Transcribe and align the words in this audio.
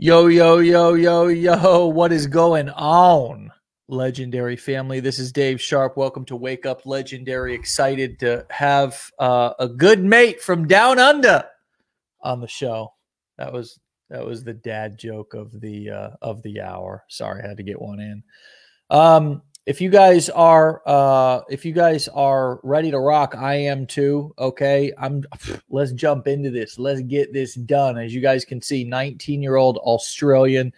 Yo, 0.00 0.28
yo, 0.28 0.58
yo, 0.60 0.94
yo, 0.94 1.26
yo, 1.26 1.86
what 1.86 2.12
is 2.12 2.28
going 2.28 2.68
on, 2.68 3.50
legendary 3.88 4.54
family? 4.54 5.00
This 5.00 5.18
is 5.18 5.32
Dave 5.32 5.60
Sharpe. 5.60 5.96
Welcome 5.96 6.24
to 6.26 6.36
Wake 6.36 6.66
Up 6.66 6.86
Legendary. 6.86 7.52
Excited 7.52 8.20
to 8.20 8.46
have 8.48 9.10
uh, 9.18 9.54
a 9.58 9.66
good 9.66 10.00
mate 10.00 10.40
from 10.40 10.68
down 10.68 11.00
under 11.00 11.42
on 12.20 12.40
the 12.40 12.46
show. 12.46 12.94
That 13.38 13.52
was 13.52 13.80
that 14.08 14.24
was 14.24 14.44
the 14.44 14.54
dad 14.54 15.00
joke 15.00 15.34
of 15.34 15.60
the 15.60 15.90
uh, 15.90 16.10
of 16.22 16.44
the 16.44 16.60
hour. 16.60 17.02
Sorry, 17.08 17.42
I 17.42 17.48
had 17.48 17.56
to 17.56 17.64
get 17.64 17.82
one 17.82 17.98
in. 17.98 18.22
Um, 18.90 19.42
if 19.68 19.82
you 19.82 19.90
guys 19.90 20.30
are 20.30 20.80
uh 20.86 21.42
if 21.50 21.62
you 21.62 21.74
guys 21.74 22.08
are 22.08 22.58
ready 22.62 22.90
to 22.90 22.98
rock 22.98 23.34
i 23.36 23.54
am 23.54 23.86
too 23.86 24.34
okay? 24.38 24.90
I'm 24.98 25.24
let's 25.68 25.92
jump 25.92 26.26
into 26.26 26.50
this. 26.50 26.78
Let's 26.78 27.02
get 27.02 27.34
this 27.34 27.54
done. 27.54 27.98
As 27.98 28.14
you 28.14 28.22
guys 28.22 28.46
can 28.46 28.62
see 28.62 28.82
19 28.82 29.42
year 29.42 29.56
old 29.56 29.76
australian 29.78 30.72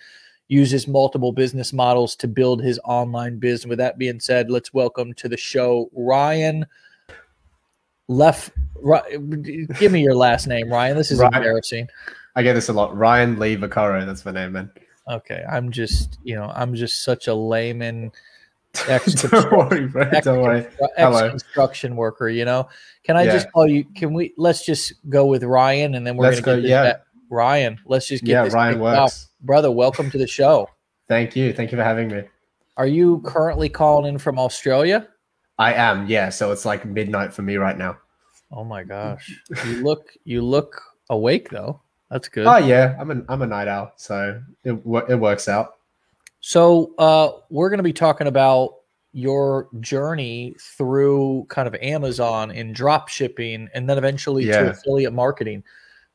uses 0.48 0.88
multiple 0.88 1.30
business 1.30 1.72
models 1.72 2.16
to 2.16 2.26
build 2.26 2.60
his 2.60 2.80
online 2.84 3.38
business 3.38 3.68
with 3.68 3.78
that 3.78 3.96
being 3.96 4.18
said 4.18 4.50
let's 4.50 4.74
welcome 4.74 5.14
to 5.14 5.28
the 5.28 5.36
show 5.36 5.88
ryan 5.94 6.66
left 8.08 8.50
give 9.78 9.92
me 9.92 10.02
your 10.02 10.16
last 10.16 10.48
name 10.48 10.68
ryan. 10.68 10.96
This 10.96 11.12
is 11.12 11.20
ryan, 11.20 11.34
embarrassing. 11.34 11.86
I 12.34 12.42
get 12.42 12.54
this 12.54 12.68
a 12.68 12.72
lot. 12.72 12.96
Ryan 12.96 13.38
lee 13.38 13.56
vaccaro 13.56 14.04
that's 14.04 14.24
my 14.24 14.32
name 14.32 14.50
man. 14.50 14.72
Okay 15.08 15.44
i'm 15.48 15.70
just 15.70 16.18
you 16.24 16.34
know 16.34 16.50
i'm 16.56 16.74
just 16.74 17.04
such 17.04 17.28
a 17.28 17.34
layman 17.34 18.10
ex 18.88 19.14
don't 19.30 19.52
worry, 19.52 19.86
bro. 19.86 20.02
Ex- 20.02 20.26
Ex 20.96 21.30
construction 21.30 21.96
worker, 21.96 22.28
you 22.28 22.44
know. 22.44 22.68
Can 23.04 23.16
I 23.16 23.24
yeah. 23.24 23.32
just 23.32 23.52
call 23.52 23.66
you? 23.66 23.84
Can 23.94 24.12
we? 24.12 24.32
Let's 24.36 24.64
just 24.64 24.94
go 25.08 25.26
with 25.26 25.42
Ryan, 25.42 25.94
and 25.94 26.06
then 26.06 26.16
we're 26.16 26.26
let's 26.26 26.40
gonna 26.40 26.62
go. 26.62 26.68
Yeah, 26.68 26.82
back. 26.82 27.02
Ryan. 27.30 27.78
Let's 27.86 28.06
just 28.06 28.24
get 28.24 28.46
yeah. 28.46 28.52
Ryan 28.52 28.80
works, 28.80 28.98
out. 28.98 29.46
brother. 29.46 29.70
Welcome 29.70 30.10
to 30.10 30.18
the 30.18 30.26
show. 30.26 30.68
Thank 31.08 31.34
you. 31.34 31.52
Thank 31.52 31.72
you 31.72 31.78
for 31.78 31.84
having 31.84 32.08
me. 32.08 32.24
Are 32.76 32.86
you 32.86 33.20
currently 33.24 33.68
calling 33.68 34.08
in 34.08 34.18
from 34.18 34.38
Australia? 34.38 35.08
I 35.58 35.74
am. 35.74 36.06
Yeah. 36.06 36.30
So 36.30 36.52
it's 36.52 36.64
like 36.64 36.84
midnight 36.84 37.34
for 37.34 37.42
me 37.42 37.56
right 37.56 37.76
now. 37.76 37.98
Oh 38.52 38.64
my 38.64 38.82
gosh. 38.84 39.32
you 39.66 39.82
look. 39.82 40.12
You 40.24 40.42
look 40.42 40.80
awake 41.08 41.50
though. 41.50 41.80
That's 42.10 42.28
good. 42.28 42.46
Oh 42.46 42.56
yeah. 42.56 42.96
I'm 42.98 43.10
a 43.10 43.22
I'm 43.28 43.42
a 43.42 43.46
night 43.46 43.68
owl, 43.68 43.92
so 43.96 44.42
it 44.64 44.72
it 44.72 45.16
works 45.16 45.48
out. 45.48 45.76
So 46.40 46.94
uh, 46.98 47.32
we're 47.50 47.68
going 47.68 47.78
to 47.78 47.84
be 47.84 47.92
talking 47.92 48.26
about 48.26 48.74
your 49.12 49.68
journey 49.80 50.54
through 50.76 51.46
kind 51.48 51.68
of 51.68 51.74
Amazon 51.76 52.50
and 52.50 52.74
drop 52.74 53.08
shipping, 53.08 53.68
and 53.74 53.88
then 53.88 53.98
eventually 53.98 54.44
yeah. 54.44 54.62
to 54.62 54.70
affiliate 54.70 55.12
marketing. 55.12 55.62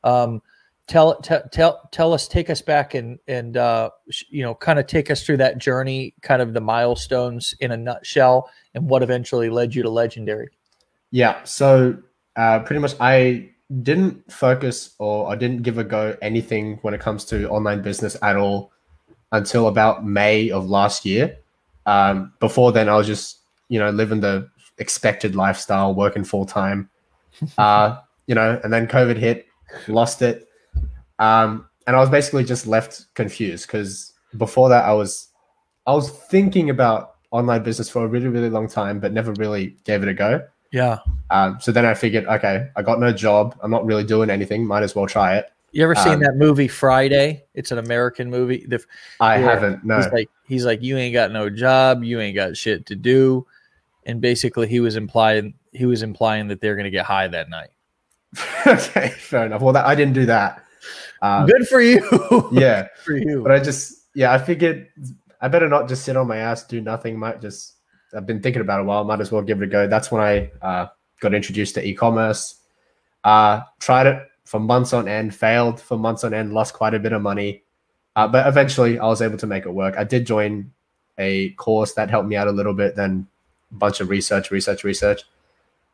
Um, 0.02 0.42
tell, 0.86 1.20
t- 1.20 1.36
tell, 1.52 1.88
tell 1.92 2.12
us, 2.12 2.26
take 2.26 2.50
us 2.50 2.62
back 2.62 2.94
and 2.94 3.18
and 3.28 3.56
uh, 3.56 3.90
you 4.28 4.42
know, 4.42 4.54
kind 4.54 4.78
of 4.78 4.86
take 4.86 5.10
us 5.10 5.24
through 5.24 5.36
that 5.38 5.58
journey, 5.58 6.14
kind 6.22 6.42
of 6.42 6.54
the 6.54 6.60
milestones 6.60 7.54
in 7.60 7.70
a 7.70 7.76
nutshell, 7.76 8.50
and 8.74 8.88
what 8.88 9.02
eventually 9.02 9.50
led 9.50 9.74
you 9.74 9.82
to 9.82 9.90
legendary. 9.90 10.48
Yeah. 11.10 11.42
So 11.44 11.98
uh, 12.34 12.60
pretty 12.60 12.80
much, 12.80 12.94
I 12.98 13.50
didn't 13.82 14.32
focus 14.32 14.94
or 14.98 15.30
I 15.30 15.36
didn't 15.36 15.62
give 15.62 15.78
a 15.78 15.84
go 15.84 16.16
anything 16.22 16.78
when 16.82 16.94
it 16.94 17.00
comes 17.00 17.24
to 17.26 17.48
online 17.48 17.82
business 17.82 18.16
at 18.22 18.36
all 18.36 18.72
until 19.36 19.68
about 19.68 20.04
May 20.04 20.50
of 20.50 20.68
last 20.68 21.04
year. 21.04 21.36
Um, 21.84 22.32
before 22.40 22.72
then, 22.72 22.88
I 22.88 22.96
was 22.96 23.06
just 23.06 23.38
you 23.68 23.78
know 23.78 23.90
living 23.90 24.20
the 24.20 24.48
expected 24.78 25.34
lifestyle, 25.34 25.94
working 25.94 26.24
full 26.24 26.46
time. 26.46 26.90
Uh, 27.58 28.00
you 28.26 28.34
know, 28.34 28.58
and 28.64 28.72
then 28.72 28.86
COVID 28.86 29.18
hit, 29.18 29.46
lost 29.88 30.22
it, 30.22 30.48
um, 31.18 31.68
and 31.86 31.94
I 31.94 32.00
was 32.00 32.08
basically 32.08 32.44
just 32.44 32.66
left 32.66 33.04
confused 33.12 33.66
because 33.66 34.14
before 34.38 34.70
that 34.70 34.86
I 34.86 34.94
was 34.94 35.28
I 35.86 35.92
was 35.92 36.08
thinking 36.08 36.70
about 36.70 37.16
online 37.30 37.62
business 37.62 37.90
for 37.90 38.04
a 38.04 38.08
really 38.08 38.28
really 38.28 38.48
long 38.48 38.68
time, 38.68 39.00
but 39.00 39.12
never 39.12 39.32
really 39.34 39.76
gave 39.84 40.02
it 40.02 40.08
a 40.08 40.14
go. 40.14 40.46
Yeah. 40.72 40.98
Um, 41.30 41.58
so 41.60 41.72
then 41.72 41.84
I 41.84 41.94
figured, 41.94 42.26
okay, 42.26 42.68
I 42.76 42.82
got 42.82 43.00
no 43.00 43.12
job. 43.12 43.56
I'm 43.62 43.70
not 43.70 43.84
really 43.84 44.04
doing 44.04 44.30
anything. 44.30 44.66
Might 44.66 44.82
as 44.82 44.94
well 44.94 45.06
try 45.06 45.36
it. 45.36 45.50
You 45.76 45.82
ever 45.82 45.94
seen 45.94 46.14
um, 46.14 46.20
that 46.20 46.36
movie 46.36 46.68
Friday? 46.68 47.44
It's 47.52 47.70
an 47.70 47.76
American 47.76 48.30
movie. 48.30 48.64
The, 48.66 48.82
I 49.20 49.36
haven't. 49.36 49.84
No. 49.84 49.96
He's 49.96 50.10
like 50.10 50.30
he's 50.48 50.64
like 50.64 50.82
you 50.82 50.96
ain't 50.96 51.12
got 51.12 51.32
no 51.32 51.50
job, 51.50 52.02
you 52.02 52.18
ain't 52.18 52.34
got 52.34 52.56
shit 52.56 52.86
to 52.86 52.96
do, 52.96 53.46
and 54.06 54.18
basically 54.18 54.68
he 54.68 54.80
was 54.80 54.96
implying 54.96 55.52
he 55.72 55.84
was 55.84 56.02
implying 56.02 56.48
that 56.48 56.62
they're 56.62 56.76
going 56.76 56.84
to 56.84 56.90
get 56.90 57.04
high 57.04 57.28
that 57.28 57.50
night. 57.50 57.68
okay, 58.66 59.08
fair 59.18 59.44
enough. 59.44 59.60
Well, 59.60 59.74
that, 59.74 59.84
I 59.84 59.94
didn't 59.94 60.14
do 60.14 60.24
that. 60.24 60.64
Um, 61.20 61.44
Good 61.44 61.68
for 61.68 61.82
you. 61.82 62.48
yeah, 62.52 62.88
for 63.04 63.14
you. 63.14 63.42
But 63.42 63.52
I 63.52 63.58
just 63.58 64.06
yeah, 64.14 64.32
I 64.32 64.38
figured 64.38 64.88
I 65.42 65.48
better 65.48 65.68
not 65.68 65.90
just 65.90 66.06
sit 66.06 66.16
on 66.16 66.26
my 66.26 66.38
ass, 66.38 66.64
do 66.64 66.80
nothing. 66.80 67.18
Might 67.18 67.42
just 67.42 67.74
I've 68.16 68.24
been 68.24 68.40
thinking 68.40 68.62
about 68.62 68.80
it 68.80 68.84
a 68.84 68.86
while. 68.86 69.04
Might 69.04 69.20
as 69.20 69.30
well 69.30 69.42
give 69.42 69.60
it 69.60 69.64
a 69.64 69.70
go. 69.70 69.86
That's 69.86 70.10
when 70.10 70.22
I 70.22 70.50
uh, 70.62 70.86
got 71.20 71.34
introduced 71.34 71.74
to 71.74 71.86
e-commerce. 71.86 72.62
Uh, 73.24 73.60
tried 73.78 74.06
it 74.06 74.22
for 74.46 74.60
months 74.60 74.92
on 74.92 75.08
end, 75.08 75.34
failed 75.34 75.80
for 75.80 75.98
months 75.98 76.24
on 76.24 76.32
end, 76.32 76.54
lost 76.54 76.72
quite 76.72 76.94
a 76.94 76.98
bit 76.98 77.12
of 77.12 77.20
money. 77.20 77.62
Uh, 78.14 78.26
but 78.26 78.46
eventually 78.46 78.98
I 78.98 79.06
was 79.06 79.20
able 79.20 79.36
to 79.36 79.46
make 79.46 79.66
it 79.66 79.70
work. 79.70 79.96
I 79.98 80.04
did 80.04 80.26
join 80.26 80.72
a 81.18 81.50
course 81.50 81.92
that 81.94 82.08
helped 82.08 82.28
me 82.28 82.36
out 82.36 82.46
a 82.46 82.52
little 82.52 82.72
bit, 82.72 82.96
then 82.96 83.26
a 83.72 83.74
bunch 83.74 84.00
of 84.00 84.08
research, 84.08 84.50
research, 84.50 84.84
research. 84.84 85.22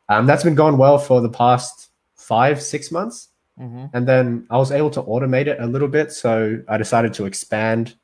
Um, 0.07 0.27
that's 0.27 0.43
been 0.43 0.55
going 0.55 0.77
well 0.77 0.99
for 0.99 1.19
the 1.19 1.29
past 1.29 1.89
five, 2.15 2.61
six 2.61 2.91
months. 2.91 3.29
Mm-hmm. 3.59 3.85
And 3.93 4.07
then 4.07 4.47
I 4.49 4.57
was 4.57 4.71
able 4.71 4.91
to 4.91 5.01
automate 5.01 5.47
it 5.47 5.59
a 5.59 5.65
little 5.65 5.87
bit. 5.87 6.11
So 6.11 6.61
I 6.67 6.77
decided 6.77 7.13
to 7.15 7.25
expand. 7.25 7.95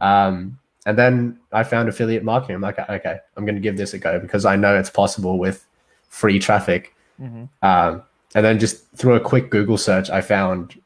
Um, 0.00 0.58
and 0.86 0.98
then 0.98 1.38
I 1.52 1.64
found 1.64 1.88
affiliate 1.88 2.24
marketing. 2.24 2.56
I'm 2.56 2.62
like, 2.62 2.78
okay, 2.78 3.18
I'm 3.36 3.44
going 3.44 3.54
to 3.54 3.60
give 3.60 3.76
this 3.76 3.94
a 3.94 3.98
go 3.98 4.18
because 4.18 4.44
I 4.44 4.56
know 4.56 4.76
it's 4.76 4.90
possible 4.90 5.38
with 5.38 5.66
free 6.08 6.38
traffic. 6.38 6.94
Mm-hmm. 7.20 7.44
Um, 7.62 8.02
and 8.34 8.44
then 8.44 8.58
just 8.58 8.90
through 8.96 9.14
a 9.14 9.20
quick 9.20 9.50
Google 9.50 9.78
search, 9.78 10.10
I 10.10 10.20
found 10.20 10.80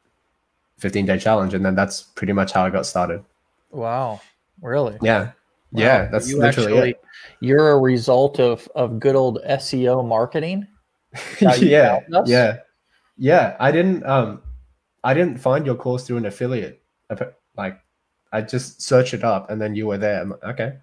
15 0.79 1.05
day 1.05 1.17
challenge, 1.17 1.53
and 1.53 1.65
then 1.65 1.75
that's 1.75 2.03
pretty 2.03 2.33
much 2.33 2.51
how 2.51 2.65
I 2.65 2.69
got 2.69 2.85
started. 2.85 3.23
Wow, 3.71 4.21
really? 4.61 4.97
Yeah, 5.01 5.23
wow. 5.23 5.31
yeah. 5.71 6.05
That's 6.05 6.29
you 6.29 6.39
literally 6.39 6.73
actually, 6.73 6.89
it. 6.91 7.03
You're 7.39 7.71
a 7.71 7.79
result 7.79 8.39
of 8.39 8.67
of 8.75 8.99
good 8.99 9.15
old 9.15 9.39
SEO 9.47 10.07
marketing. 10.07 10.67
yeah, 11.41 11.99
yeah, 12.25 12.57
yeah. 13.17 13.55
I 13.59 13.71
didn't 13.71 14.05
um, 14.05 14.41
I 15.03 15.13
didn't 15.13 15.39
find 15.39 15.65
your 15.65 15.75
course 15.75 16.05
through 16.05 16.17
an 16.17 16.25
affiliate. 16.25 16.81
Like, 17.55 17.79
I 18.31 18.41
just 18.41 18.81
searched 18.81 19.13
it 19.13 19.23
up, 19.23 19.49
and 19.49 19.61
then 19.61 19.75
you 19.75 19.87
were 19.87 19.97
there. 19.97 20.25
Like, 20.25 20.43
okay. 20.43 20.77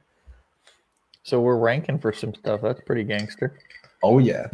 So 1.23 1.41
we're 1.41 1.57
ranking 1.57 1.99
for 1.99 2.13
some 2.13 2.35
stuff. 2.35 2.61
That's 2.63 2.81
pretty 2.83 3.05
gangster. 3.05 3.59
Oh 4.03 4.19
yeah. 4.19 4.49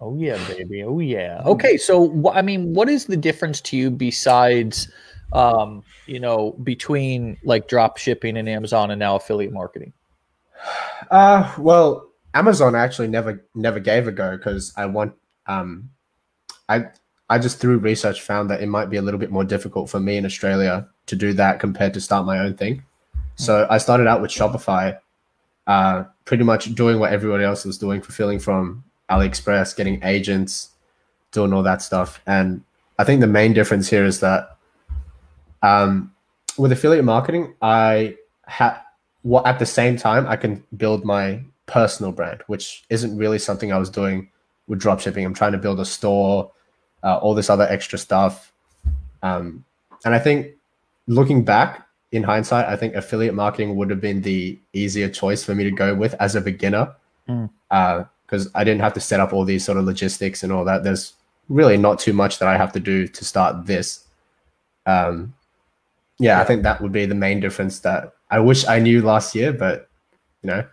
Oh 0.00 0.16
yeah, 0.18 0.36
baby. 0.48 0.82
Oh 0.82 0.98
yeah. 0.98 1.42
Okay, 1.46 1.76
so 1.76 2.30
I 2.30 2.42
mean, 2.42 2.74
what 2.74 2.88
is 2.88 3.06
the 3.06 3.16
difference 3.16 3.60
to 3.62 3.76
you 3.76 3.90
besides, 3.90 4.88
um, 5.32 5.82
you 6.06 6.20
know, 6.20 6.52
between 6.62 7.38
like 7.44 7.68
drop 7.68 7.96
shipping 7.96 8.36
and 8.36 8.48
Amazon 8.48 8.90
and 8.90 8.98
now 8.98 9.16
affiliate 9.16 9.52
marketing? 9.52 9.92
Uh, 11.10 11.52
well, 11.58 12.08
Amazon 12.34 12.74
actually 12.74 13.06
never 13.06 13.44
never 13.54 13.78
gave 13.78 14.08
a 14.08 14.12
go 14.12 14.36
because 14.36 14.72
I 14.76 14.86
want 14.86 15.14
um, 15.46 15.90
I 16.68 16.86
I 17.28 17.38
just 17.38 17.60
through 17.60 17.78
research 17.78 18.22
found 18.22 18.50
that 18.50 18.62
it 18.62 18.66
might 18.66 18.90
be 18.90 18.96
a 18.96 19.02
little 19.02 19.20
bit 19.20 19.30
more 19.30 19.44
difficult 19.44 19.88
for 19.88 20.00
me 20.00 20.16
in 20.16 20.24
Australia 20.24 20.88
to 21.06 21.16
do 21.16 21.32
that 21.34 21.60
compared 21.60 21.94
to 21.94 22.00
start 22.00 22.26
my 22.26 22.38
own 22.38 22.54
thing. 22.54 22.82
So 23.36 23.64
hmm. 23.64 23.72
I 23.72 23.78
started 23.78 24.06
out 24.06 24.20
with 24.20 24.30
Shopify, 24.30 24.98
uh, 25.66 26.04
pretty 26.24 26.44
much 26.44 26.74
doing 26.74 26.98
what 26.98 27.12
everybody 27.12 27.44
else 27.44 27.64
was 27.64 27.78
doing, 27.78 28.00
fulfilling 28.00 28.38
from 28.38 28.84
AliExpress, 29.10 29.76
getting 29.76 30.02
agents, 30.02 30.70
doing 31.32 31.52
all 31.52 31.62
that 31.62 31.82
stuff. 31.82 32.20
And 32.26 32.62
I 32.98 33.04
think 33.04 33.20
the 33.20 33.26
main 33.26 33.52
difference 33.52 33.88
here 33.88 34.04
is 34.04 34.20
that 34.20 34.56
um, 35.62 36.14
with 36.56 36.72
affiliate 36.72 37.04
marketing, 37.04 37.54
I 37.60 38.16
have 38.46 38.80
what 39.22 39.46
at 39.46 39.58
the 39.58 39.66
same 39.66 39.96
time 39.96 40.26
I 40.26 40.36
can 40.36 40.62
build 40.76 41.04
my 41.04 41.42
personal 41.66 42.12
brand, 42.12 42.42
which 42.46 42.84
isn't 42.90 43.16
really 43.16 43.38
something 43.38 43.72
I 43.72 43.78
was 43.78 43.90
doing 43.90 44.30
with 44.68 44.80
dropshipping. 44.80 45.24
I'm 45.24 45.34
trying 45.34 45.52
to 45.52 45.58
build 45.58 45.80
a 45.80 45.84
store, 45.84 46.50
uh, 47.02 47.18
all 47.18 47.34
this 47.34 47.50
other 47.50 47.66
extra 47.68 47.98
stuff. 47.98 48.52
Um, 49.22 49.64
and 50.04 50.14
I 50.14 50.18
think 50.18 50.52
looking 51.06 51.44
back 51.44 51.86
in 52.12 52.22
hindsight, 52.22 52.66
I 52.66 52.76
think 52.76 52.94
affiliate 52.94 53.34
marketing 53.34 53.76
would 53.76 53.90
have 53.90 54.00
been 54.00 54.22
the 54.22 54.58
easier 54.72 55.08
choice 55.08 55.44
for 55.44 55.54
me 55.54 55.64
to 55.64 55.70
go 55.70 55.94
with 55.94 56.14
as 56.14 56.36
a 56.36 56.40
beginner. 56.40 56.94
Mm. 57.28 57.50
Uh, 57.70 58.04
because 58.26 58.50
I 58.54 58.64
didn't 58.64 58.80
have 58.80 58.94
to 58.94 59.00
set 59.00 59.20
up 59.20 59.32
all 59.32 59.44
these 59.44 59.64
sort 59.64 59.78
of 59.78 59.84
logistics 59.84 60.42
and 60.42 60.52
all 60.52 60.64
that. 60.64 60.82
There's 60.82 61.14
really 61.48 61.76
not 61.76 61.98
too 61.98 62.12
much 62.12 62.38
that 62.40 62.48
I 62.48 62.56
have 62.56 62.72
to 62.72 62.80
do 62.80 63.06
to 63.06 63.24
start 63.24 63.66
this. 63.66 64.04
Um, 64.84 65.34
yeah, 66.18 66.40
I 66.40 66.44
think 66.44 66.62
that 66.62 66.80
would 66.80 66.92
be 66.92 67.06
the 67.06 67.14
main 67.14 67.40
difference 67.40 67.80
that 67.80 68.14
I 68.30 68.40
wish 68.40 68.66
I 68.66 68.78
knew 68.78 69.02
last 69.02 69.34
year, 69.34 69.52
but 69.52 69.88
you 70.42 70.48
know. 70.48 70.64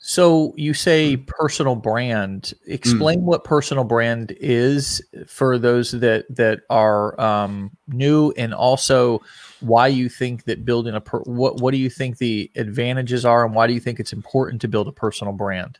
So 0.00 0.54
you 0.56 0.72
say 0.72 1.16
personal 1.16 1.74
brand. 1.74 2.54
Explain 2.66 3.20
mm. 3.20 3.24
what 3.24 3.44
personal 3.44 3.84
brand 3.84 4.34
is 4.40 5.02
for 5.26 5.58
those 5.58 5.90
that 5.90 6.24
that 6.34 6.60
are 6.70 7.20
um, 7.20 7.72
new, 7.88 8.32
and 8.36 8.54
also 8.54 9.20
why 9.60 9.88
you 9.88 10.08
think 10.08 10.44
that 10.44 10.64
building 10.64 10.94
a 10.94 11.00
per- 11.00 11.20
what 11.22 11.60
what 11.60 11.72
do 11.72 11.78
you 11.78 11.90
think 11.90 12.18
the 12.18 12.50
advantages 12.56 13.24
are, 13.24 13.44
and 13.44 13.54
why 13.54 13.66
do 13.66 13.74
you 13.74 13.80
think 13.80 13.98
it's 14.00 14.12
important 14.12 14.60
to 14.62 14.68
build 14.68 14.88
a 14.88 14.92
personal 14.92 15.32
brand? 15.32 15.78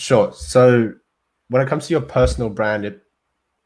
Sure. 0.00 0.32
So 0.32 0.94
when 1.50 1.60
it 1.60 1.68
comes 1.68 1.86
to 1.86 1.92
your 1.92 2.00
personal 2.00 2.48
brand, 2.48 2.86
it 2.86 3.02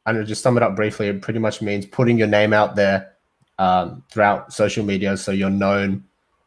and 0.05 0.27
just 0.27 0.43
sum 0.43 0.57
it 0.57 0.65
up 0.65 0.75
briefly, 0.75 1.07
it 1.07 1.23
pretty 1.23 1.39
much 1.39 1.63
means 1.63 1.87
putting 1.87 2.19
your 2.19 2.27
name 2.27 2.53
out 2.53 2.75
there 2.75 3.13
um, 3.61 4.03
throughout 4.11 4.53
social 4.53 4.85
media 4.85 5.17
so 5.17 5.31
you're 5.31 5.49
known 5.49 6.03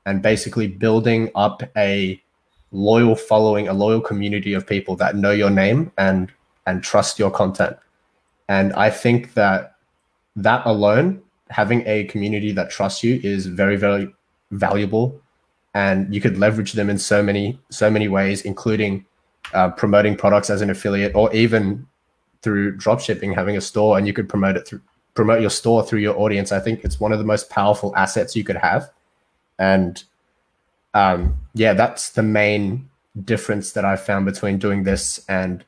and 0.06 0.22
basically 0.22 0.68
building 0.68 1.32
up 1.36 1.64
a 1.78 2.22
loyal 2.72 3.16
following, 3.16 3.70
a 3.70 3.74
loyal 3.74 4.02
community 4.02 4.54
of 4.54 4.68
people 4.68 4.98
that 4.98 5.16
know 5.16 5.32
your 5.32 5.50
name 5.50 5.90
and 5.98 6.34
and 6.66 6.84
trust 6.84 7.18
your 7.18 7.32
content. 7.32 7.78
And 8.50 8.74
I 8.74 8.90
think 8.90 9.36
that 9.36 9.78
that 10.36 10.66
alone, 10.66 11.22
having 11.50 11.82
a 11.88 12.04
community 12.06 12.52
that 12.52 12.70
trusts 12.70 13.06
you 13.06 13.22
is 13.24 13.46
very, 13.46 13.78
very 13.78 14.14
valuable. 14.52 15.22
And 15.74 16.14
you 16.14 16.20
could 16.20 16.38
leverage 16.38 16.74
them 16.74 16.90
in 16.90 16.98
so 16.98 17.24
many, 17.24 17.58
so 17.70 17.90
many 17.90 18.10
ways, 18.10 18.42
including 18.42 19.06
uh, 19.54 19.70
promoting 19.72 20.16
products 20.16 20.50
as 20.50 20.62
an 20.62 20.70
affiliate 20.70 21.16
or 21.16 21.34
even 21.34 21.88
through 22.42 22.78
dropshipping, 22.78 23.34
having 23.34 23.58
a 23.58 23.62
store 23.62 23.98
and 23.98 24.08
you 24.08 24.14
could 24.14 24.30
promote 24.30 24.56
it 24.56 24.68
through 24.68 24.82
promote 25.14 25.42
your 25.42 25.50
store 25.50 25.84
through 25.84 26.00
your 26.00 26.18
audience. 26.20 26.52
I 26.52 26.60
think 26.60 26.84
it's 26.84 27.00
one 27.00 27.12
of 27.12 27.18
the 27.18 27.26
most 27.26 27.50
powerful 27.50 27.92
assets 27.96 28.36
you 28.36 28.44
could 28.44 28.56
have. 28.56 28.92
And 29.58 30.04
um, 30.94 31.40
yeah, 31.56 31.74
that's 31.74 32.12
the 32.12 32.22
main 32.22 32.88
difference 33.26 33.72
that 33.72 33.84
I've 33.84 34.02
found 34.02 34.26
between 34.26 34.60
doing 34.60 34.84
this 34.84 35.26
and 35.28 35.66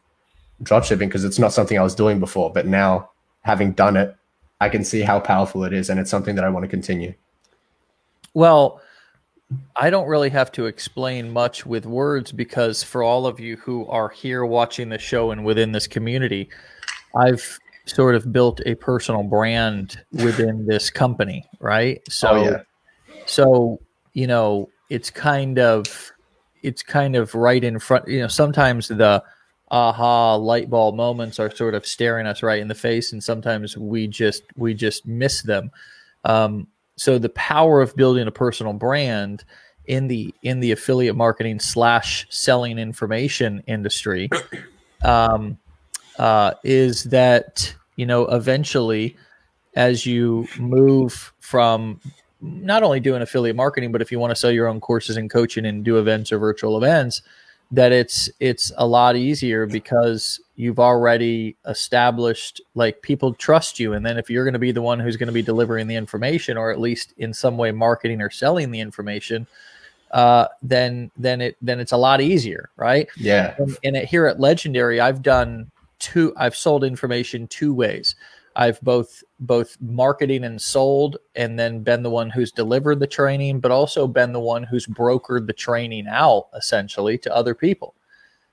dropshipping 0.64 1.00
because 1.00 1.26
it's 1.26 1.40
not 1.40 1.52
something 1.52 1.80
I 1.80 1.82
was 1.82 1.96
doing 1.96 2.20
before. 2.20 2.52
But 2.54 2.68
now, 2.68 3.10
having 3.42 3.72
done 3.72 3.98
it, 3.98 4.16
I 4.62 4.70
can 4.70 4.84
see 4.84 5.02
how 5.02 5.20
powerful 5.20 5.64
it 5.64 5.74
is, 5.74 5.90
and 5.90 6.00
it's 6.00 6.12
something 6.12 6.36
that 6.36 6.44
I 6.44 6.50
want 6.50 6.64
to 6.64 6.68
continue. 6.68 7.14
Well, 8.34 8.82
I 9.76 9.90
don't 9.90 10.08
really 10.08 10.30
have 10.30 10.52
to 10.54 10.68
explain 10.68 11.32
much 11.32 11.66
with 11.66 11.86
words 11.86 12.32
because 12.32 12.84
for 12.84 13.02
all 13.02 13.26
of 13.26 13.40
you 13.40 13.58
who 13.58 13.88
are 13.88 14.10
here 14.10 14.46
watching 14.46 14.90
the 14.90 15.00
show 15.00 15.32
and 15.32 15.44
within 15.44 15.72
this 15.72 15.88
community, 15.88 16.50
I've 17.16 17.60
sort 17.86 18.14
of 18.14 18.32
built 18.32 18.62
a 18.66 18.76
personal 18.76 19.24
brand 19.24 20.00
within 20.12 20.68
this 20.68 20.90
company, 20.90 21.50
right? 21.60 22.02
So, 22.10 22.30
oh, 22.30 22.44
yeah. 22.44 22.62
so 23.26 23.80
you 24.14 24.28
know, 24.28 24.70
it's 24.90 25.10
kind 25.10 25.58
of 25.58 26.12
it's 26.62 26.84
kind 26.84 27.16
of 27.16 27.34
right 27.34 27.64
in 27.64 27.80
front. 27.80 28.08
You 28.08 28.22
know, 28.22 28.28
sometimes 28.28 28.88
the 28.88 29.24
aha 29.72 30.36
light 30.36 30.70
bulb 30.70 30.96
moments 30.96 31.40
are 31.40 31.54
sort 31.56 31.76
of 31.76 31.86
staring 31.86 32.28
us 32.28 32.44
right 32.44 32.60
in 32.60 32.68
the 32.68 32.76
face, 32.76 33.14
and 33.14 33.24
sometimes 33.24 33.78
we 33.78 34.08
just 34.08 34.44
we 34.56 34.74
just 34.74 35.08
miss 35.08 35.42
them. 35.42 35.72
Um, 36.26 36.68
so 37.00 37.18
the 37.18 37.30
power 37.30 37.82
of 37.82 37.96
building 37.96 38.28
a 38.28 38.32
personal 38.32 38.74
brand 38.74 39.44
in 39.86 40.08
the 40.08 40.34
in 40.44 40.60
the 40.60 40.72
affiliate 40.72 41.16
marketing 41.16 41.60
slash 41.60 42.28
selling 42.30 42.78
information 42.78 43.64
industry 43.68 44.30
um, 45.04 45.58
uh, 46.18 46.54
is 46.64 47.06
that 47.06 47.74
you 47.96 48.06
know 48.06 48.26
eventually 48.28 49.16
as 49.76 50.06
you 50.06 50.48
move 50.58 51.32
from 51.40 52.02
not 52.42 52.84
only 52.84 53.00
doing 53.00 53.22
affiliate 53.22 53.56
marketing, 53.56 53.92
but 53.92 54.02
if 54.02 54.12
you 54.12 54.20
want 54.20 54.32
to 54.32 54.36
sell 54.36 54.52
your 54.52 54.68
own 54.68 54.80
courses 54.80 55.18
and 55.18 55.30
coaching 55.30 55.66
and 55.66 55.84
do 55.84 55.98
events 55.98 56.32
or 56.32 56.40
virtual 56.40 56.78
events, 56.78 57.22
that 57.72 57.92
it's 57.92 58.30
it's 58.40 58.72
a 58.78 58.86
lot 58.86 59.16
easier 59.16 59.66
because 59.66 60.40
you've 60.56 60.80
already 60.80 61.56
established 61.68 62.62
like 62.76 63.02
people 63.02 63.34
trust 63.34 63.80
you. 63.80 63.94
And 63.94 64.06
then 64.06 64.18
if 64.18 64.30
you're 64.30 64.44
going 64.44 64.54
to 64.54 64.60
be 64.60 64.72
the 64.72 64.82
one 64.82 65.00
who's 65.00 65.18
going 65.18 65.28
to 65.28 65.34
be 65.34 65.42
delivering 65.42 65.88
the 65.88 65.96
information 65.96 66.58
or 66.58 66.72
at 66.72 66.80
least 66.80 67.14
in 67.18 67.34
some 67.34 67.58
way 67.58 67.72
marketing 67.72 68.22
or 68.22 68.30
selling 68.30 68.72
the 68.72 68.80
information 68.80 69.48
uh, 70.12 70.48
then 70.62 71.12
then 71.18 71.42
it 71.42 71.58
then 71.62 71.80
it's 71.80 71.92
a 71.92 71.98
lot 71.98 72.22
easier 72.22 72.70
right? 72.78 73.08
Yeah. 73.16 73.56
And, 73.58 73.78
and 73.84 73.98
here 73.98 74.26
at 74.26 74.40
legendary 74.40 75.00
i've 75.00 75.22
done 75.22 75.70
two 76.00 76.34
i've 76.38 76.56
sold 76.56 76.84
information 76.84 77.48
two 77.48 77.74
ways 77.74 78.16
I've 78.60 78.82
both 78.82 79.24
both 79.40 79.78
marketing 79.80 80.44
and 80.44 80.62
sold, 80.62 81.16
and 81.36 81.58
then 81.58 81.82
been 81.82 82.04
the 82.04 82.10
one 82.10 82.30
who's 82.30 82.52
delivered 82.52 83.00
the 83.00 83.08
training, 83.08 83.62
but 83.62 83.72
also 83.72 84.06
been 84.06 84.34
the 84.34 84.40
one 84.42 84.64
who's 84.64 84.86
brokered 84.86 85.48
the 85.48 85.54
training 85.54 86.08
out 86.10 86.48
essentially 86.54 87.18
to 87.20 87.34
other 87.34 87.56
people. 87.56 87.96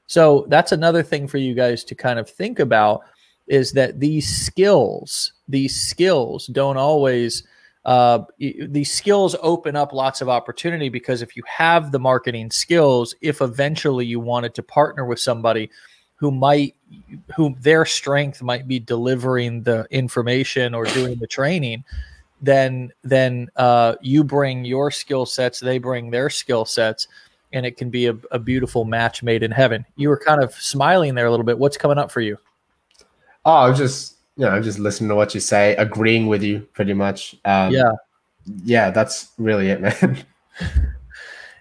So 0.06 0.46
that's 0.48 0.70
another 0.70 1.02
thing 1.02 1.26
for 1.26 1.38
you 1.38 1.54
guys 1.54 1.82
to 1.82 1.96
kind 1.96 2.20
of 2.20 2.30
think 2.30 2.60
about 2.60 3.00
is 3.48 3.72
that 3.72 3.98
these 3.98 4.28
skills, 4.28 5.32
these 5.48 5.74
skills 5.74 6.46
don't 6.46 6.76
always 6.76 7.42
uh, 7.84 8.20
these 8.38 8.92
skills 8.92 9.34
open 9.42 9.74
up 9.74 9.92
lots 9.92 10.20
of 10.20 10.28
opportunity 10.28 10.88
because 10.88 11.20
if 11.20 11.36
you 11.36 11.42
have 11.48 11.90
the 11.90 11.98
marketing 11.98 12.52
skills, 12.52 13.12
if 13.22 13.40
eventually 13.40 14.06
you 14.06 14.20
wanted 14.20 14.54
to 14.54 14.62
partner 14.62 15.04
with 15.04 15.18
somebody 15.18 15.68
who 16.16 16.30
might 16.30 16.74
who 17.34 17.54
their 17.60 17.84
strength 17.84 18.42
might 18.42 18.66
be 18.66 18.78
delivering 18.78 19.62
the 19.62 19.86
information 19.90 20.74
or 20.74 20.84
doing 20.86 21.16
the 21.18 21.26
training 21.26 21.84
then 22.40 22.92
then 23.02 23.48
uh, 23.56 23.94
you 24.00 24.22
bring 24.22 24.64
your 24.64 24.90
skill 24.90 25.26
sets 25.26 25.60
they 25.60 25.78
bring 25.78 26.10
their 26.10 26.28
skill 26.28 26.64
sets 26.64 27.08
and 27.52 27.64
it 27.64 27.76
can 27.76 27.90
be 27.90 28.06
a, 28.06 28.16
a, 28.32 28.38
beautiful 28.38 28.84
match 28.84 29.22
made 29.22 29.42
in 29.42 29.50
heaven. 29.50 29.86
You 29.94 30.08
were 30.08 30.18
kind 30.18 30.42
of 30.42 30.52
smiling 30.54 31.14
there 31.14 31.26
a 31.26 31.30
little 31.30 31.46
bit. 31.46 31.58
What's 31.58 31.76
coming 31.76 31.96
up 31.96 32.10
for 32.10 32.20
you? 32.20 32.36
Oh 33.44 33.52
i 33.52 33.68
was 33.68 33.78
just 33.78 34.16
you 34.36 34.44
know 34.44 34.50
I'm 34.50 34.62
just 34.62 34.78
listening 34.78 35.08
to 35.10 35.14
what 35.14 35.34
you 35.34 35.40
say 35.40 35.76
agreeing 35.76 36.26
with 36.26 36.42
you 36.42 36.60
pretty 36.72 36.92
much. 36.92 37.36
Um, 37.44 37.72
yeah. 37.72 37.92
yeah 38.64 38.90
that's 38.90 39.28
really 39.38 39.68
it 39.68 39.80
man 39.80 40.24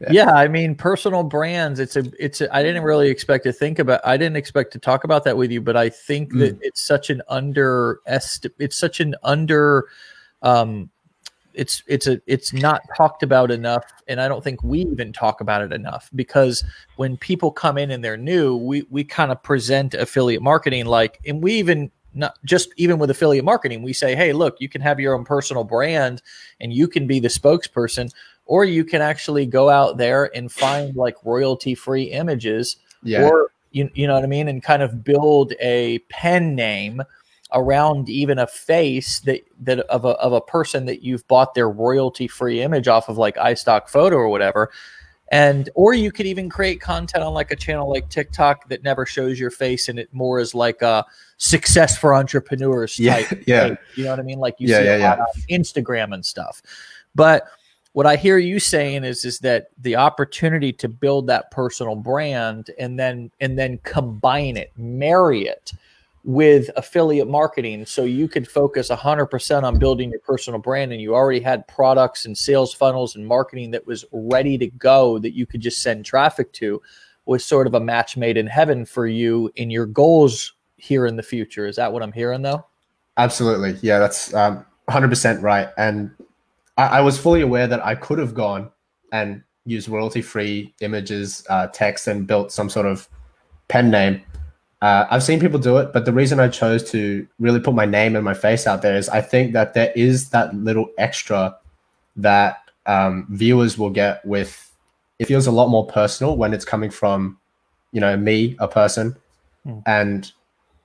yeah. 0.02 0.12
yeah. 0.12 0.32
i 0.34 0.48
mean 0.48 0.76
personal 0.76 1.24
brands 1.24 1.80
it's 1.80 1.96
a 1.96 2.04
it's 2.20 2.42
a, 2.42 2.56
i 2.56 2.62
didn't 2.62 2.84
really 2.84 3.10
expect 3.10 3.44
to 3.44 3.54
think 3.54 3.80
about 3.80 4.02
i 4.04 4.18
didn't 4.18 4.38
expect 4.38 4.72
to 4.74 4.80
talk 4.80 5.04
about 5.04 5.24
that 5.24 5.38
with 5.38 5.52
you 5.52 5.62
but 5.62 5.76
i 5.76 5.90
think 5.90 6.34
mm. 6.34 6.40
that 6.40 6.58
it's 6.62 6.82
such 6.82 7.10
an 7.10 7.22
under 7.28 8.00
it's 8.06 8.76
such 8.78 9.00
an 9.00 9.16
under 9.24 9.88
um 10.42 10.90
it's 11.56 11.84
it's 11.88 12.08
a 12.08 12.22
it's 12.28 12.54
not 12.54 12.82
talked 12.96 13.24
about 13.24 13.50
enough 13.50 13.86
and 14.08 14.22
i 14.22 14.28
don't 14.28 14.44
think 14.44 14.62
we 14.64 14.82
even 14.82 15.12
talk 15.12 15.42
about 15.42 15.62
it 15.62 15.72
enough 15.74 16.10
because 16.16 16.64
when 16.98 17.18
people 17.18 17.52
come 17.52 17.78
in 17.78 17.92
and 17.92 18.04
they're 18.04 18.18
new 18.18 18.56
we 18.56 18.84
we 18.90 19.04
kind 19.04 19.32
of 19.32 19.42
present 19.42 19.94
affiliate 19.94 20.42
marketing 20.42 20.86
like 20.86 21.20
and 21.26 21.42
we 21.42 21.54
even 21.54 21.90
not 22.14 22.38
just 22.46 22.70
even 22.78 22.98
with 22.98 23.10
affiliate 23.10 23.46
marketing 23.46 23.82
we 23.82 23.94
say 23.94 24.16
hey 24.16 24.34
look 24.34 24.56
you 24.60 24.70
can 24.70 24.82
have 24.82 25.00
your 25.00 25.16
own 25.16 25.26
personal 25.26 25.64
brand 25.64 26.22
and 26.60 26.74
you 26.74 26.88
can 26.88 27.08
be 27.08 27.20
the 27.20 27.28
spokesperson 27.28 28.12
or 28.46 28.66
you 28.66 28.84
can 28.84 29.02
actually 29.02 29.46
go 29.46 29.70
out 29.70 29.98
there 29.98 30.36
and 30.36 30.52
find 30.52 30.96
like 30.96 31.16
royalty 31.24 31.76
free 31.76 32.04
images 32.04 32.78
yeah. 33.04 33.28
or 33.28 33.52
you, 33.72 33.90
you 33.94 34.08
know 34.08 34.14
what 34.14 34.24
i 34.24 34.28
mean? 34.28 34.48
And 34.48 34.64
kind 34.64 34.82
of 34.82 35.04
build 35.04 35.54
a 35.60 36.00
pen 36.10 36.56
name 36.56 37.02
around 37.54 38.10
even 38.10 38.40
a 38.40 38.48
face 38.48 39.20
that 39.22 39.42
that 39.62 39.80
of 39.80 40.06
a, 40.06 40.10
of 40.10 40.34
a 40.34 40.42
person 40.42 40.86
that 40.86 41.04
you've 41.04 41.28
bought 41.28 41.54
their 41.54 41.70
royalty 41.70 42.28
free 42.28 42.62
image 42.62 42.88
off 42.88 43.10
of 43.10 43.18
like 43.18 43.36
istock 43.38 43.88
photo 43.88 44.16
or 44.18 44.30
whatever. 44.30 44.72
And 45.32 45.70
or 45.74 45.94
you 45.94 46.12
could 46.12 46.28
even 46.28 46.50
create 46.50 46.80
content 46.80 47.24
on 47.24 47.34
like 47.34 47.52
a 47.52 47.56
channel 47.56 47.90
like 47.90 48.10
tiktok 48.10 48.70
that 48.70 48.84
never 48.84 49.06
shows 49.06 49.40
your 49.40 49.52
face 49.52 49.90
and 49.90 49.98
it 49.98 50.14
more 50.14 50.40
is 50.40 50.54
like 50.54 50.82
a 50.82 51.04
success 51.38 51.98
for 51.98 52.14
entrepreneurs 52.14 52.96
type 52.96 53.44
yeah, 53.48 53.76
you 53.96 54.04
know 54.04 54.12
what 54.12 54.20
i 54.20 54.24
mean? 54.24 54.40
Like 54.40 54.56
you 54.60 54.68
yeah, 54.68 54.80
see 54.80 54.86
yeah, 54.86 54.98
yeah. 54.98 55.14
on 55.16 55.28
instagram 55.50 56.14
and 56.14 56.26
stuff. 56.26 56.62
But 57.16 57.48
what 57.96 58.06
I 58.06 58.18
hear 58.18 58.38
you 58.38 58.60
saying 58.60 59.06
is 59.06 59.24
is 59.24 59.40
that 59.40 59.70
the 59.78 59.96
opportunity 59.96 60.74
to 60.74 60.90
build 60.90 61.28
that 61.28 61.50
personal 61.50 61.96
brand 61.96 62.70
and 62.78 63.00
then 63.00 63.32
and 63.40 63.58
then 63.58 63.80
combine 63.86 64.58
it, 64.58 64.74
marry 64.76 65.48
it 65.48 65.72
with 66.26 66.70
affiliate 66.76 67.30
marketing 67.30 67.86
so 67.86 68.04
you 68.04 68.28
could 68.28 68.50
focus 68.50 68.90
100% 68.90 69.64
on 69.64 69.80
building 69.80 70.10
your 70.10 70.20
personal 70.20 70.60
brand 70.60 70.92
and 70.92 71.00
you 71.00 71.16
already 71.16 71.40
had 71.40 71.66
products 71.70 72.26
and 72.26 72.38
sales 72.38 72.74
funnels 72.74 73.16
and 73.16 73.26
marketing 73.26 73.72
that 73.72 73.88
was 73.88 74.04
ready 74.12 74.58
to 74.58 74.68
go 74.68 75.18
that 75.18 75.34
you 75.34 75.46
could 75.46 75.62
just 75.62 75.82
send 75.82 76.04
traffic 76.04 76.52
to 76.52 76.82
was 77.26 77.46
sort 77.46 77.66
of 77.66 77.76
a 77.76 77.80
match 77.80 78.18
made 78.18 78.36
in 78.36 78.46
heaven 78.46 78.84
for 78.84 79.08
you 79.08 79.50
in 79.56 79.70
your 79.70 79.86
goals 79.86 80.52
here 80.76 81.06
in 81.06 81.16
the 81.16 81.24
future. 81.24 81.66
Is 81.66 81.78
that 81.78 81.94
what 81.94 82.04
I'm 82.04 82.12
hearing 82.12 82.42
though? 82.42 82.66
Absolutely. 83.16 83.78
Yeah, 83.82 84.00
that's 84.00 84.34
um, 84.34 84.66
100% 84.90 85.42
right. 85.42 85.70
And 85.78 86.12
I, 86.78 86.88
I 86.98 87.02
was 87.02 87.18
fully 87.18 87.42
aware 87.42 87.68
that 87.68 87.86
I 87.86 87.96
could 87.96 88.20
have 88.20 88.34
gone 88.34 88.72
and 89.12 89.44
used 89.66 89.90
royalty 89.90 90.22
free 90.22 90.74
images, 90.82 91.46
uh, 91.50 91.68
text, 91.68 92.08
and 92.08 92.28
built 92.28 92.52
some 92.52 92.70
sort 92.70 92.86
of 92.86 93.08
pen 93.68 93.90
name. 93.90 94.22
Uh, 94.82 95.06
I've 95.10 95.24
seen 95.24 95.40
people 95.40 95.60
do 95.60 95.78
it, 95.78 95.94
but 95.94 96.06
the 96.06 96.14
reason 96.14 96.40
I 96.40 96.48
chose 96.50 96.90
to 96.92 97.28
really 97.40 97.60
put 97.60 97.74
my 97.74 97.86
name 97.86 98.16
and 98.16 98.24
my 98.24 98.34
face 98.34 98.68
out 98.68 98.82
there 98.82 98.96
is 98.96 99.10
I 99.10 99.22
think 99.22 99.54
that 99.54 99.74
there 99.74 99.92
is 99.96 100.30
that 100.30 100.54
little 100.54 100.90
extra 100.98 101.58
that 102.18 102.62
um, 102.86 103.26
viewers 103.32 103.78
will 103.78 103.90
get 103.90 104.24
with. 104.26 104.72
It 105.18 105.26
feels 105.26 105.48
a 105.48 105.52
lot 105.52 105.70
more 105.70 105.88
personal 105.88 106.38
when 106.38 106.54
it's 106.54 106.66
coming 106.66 106.92
from 106.92 107.40
you 107.92 108.02
know 108.02 108.18
me 108.18 108.56
a 108.60 108.68
person 108.68 109.16
Mm. 109.66 109.82
and 109.88 110.32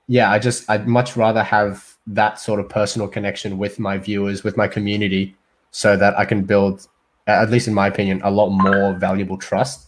yeah 0.07 0.31
i 0.31 0.39
just 0.39 0.67
i'd 0.67 0.87
much 0.87 1.15
rather 1.15 1.43
have 1.43 1.93
that 2.07 2.39
sort 2.39 2.59
of 2.59 2.67
personal 2.67 3.07
connection 3.07 3.59
with 3.59 3.77
my 3.77 3.95
viewers 3.99 4.43
with 4.43 4.57
my 4.57 4.67
community 4.67 5.35
so 5.71 5.97
that 5.97 6.17
i 6.17 6.25
can 6.25 6.43
build 6.43 6.87
at 7.27 7.49
least 7.49 7.67
in 7.67 7.73
my 7.73 7.87
opinion 7.87 8.21
a 8.23 8.31
lot 8.31 8.49
more 8.49 8.93
valuable 8.93 9.37
trust 9.37 9.87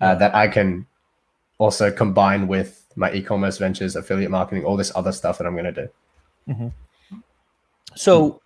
uh, 0.00 0.14
that 0.14 0.34
i 0.34 0.48
can 0.48 0.86
also 1.58 1.90
combine 1.90 2.48
with 2.48 2.86
my 2.96 3.12
e-commerce 3.12 3.58
ventures 3.58 3.94
affiliate 3.96 4.30
marketing 4.30 4.64
all 4.64 4.76
this 4.76 4.92
other 4.94 5.12
stuff 5.12 5.38
that 5.38 5.46
i'm 5.46 5.54
going 5.54 5.72
to 5.72 5.72
do 5.72 5.88
So, 7.96 8.40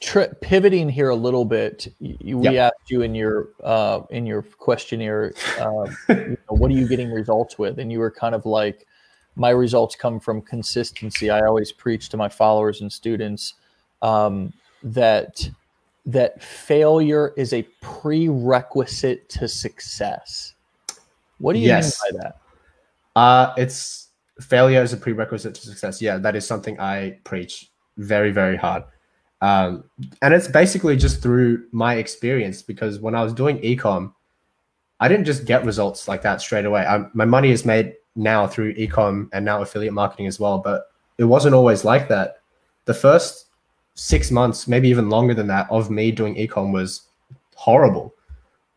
tri- 0.00 0.28
pivoting 0.40 0.88
here 0.88 1.08
a 1.10 1.16
little 1.16 1.44
bit, 1.44 1.88
you, 1.98 2.38
we 2.38 2.58
asked 2.58 2.90
you 2.90 3.02
in 3.02 3.14
your 3.14 3.48
uh, 3.62 4.00
in 4.10 4.26
your 4.26 4.42
questionnaire, 4.42 5.32
uh, 5.58 5.86
you 6.08 6.36
know, 6.50 6.56
what 6.56 6.70
are 6.70 6.74
you 6.74 6.88
getting 6.88 7.10
results 7.10 7.58
with? 7.58 7.78
And 7.78 7.90
you 7.90 7.98
were 7.98 8.10
kind 8.10 8.34
of 8.34 8.46
like, 8.46 8.86
my 9.36 9.50
results 9.50 9.96
come 9.96 10.20
from 10.20 10.42
consistency. 10.42 11.30
I 11.30 11.40
always 11.40 11.72
preach 11.72 12.08
to 12.10 12.16
my 12.16 12.28
followers 12.28 12.80
and 12.80 12.92
students 12.92 13.54
um, 14.02 14.52
that 14.82 15.48
that 16.06 16.42
failure 16.42 17.32
is 17.36 17.52
a 17.52 17.62
prerequisite 17.80 19.28
to 19.30 19.48
success. 19.48 20.54
What 21.38 21.52
do 21.52 21.60
you 21.60 21.66
Yes. 21.68 22.00
mean 22.02 22.12
by 22.12 22.22
that? 22.22 22.36
Uh, 23.14 23.54
it's 23.56 24.08
failure 24.40 24.82
is 24.82 24.92
a 24.92 24.96
prerequisite 24.96 25.54
to 25.54 25.60
success. 25.60 26.02
Yeah, 26.02 26.18
that 26.18 26.34
is 26.34 26.46
something 26.46 26.78
I 26.80 27.18
preach 27.24 27.70
very, 27.96 28.32
very 28.32 28.56
hard. 28.56 28.84
Um, 29.40 29.84
and 30.22 30.32
it's 30.32 30.48
basically 30.48 30.96
just 30.96 31.20
through 31.20 31.66
my 31.72 31.96
experience 31.96 32.62
because 32.62 33.00
when 33.00 33.14
I 33.14 33.22
was 33.24 33.32
doing 33.32 33.58
ecom, 33.58 34.12
I 35.00 35.08
didn't 35.08 35.24
just 35.24 35.44
get 35.44 35.64
results 35.64 36.06
like 36.06 36.22
that 36.22 36.40
straight 36.40 36.64
away. 36.64 36.86
i 36.86 37.04
my 37.12 37.24
money 37.24 37.50
is 37.50 37.64
made 37.64 37.94
now 38.14 38.46
through 38.46 38.74
ecom 38.74 39.28
and 39.32 39.44
now 39.44 39.60
affiliate 39.60 39.92
marketing 39.94 40.26
as 40.28 40.38
well, 40.38 40.58
but 40.58 40.86
it 41.18 41.24
wasn't 41.24 41.54
always 41.54 41.84
like 41.84 42.08
that. 42.08 42.36
The 42.84 42.94
first 42.94 43.46
six 43.94 44.30
months, 44.30 44.66
maybe 44.66 44.88
even 44.88 45.08
longer 45.10 45.34
than 45.34 45.46
that, 45.48 45.66
of 45.70 45.90
me 45.90 46.10
doing 46.10 46.34
ecom 46.36 46.72
was 46.72 47.02
horrible. 47.54 48.14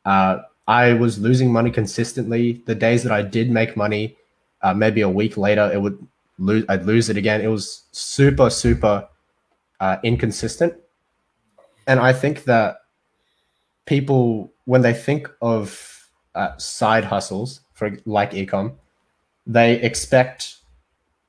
Uh, 0.05 0.39
I 0.67 0.93
was 0.93 1.19
losing 1.19 1.51
money 1.51 1.71
consistently. 1.71 2.63
The 2.65 2.75
days 2.75 3.03
that 3.03 3.11
I 3.11 3.21
did 3.21 3.51
make 3.51 3.77
money, 3.77 4.17
uh, 4.61 4.73
maybe 4.73 5.01
a 5.01 5.09
week 5.09 5.37
later, 5.37 5.69
it 5.71 5.81
would 5.81 5.97
lose. 6.37 6.65
I'd 6.69 6.85
lose 6.85 7.09
it 7.09 7.17
again. 7.17 7.41
It 7.41 7.47
was 7.47 7.83
super, 7.91 8.49
super 8.49 9.07
uh, 9.79 9.97
inconsistent. 10.03 10.73
And 11.87 11.99
I 11.99 12.13
think 12.13 12.45
that 12.45 12.77
people, 13.85 14.51
when 14.65 14.81
they 14.81 14.93
think 14.93 15.29
of 15.41 16.09
uh, 16.33 16.57
side 16.57 17.03
hustles 17.05 17.61
for 17.73 17.97
like 18.05 18.31
ecom, 18.31 18.75
they 19.45 19.79
expect 19.81 20.57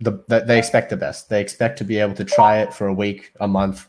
the 0.01 0.13
they 0.47 0.59
expect 0.59 0.91
the 0.91 0.97
best. 0.97 1.29
They 1.29 1.41
expect 1.41 1.79
to 1.79 1.85
be 1.85 1.99
able 1.99 2.15
to 2.15 2.25
try 2.25 2.59
it 2.59 2.75
for 2.75 2.87
a 2.87 2.93
week, 2.93 3.33
a 3.41 3.49
month, 3.49 3.89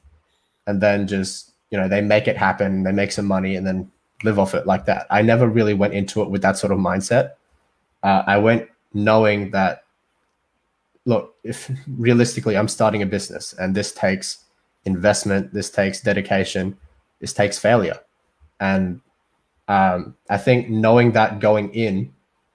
and 0.65 0.81
then 0.81 1.07
just 1.07 1.51
you 1.69 1.77
know 1.77 1.87
they 1.87 2.01
make 2.01 2.27
it 2.27 2.37
happen. 2.37 2.83
They 2.83 2.91
make 2.91 3.11
some 3.11 3.25
money 3.25 3.55
and 3.55 3.67
then 3.67 3.91
live 4.23 4.39
off 4.39 4.55
it 4.55 4.65
like 4.65 4.85
that. 4.85 5.05
I 5.09 5.21
never 5.21 5.47
really 5.47 5.73
went 5.73 5.93
into 5.93 6.21
it 6.21 6.29
with 6.29 6.41
that 6.41 6.57
sort 6.57 6.71
of 6.71 6.79
mindset. 6.79 7.33
Uh, 8.03 8.23
I 8.25 8.37
went 8.37 8.67
knowing 8.93 9.51
that, 9.51 9.83
look, 11.05 11.35
if 11.43 11.69
realistically 11.87 12.57
I'm 12.57 12.67
starting 12.67 13.01
a 13.01 13.05
business 13.05 13.53
and 13.53 13.75
this 13.75 13.91
takes 13.91 14.45
investment, 14.85 15.53
this 15.53 15.69
takes 15.69 16.01
dedication, 16.01 16.77
this 17.19 17.33
takes 17.33 17.59
failure, 17.59 17.99
and 18.59 19.01
um, 19.67 20.15
I 20.29 20.37
think 20.37 20.69
knowing 20.69 21.11
that 21.11 21.39
going 21.39 21.73
in, 21.73 22.13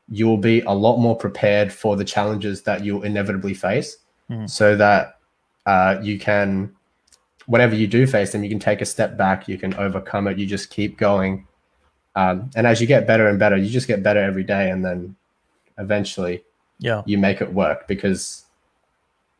you 0.09 0.27
will 0.27 0.37
be 0.39 0.61
a 0.63 0.73
lot 0.73 0.99
more 0.99 1.17
prepared 1.17 1.73
for 1.73 1.97
the 1.97 2.05
challenges 2.05 2.63
that 2.63 2.85
you'll 2.85 3.03
inevitably 3.03 3.55
face, 3.55 3.99
Mhm. 4.31 4.49
so 4.49 4.77
that 4.77 5.19
uh, 5.65 5.99
you 6.03 6.19
can, 6.19 6.73
whatever 7.47 7.75
you 7.77 7.87
do 7.87 8.05
face 8.07 8.33
them, 8.33 8.43
you 8.43 8.51
can 8.51 8.59
take 8.59 8.81
a 8.81 8.85
step 8.85 9.17
back, 9.17 9.47
you 9.49 9.57
can 9.57 9.73
overcome 9.75 10.27
it, 10.27 10.39
you 10.39 10.45
just 10.47 10.71
keep 10.71 10.99
going, 10.99 11.47
um, 12.17 12.51
and 12.57 12.67
as 12.67 12.81
you 12.81 12.87
get 12.87 13.07
better 13.07 13.29
and 13.29 13.39
better, 13.39 13.57
you 13.57 13.71
just 13.71 13.87
get 13.87 14.03
better 14.03 14.21
every 14.21 14.43
day, 14.45 14.71
and 14.71 14.85
then 14.85 15.15
eventually 15.79 16.43
Yeah. 16.81 17.03
you 17.07 17.17
make 17.19 17.41
it 17.41 17.53
work 17.55 17.87
because 17.89 18.45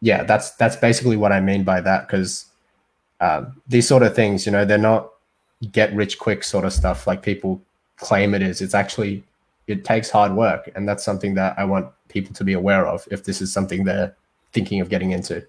yeah 0.01 0.23
that's 0.25 0.53
that's 0.53 0.75
basically 0.77 1.17
what 1.17 1.31
i 1.31 1.41
mean 1.41 1.63
by 1.65 1.81
that 1.81 2.07
because 2.09 2.47
um, 3.21 3.61
these 3.69 3.87
sort 3.87 4.03
of 4.03 4.15
things 4.17 4.47
you 4.47 4.51
know 4.53 4.65
they're 4.65 4.79
not 4.79 5.11
get 5.71 5.93
rich 5.95 6.19
quick 6.19 6.43
sort 6.43 6.65
of 6.65 6.73
stuff 6.73 7.07
like 7.07 7.23
people 7.23 7.61
claim 7.97 8.35
it 8.35 8.43
is 8.43 8.61
it's 8.61 8.75
actually 8.75 9.23
it 9.67 9.85
takes 9.85 10.11
hard 10.11 10.33
work 10.35 10.71
and 10.75 10.89
that's 10.89 11.05
something 11.05 11.35
that 11.35 11.55
i 11.59 11.65
want 11.65 11.87
people 12.09 12.35
to 12.35 12.45
be 12.45 12.53
aware 12.53 12.87
of 12.87 13.07
if 13.11 13.25
this 13.25 13.41
is 13.41 13.53
something 13.53 13.85
they're 13.85 14.15
thinking 14.53 14.81
of 14.81 14.89
getting 14.89 15.13
into 15.13 15.45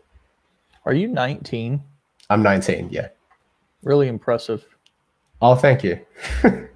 Are 0.85 0.93
you 0.93 1.07
19? 1.07 1.81
i'm 2.29 2.43
19 2.43 2.89
yeah 2.91 3.07
Really 3.83 4.07
impressive. 4.07 4.65
oh 5.41 5.55
thank 5.55 5.83
you 5.83 5.99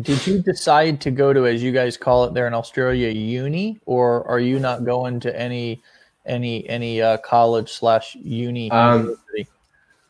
Did 0.00 0.26
you 0.26 0.42
decide 0.42 1.00
to 1.02 1.12
go 1.12 1.32
to, 1.32 1.46
as 1.46 1.62
you 1.62 1.70
guys 1.70 1.96
call 1.96 2.24
it 2.24 2.34
there 2.34 2.48
in 2.48 2.54
Australia, 2.54 3.10
uni, 3.10 3.78
or 3.86 4.26
are 4.26 4.40
you 4.40 4.58
not 4.58 4.84
going 4.84 5.20
to 5.20 5.40
any 5.40 5.80
any 6.26 6.68
any 6.68 7.00
uh, 7.00 7.18
college 7.18 7.70
slash 7.70 8.16
uni? 8.16 8.72
Um. 8.72 9.16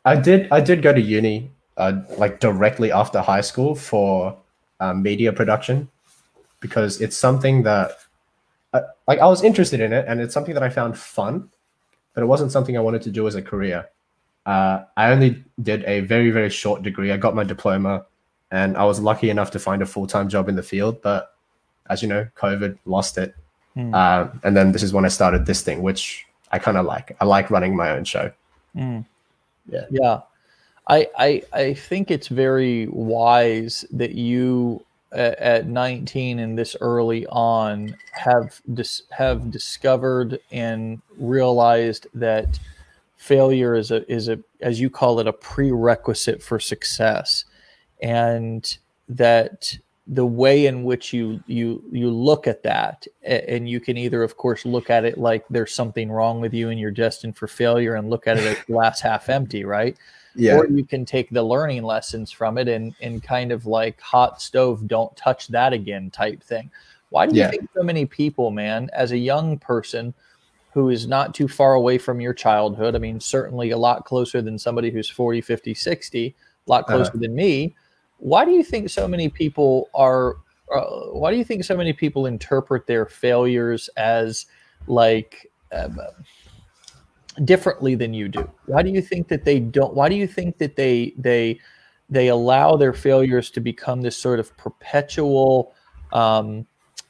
I 0.07 0.17
did. 0.17 0.49
I 0.51 0.63
did 0.63 0.81
go 0.81 0.95
to 0.95 1.01
uni, 1.01 1.51
uh, 1.77 2.01
like 2.17 2.41
directly 2.41 2.93
after 2.93 3.21
high 3.21 3.43
school 3.43 3.75
for 3.75 4.35
um, 4.81 5.03
media 5.03 5.35
production, 5.35 5.91
because 6.65 6.93
it's 7.05 7.15
something 7.27 7.57
that, 7.65 7.91
uh, 8.73 8.81
like, 9.07 9.19
I 9.19 9.27
was 9.27 9.45
interested 9.45 9.81
in 9.87 9.93
it, 9.93 10.07
and 10.09 10.19
it's 10.23 10.33
something 10.33 10.55
that 10.55 10.63
I 10.63 10.71
found 10.71 10.97
fun, 10.97 11.51
but 12.15 12.23
it 12.23 12.27
wasn't 12.27 12.53
something 12.53 12.75
I 12.75 12.81
wanted 12.81 13.03
to 13.03 13.11
do 13.11 13.27
as 13.29 13.35
a 13.35 13.43
career. 13.43 13.81
Uh, 14.47 14.77
I 14.97 15.13
only 15.13 15.45
did 15.61 15.85
a 15.85 16.01
very 16.01 16.31
very 16.31 16.49
short 16.49 16.83
degree. 16.83 17.13
I 17.13 17.19
got 17.19 17.35
my 17.35 17.45
diploma, 17.45 18.07
and 18.51 18.77
I 18.77 18.85
was 18.85 18.99
lucky 18.99 19.29
enough 19.29 19.51
to 19.51 19.59
find 19.59 19.83
a 19.83 19.87
full 19.87 20.07
time 20.07 20.29
job 20.29 20.49
in 20.49 20.57
the 20.57 20.63
field. 20.63 21.03
But 21.03 21.35
as 21.91 22.01
you 22.03 22.09
know, 22.09 22.27
COVID 22.37 22.79
lost 22.87 23.19
it, 23.19 23.35
Hmm. 23.75 23.93
uh, 23.93 24.29
and 24.45 24.57
then 24.57 24.73
this 24.73 24.83
is 24.83 24.93
when 24.93 25.05
I 25.05 25.09
started 25.09 25.45
this 25.45 25.61
thing, 25.63 25.83
which 25.83 26.25
I 26.51 26.59
kind 26.59 26.79
of 26.79 26.87
like. 26.87 27.17
I 27.21 27.25
like 27.27 27.51
running 27.51 27.77
my 27.77 27.91
own 27.91 28.05
show. 28.05 28.31
Mm. 28.75 29.05
Yeah. 29.69 29.87
Yeah. 29.91 30.21
I, 30.87 31.09
I 31.19 31.43
I 31.53 31.75
think 31.75 32.11
it's 32.11 32.29
very 32.29 32.87
wise 32.89 33.85
that 33.91 34.13
you 34.13 34.85
at, 35.15 35.39
at 35.39 35.67
19 35.67 36.39
and 36.39 36.59
this 36.59 36.77
early 36.81 37.27
on 37.27 37.97
have 38.13 38.61
dis, 38.75 39.03
have 39.11 39.51
discovered 39.51 40.41
and 40.51 41.01
realized 41.17 42.07
that 42.15 42.59
failure 43.17 43.75
is 43.75 43.91
a 43.91 44.11
is 44.13 44.29
a 44.29 44.39
as 44.61 44.81
you 44.81 44.91
call 44.91 45.21
it 45.21 45.27
a 45.27 45.33
prerequisite 45.33 46.43
for 46.43 46.59
success. 46.61 47.45
And 48.03 48.77
that 49.09 49.79
the 50.07 50.27
way 50.27 50.67
in 50.67 50.85
which 50.85 51.15
you 51.15 51.43
you 51.47 51.83
you 51.91 52.11
look 52.11 52.47
at 52.47 52.63
that 52.63 53.07
and 53.23 53.67
you 53.69 53.81
can 53.81 53.97
either 53.97 54.23
of 54.23 54.37
course 54.37 54.67
look 54.67 54.91
at 54.91 55.03
it 55.05 55.17
like 55.17 55.43
there's 55.49 55.75
something 55.75 56.13
wrong 56.13 56.41
with 56.43 56.53
you 56.53 56.69
and 56.69 56.79
you're 56.79 56.91
destined 56.91 57.35
for 57.35 57.47
failure 57.47 57.95
and 57.95 58.11
look 58.11 58.27
at 58.27 58.37
it 58.37 58.45
as 58.45 58.63
glass 58.67 59.01
half 59.01 59.31
empty 59.31 59.65
right 59.65 59.97
Yeah. 60.35 60.57
or 60.57 60.67
you 60.67 60.85
can 60.85 61.07
take 61.07 61.31
the 61.31 61.43
learning 61.43 61.85
lessons 61.85 62.31
from 62.31 62.59
it 62.59 62.69
and 62.69 62.95
and 63.01 63.23
kind 63.23 63.51
of 63.51 63.65
like 63.65 63.99
hot 63.99 64.43
stove 64.43 64.87
don't 64.87 65.17
touch 65.17 65.49
that 65.49 65.73
again 65.73 66.11
type 66.11 66.43
thing 66.43 66.71
why 67.09 67.25
do 67.25 67.33
you 67.35 67.41
Yeah. 67.41 67.51
think 67.51 67.67
so 67.75 67.83
many 67.83 68.05
people 68.05 68.51
man 68.51 68.91
as 68.93 69.13
a 69.13 69.19
young 69.19 69.59
person 69.59 70.13
who 70.75 70.91
is 70.91 71.07
not 71.07 71.35
too 71.35 71.49
far 71.49 71.75
away 71.75 71.97
from 71.97 72.21
your 72.21 72.35
childhood 72.35 72.95
i 72.95 72.99
mean 72.99 73.19
certainly 73.21 73.71
a 73.71 73.79
lot 73.79 74.05
closer 74.05 74.43
than 74.43 74.59
somebody 74.59 74.91
who's 74.91 75.09
40 75.09 75.41
50 75.41 75.73
60 75.73 76.27
a 76.27 76.71
lot 76.71 76.85
Uh-huh. 76.85 76.99
closer 76.99 77.17
than 77.17 77.35
me 77.35 77.75
why 78.25 78.47
do 78.47 78.53
you 78.53 78.65
think 78.65 78.89
so 78.89 79.07
many 79.07 79.29
people 79.29 79.91
are 79.95 80.37
uh, 80.75 81.11
why 81.13 81.31
do 81.31 81.37
you 81.37 81.45
think 81.45 81.63
so 81.63 81.77
many 81.77 81.93
people 81.93 82.25
interpret 82.25 82.87
their 82.87 83.05
failures 83.05 83.91
as 83.99 84.47
like 84.87 85.53
um, 85.73 86.01
differently 87.45 87.95
than 87.95 88.15
you 88.15 88.31
do? 88.31 88.51
Why 88.65 88.83
do 88.83 88.89
you 88.89 89.03
think 89.03 89.29
that 89.29 89.45
they 89.45 89.61
don't 89.61 89.93
why 89.93 90.09
do 90.09 90.15
you 90.15 90.27
think 90.27 90.57
that 90.57 90.75
they 90.77 91.13
they 91.19 91.61
they 92.09 92.29
allow 92.29 92.77
their 92.77 92.95
failures 92.95 93.51
to 93.51 93.61
become 93.61 94.01
this 94.01 94.17
sort 94.17 94.41
of 94.41 94.57
perpetual 94.57 95.75
um 96.15 96.67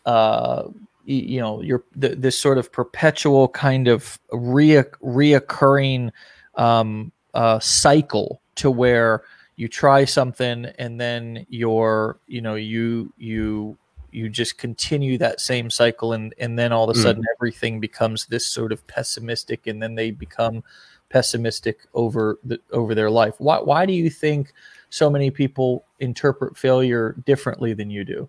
uh 0.06 0.64
you 1.04 1.38
know 1.38 1.62
your 1.62 1.84
th- 2.00 2.18
this 2.18 2.36
sort 2.36 2.58
of 2.58 2.72
perpetual 2.72 3.46
kind 3.48 3.86
of 3.86 4.18
rea- 4.32 4.82
reoccurring 5.00 6.10
um 6.56 7.12
uh 7.34 7.60
cycle 7.60 8.40
to 8.56 8.68
where 8.68 9.22
you 9.56 9.68
try 9.68 10.04
something 10.04 10.66
and 10.78 11.00
then 11.00 11.46
you're 11.48 12.18
you 12.26 12.40
know 12.40 12.54
you 12.56 13.12
you 13.16 13.76
you 14.10 14.28
just 14.28 14.58
continue 14.58 15.18
that 15.18 15.40
same 15.40 15.70
cycle 15.70 16.12
and 16.12 16.34
and 16.38 16.58
then 16.58 16.72
all 16.72 16.88
of 16.88 16.96
a 16.96 16.98
Mm. 16.98 17.02
sudden 17.02 17.24
everything 17.36 17.80
becomes 17.80 18.26
this 18.26 18.46
sort 18.46 18.72
of 18.72 18.86
pessimistic 18.86 19.66
and 19.66 19.82
then 19.82 19.94
they 19.94 20.10
become 20.10 20.62
pessimistic 21.08 21.78
over 21.94 22.38
the 22.44 22.58
over 22.72 22.94
their 22.94 23.10
life 23.10 23.34
why 23.38 23.58
why 23.58 23.86
do 23.86 23.92
you 23.92 24.10
think 24.10 24.52
so 24.90 25.08
many 25.10 25.30
people 25.30 25.84
interpret 26.00 26.56
failure 26.56 27.14
differently 27.24 27.74
than 27.74 27.90
you 27.90 28.04
do 28.04 28.28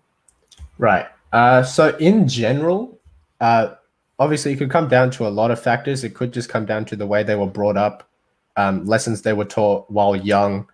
Right. 0.78 1.06
Uh, 1.32 1.62
so 1.62 1.96
in 1.98 2.28
general, 2.28 2.98
Uh, 3.40 3.74
obviously, 4.18 4.52
it 4.52 4.56
could 4.56 4.70
come 4.70 4.88
down 4.88 5.10
to 5.10 5.26
a 5.26 5.28
lot 5.28 5.50
of 5.50 5.60
factors. 5.60 6.04
It 6.04 6.14
could 6.14 6.32
just 6.32 6.48
come 6.48 6.64
down 6.64 6.84
to 6.86 6.96
the 6.96 7.06
way 7.06 7.22
they 7.22 7.34
were 7.36 7.46
brought 7.46 7.76
up, 7.76 8.08
um, 8.56 8.84
lessons 8.86 9.20
they 9.22 9.34
were 9.34 9.44
taught 9.44 9.90
while 9.90 10.16
young. 10.16 10.66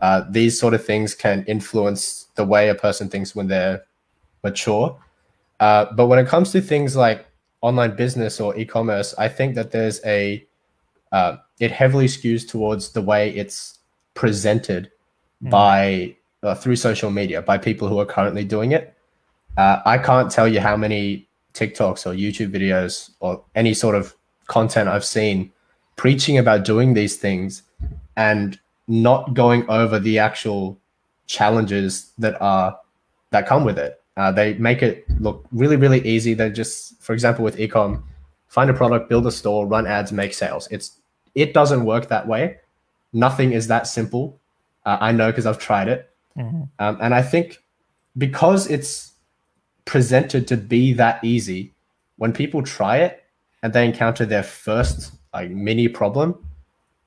Uh, 0.00 0.24
these 0.30 0.58
sort 0.58 0.74
of 0.74 0.84
things 0.84 1.14
can 1.14 1.44
influence 1.44 2.26
the 2.34 2.44
way 2.44 2.68
a 2.68 2.74
person 2.74 3.08
thinks 3.08 3.34
when 3.34 3.48
they're 3.48 3.84
mature. 4.42 4.98
Uh, 5.58 5.86
but 5.94 6.06
when 6.06 6.18
it 6.18 6.26
comes 6.26 6.52
to 6.52 6.60
things 6.60 6.96
like 6.96 7.26
online 7.60 7.94
business 7.94 8.40
or 8.40 8.56
e-commerce, 8.56 9.14
I 9.18 9.28
think 9.28 9.54
that 9.54 9.70
there's 9.70 10.00
a 10.04 10.46
uh, 11.12 11.36
it 11.58 11.70
heavily 11.70 12.06
skews 12.06 12.48
towards 12.48 12.92
the 12.92 13.02
way 13.02 13.30
it's 13.30 13.78
presented 14.14 14.90
mm. 15.42 15.50
by 15.50 16.16
uh, 16.42 16.54
through 16.54 16.76
social 16.76 17.10
media 17.10 17.42
by 17.42 17.58
people 17.58 17.88
who 17.88 17.98
are 17.98 18.06
currently 18.06 18.44
doing 18.44 18.72
it. 18.72 18.94
Uh, 19.56 19.80
I 19.84 19.98
can't 19.98 20.30
tell 20.30 20.48
you 20.48 20.60
how 20.60 20.76
many 20.76 21.28
TikToks 21.54 22.06
or 22.06 22.14
YouTube 22.14 22.52
videos 22.52 23.10
or 23.20 23.44
any 23.54 23.74
sort 23.74 23.94
of 23.94 24.14
content 24.46 24.88
I've 24.88 25.04
seen 25.04 25.52
preaching 25.96 26.38
about 26.38 26.64
doing 26.64 26.94
these 26.94 27.16
things 27.16 27.62
and 28.16 28.58
not 28.90 29.34
going 29.34 29.68
over 29.70 30.00
the 30.00 30.18
actual 30.18 30.78
challenges 31.26 32.12
that 32.18 32.40
are 32.42 32.76
that 33.30 33.46
come 33.46 33.64
with 33.64 33.78
it. 33.78 34.02
Uh, 34.16 34.32
they 34.32 34.54
make 34.54 34.82
it 34.82 35.04
look 35.20 35.46
really, 35.52 35.76
really 35.76 36.00
easy. 36.06 36.34
They 36.34 36.50
just, 36.50 37.00
for 37.00 37.12
example, 37.12 37.44
with 37.44 37.56
ecom, 37.56 38.02
find 38.48 38.68
a 38.68 38.74
product, 38.74 39.08
build 39.08 39.26
a 39.28 39.30
store, 39.30 39.66
run 39.66 39.86
ads, 39.86 40.10
make 40.10 40.34
sales. 40.34 40.66
It's 40.72 41.00
it 41.36 41.54
doesn't 41.54 41.84
work 41.84 42.08
that 42.08 42.26
way. 42.26 42.56
Nothing 43.12 43.52
is 43.52 43.68
that 43.68 43.86
simple. 43.86 44.40
Uh, 44.84 44.98
I 45.00 45.12
know 45.12 45.30
because 45.30 45.46
I've 45.46 45.58
tried 45.58 45.88
it, 45.88 46.10
mm-hmm. 46.36 46.62
um, 46.80 46.98
and 47.00 47.14
I 47.14 47.22
think 47.22 47.62
because 48.18 48.66
it's 48.68 49.12
presented 49.84 50.48
to 50.48 50.56
be 50.56 50.92
that 50.94 51.22
easy, 51.22 51.72
when 52.16 52.32
people 52.32 52.62
try 52.62 52.98
it 52.98 53.22
and 53.62 53.72
they 53.72 53.84
encounter 53.86 54.26
their 54.26 54.42
first 54.42 55.12
like 55.32 55.50
mini 55.50 55.86
problem, 55.86 56.44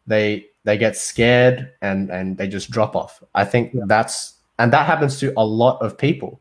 they 0.07 0.45
they 0.63 0.77
get 0.77 0.95
scared 0.95 1.71
and 1.81 2.09
and 2.09 2.37
they 2.37 2.47
just 2.47 2.71
drop 2.71 2.95
off. 2.95 3.23
I 3.35 3.45
think 3.45 3.73
yeah. 3.73 3.83
that's 3.85 4.35
and 4.59 4.71
that 4.71 4.85
happens 4.85 5.19
to 5.19 5.33
a 5.37 5.45
lot 5.45 5.81
of 5.81 5.97
people 5.97 6.39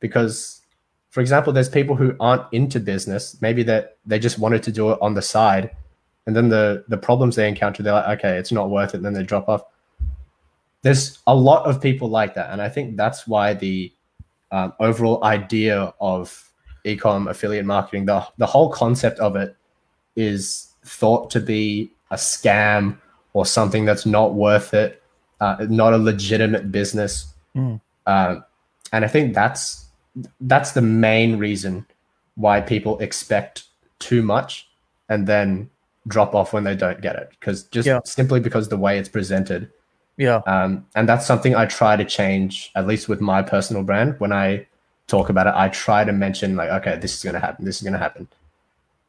because 0.00 0.62
for 1.10 1.20
example 1.20 1.52
there's 1.52 1.68
people 1.68 1.94
who 1.96 2.14
aren't 2.20 2.42
into 2.52 2.80
business 2.80 3.36
maybe 3.40 3.62
that 3.62 3.98
they 4.06 4.18
just 4.18 4.38
wanted 4.38 4.62
to 4.62 4.72
do 4.72 4.90
it 4.90 4.98
on 5.00 5.14
the 5.14 5.22
side 5.22 5.70
and 6.26 6.34
then 6.34 6.48
the 6.48 6.84
the 6.88 6.96
problems 6.96 7.36
they 7.36 7.48
encounter 7.48 7.82
they're 7.82 7.92
like 7.92 8.18
okay 8.18 8.36
it's 8.36 8.52
not 8.52 8.70
worth 8.70 8.94
it 8.94 8.98
and 8.98 9.04
then 9.04 9.12
they 9.12 9.22
drop 9.22 9.48
off 9.48 9.62
there's 10.82 11.18
a 11.26 11.34
lot 11.34 11.66
of 11.66 11.80
people 11.80 12.08
like 12.08 12.34
that 12.34 12.50
and 12.50 12.62
i 12.62 12.68
think 12.68 12.96
that's 12.96 13.26
why 13.26 13.52
the 13.54 13.92
um, 14.52 14.72
overall 14.80 15.22
idea 15.24 15.92
of 16.00 16.50
ecom 16.86 17.28
affiliate 17.28 17.66
marketing 17.66 18.06
the, 18.06 18.26
the 18.38 18.46
whole 18.46 18.70
concept 18.70 19.18
of 19.18 19.36
it 19.36 19.54
is 20.16 20.72
thought 20.84 21.30
to 21.30 21.40
be 21.40 21.92
a 22.10 22.16
scam 22.16 22.98
or 23.32 23.46
something 23.46 23.84
that's 23.84 24.06
not 24.06 24.34
worth 24.34 24.74
it 24.74 25.02
uh, 25.40 25.56
not 25.70 25.94
a 25.94 25.98
legitimate 25.98 26.70
business. 26.70 27.32
Mm. 27.56 27.80
uh, 28.06 28.36
and 28.92 29.04
i 29.04 29.08
think 29.08 29.34
that's 29.34 29.86
that's 30.40 30.72
the 30.72 30.82
main 30.82 31.36
reason 31.36 31.84
why 32.36 32.60
people 32.60 32.98
expect 33.00 33.64
too 33.98 34.22
much 34.22 34.68
and 35.08 35.26
then 35.26 35.68
drop 36.08 36.34
off 36.34 36.52
when 36.52 36.64
they 36.64 36.74
don't 36.74 37.00
get 37.00 37.16
it 37.16 37.28
because 37.30 37.64
just 37.64 37.86
yeah. 37.86 38.00
simply 38.04 38.40
because 38.40 38.68
the 38.68 38.76
way 38.76 38.98
it's 38.98 39.08
presented. 39.08 39.70
Yeah. 40.16 40.42
Um, 40.46 40.86
and 40.94 41.08
that's 41.08 41.26
something 41.26 41.54
i 41.54 41.66
try 41.66 41.96
to 41.96 42.04
change 42.04 42.70
at 42.74 42.86
least 42.86 43.08
with 43.08 43.20
my 43.20 43.42
personal 43.42 43.82
brand. 43.82 44.16
When 44.18 44.32
i 44.32 44.66
talk 45.06 45.28
about 45.28 45.46
it 45.48 45.54
i 45.56 45.68
try 45.68 46.04
to 46.04 46.12
mention 46.12 46.54
like 46.54 46.70
okay 46.70 46.96
this 46.96 47.16
is 47.16 47.24
going 47.24 47.34
to 47.34 47.40
happen 47.40 47.64
this 47.64 47.76
is 47.76 47.82
going 47.82 47.92
to 47.92 47.98
happen. 47.98 48.28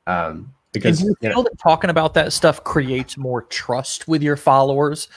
Um, 0.08 0.54
because 0.72 1.02
and 1.02 1.10
do 1.10 1.16
you, 1.22 1.30
you 1.30 1.36
know, 1.36 1.44
that 1.44 1.58
talking 1.58 1.90
about 1.90 2.14
that 2.14 2.34
stuff 2.34 2.64
creates 2.64 3.18
more 3.18 3.44
trust 3.44 4.08
with 4.08 4.22
your 4.22 4.38
followers. 4.38 5.08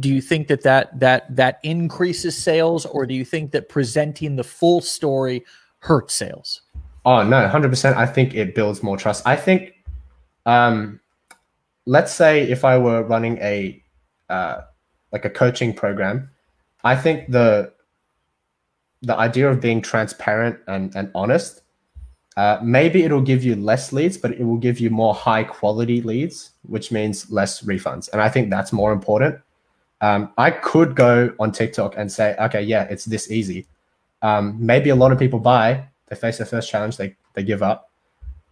Do 0.00 0.08
you 0.08 0.22
think 0.22 0.48
that 0.48 0.62
that 0.62 0.98
that 0.98 1.34
that 1.36 1.60
increases 1.62 2.36
sales 2.36 2.86
or 2.86 3.06
do 3.06 3.14
you 3.14 3.24
think 3.24 3.52
that 3.52 3.68
presenting 3.68 4.36
the 4.36 4.44
full 4.44 4.80
story 4.80 5.44
hurts 5.80 6.14
sales? 6.14 6.62
Oh 7.04 7.22
no 7.22 7.48
100% 7.48 7.96
i 7.96 8.06
think 8.06 8.34
it 8.34 8.54
builds 8.54 8.82
more 8.82 8.96
trust. 8.96 9.26
I 9.26 9.36
think 9.36 9.74
um 10.46 11.00
let's 11.86 12.12
say 12.12 12.42
if 12.42 12.64
i 12.64 12.78
were 12.78 13.02
running 13.02 13.38
a 13.38 13.82
uh, 14.28 14.62
like 15.12 15.24
a 15.24 15.30
coaching 15.30 15.74
program 15.74 16.30
i 16.84 16.96
think 16.96 17.30
the 17.30 17.72
the 19.02 19.16
idea 19.16 19.50
of 19.50 19.60
being 19.60 19.82
transparent 19.82 20.58
and, 20.68 20.94
and 20.94 21.10
honest 21.14 21.61
uh, 22.36 22.58
maybe 22.62 23.02
it'll 23.02 23.20
give 23.20 23.44
you 23.44 23.56
less 23.56 23.92
leads, 23.92 24.16
but 24.16 24.32
it 24.32 24.44
will 24.44 24.56
give 24.56 24.80
you 24.80 24.90
more 24.90 25.14
high 25.14 25.44
quality 25.44 26.00
leads, 26.00 26.52
which 26.62 26.90
means 26.90 27.30
less 27.30 27.62
refunds. 27.62 28.10
And 28.12 28.22
I 28.22 28.28
think 28.28 28.50
that's 28.50 28.72
more 28.72 28.92
important 28.92 29.38
um, 30.02 30.32
I 30.36 30.50
could 30.50 30.94
go 30.96 31.32
on 31.38 31.52
TikTok 31.52 31.94
and 31.96 32.10
say, 32.10 32.34
okay, 32.38 32.60
yeah, 32.60 32.82
it's 32.90 33.04
this 33.04 33.30
easy. 33.30 33.66
Um, 34.20 34.56
maybe 34.58 34.90
a 34.90 34.96
lot 34.96 35.12
of 35.12 35.18
people 35.18 35.38
buy, 35.38 35.84
they 36.08 36.16
face 36.16 36.38
their 36.38 36.46
first 36.46 36.68
challenge, 36.68 36.96
they, 36.96 37.16
they 37.34 37.44
give 37.44 37.62
up. 37.62 37.90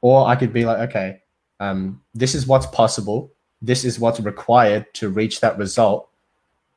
Or 0.01 0.27
I 0.27 0.37
could 0.37 0.53
be 0.53 0.65
like, 0.65 0.79
okay, 0.89 1.21
um, 1.59 2.01
this 2.15 2.35
is 2.35 2.47
what's 2.47 2.67
possible. 2.67 3.31
This 3.61 3.85
is 3.85 3.99
what's 3.99 4.21
required 4.21 4.87
to 4.95 5.11
reach 5.11 5.41
that 5.41 5.59
result. 5.59 6.09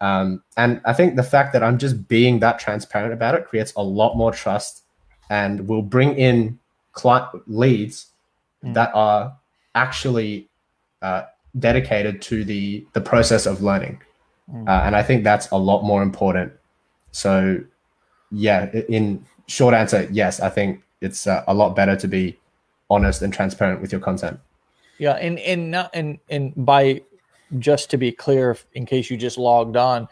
Um, 0.02 0.44
and 0.58 0.82
I 0.86 0.94
think 0.94 1.16
the 1.16 1.24
fact 1.24 1.54
that 1.54 1.64
I'm 1.64 1.78
just 1.78 2.08
being 2.08 2.40
that 2.40 2.60
transparent 2.60 3.14
about 3.14 3.36
it 3.36 3.46
creates 3.46 3.74
a 3.76 3.84
lot 3.84 4.18
more 4.18 4.32
trust 4.32 4.84
and 5.30 5.68
will 5.68 5.84
bring 5.84 6.18
in 6.18 6.60
client 6.94 7.28
leads 7.48 8.08
mm. 8.64 8.74
that 8.74 8.92
are 8.94 9.36
actually 9.76 10.48
uh, 11.02 11.24
dedicated 11.60 12.22
to 12.24 12.44
the 12.44 12.86
the 12.94 13.02
process 13.02 13.46
of 13.46 13.62
learning. 13.62 14.02
Mm. 14.52 14.68
Uh, 14.68 14.84
and 14.86 14.96
I 14.96 15.04
think 15.04 15.24
that's 15.24 15.50
a 15.52 15.58
lot 15.58 15.84
more 15.84 16.02
important. 16.02 16.54
So, 17.12 17.60
yeah, 18.32 18.72
in 18.90 19.26
short 19.48 19.74
answer, 19.74 20.08
yes, 20.12 20.40
I 20.40 20.50
think 20.50 20.82
it's 21.02 21.28
uh, 21.28 21.44
a 21.48 21.54
lot 21.54 21.76
better 21.76 21.96
to 21.96 22.08
be 22.08 22.38
honest 22.90 23.22
and 23.22 23.34
transparent 23.34 23.82
with 23.82 23.92
your 23.92 24.02
content. 24.02 24.40
Yeah, 24.98 25.14
and 25.14 25.40
and 25.40 25.72
not 25.72 25.90
and 25.94 26.20
and 26.30 26.54
by 26.56 27.02
just 27.60 27.90
to 27.92 27.98
be 27.98 28.12
clear, 28.12 28.58
in 28.74 28.86
case 28.86 29.10
you 29.10 29.18
just 29.18 29.38
logged 29.38 29.78
on, 29.78 30.08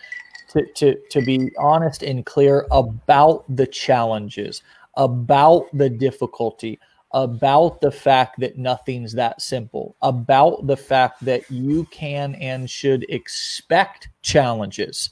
to 0.50 0.66
to 0.76 0.96
to 1.10 1.22
be 1.22 1.52
honest 1.58 2.04
and 2.04 2.26
clear 2.26 2.68
about 2.72 3.46
the 3.56 3.68
challenges, 3.68 4.64
about 4.96 5.66
the 5.74 5.90
difficulty, 5.90 6.80
about 7.14 7.82
the 7.82 7.92
fact 7.92 8.40
that 8.40 8.58
nothing's 8.58 9.14
that 9.14 9.42
simple, 9.42 9.96
about 10.02 10.66
the 10.68 10.78
fact 10.78 11.24
that 11.26 11.50
you 11.50 11.86
can 11.86 12.36
and 12.36 12.70
should 12.70 13.06
expect 13.10 14.10
challenges. 14.22 15.12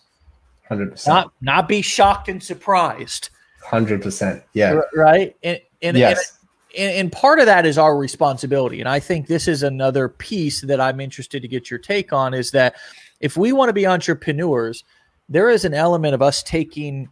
100%. 0.69 1.07
Not, 1.07 1.33
not 1.41 1.67
be 1.67 1.81
shocked 1.81 2.29
and 2.29 2.41
surprised. 2.41 3.29
100%. 3.65 4.43
Yeah. 4.53 4.81
Right. 4.93 5.35
And, 5.43 5.59
and, 5.81 5.97
yes. 5.97 6.39
and, 6.77 6.91
and 6.91 7.11
part 7.11 7.39
of 7.39 7.47
that 7.47 7.65
is 7.65 7.77
our 7.77 7.97
responsibility. 7.97 8.79
And 8.79 8.87
I 8.87 8.99
think 8.99 9.27
this 9.27 9.47
is 9.47 9.63
another 9.63 10.07
piece 10.07 10.61
that 10.61 10.79
I'm 10.79 10.99
interested 10.99 11.41
to 11.41 11.47
get 11.47 11.69
your 11.69 11.79
take 11.79 12.13
on 12.13 12.33
is 12.33 12.51
that 12.51 12.75
if 13.19 13.35
we 13.35 13.51
want 13.51 13.69
to 13.69 13.73
be 13.73 13.87
entrepreneurs, 13.87 14.83
there 15.27 15.49
is 15.49 15.65
an 15.65 15.73
element 15.73 16.13
of 16.13 16.21
us 16.21 16.41
taking 16.43 17.09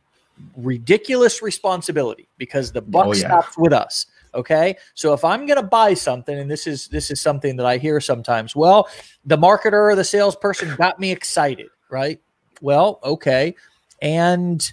ridiculous 0.55 1.41
responsibility 1.41 2.27
because 2.37 2.71
the 2.71 2.81
oh, 2.81 2.85
buck 2.85 3.07
oh, 3.07 3.13
yeah. 3.13 3.27
stops 3.27 3.57
with 3.57 3.73
us 3.73 4.05
Okay. 4.37 4.77
So 4.93 5.13
if 5.13 5.25
I'm 5.25 5.45
going 5.45 5.59
to 5.59 5.67
buy 5.67 5.95
something, 5.95 6.37
and 6.37 6.49
this 6.49 6.67
is 6.67 6.87
this 6.89 7.09
is 7.11 7.19
something 7.19 7.57
that 7.57 7.65
I 7.65 7.77
hear 7.77 7.99
sometimes, 7.99 8.55
well, 8.55 8.87
the 9.25 9.37
marketer 9.37 9.91
or 9.91 9.95
the 9.95 10.03
salesperson 10.03 10.75
got 10.75 10.99
me 10.99 11.11
excited, 11.11 11.69
right? 11.89 12.21
Well, 12.61 12.99
okay. 13.03 13.55
And 14.01 14.71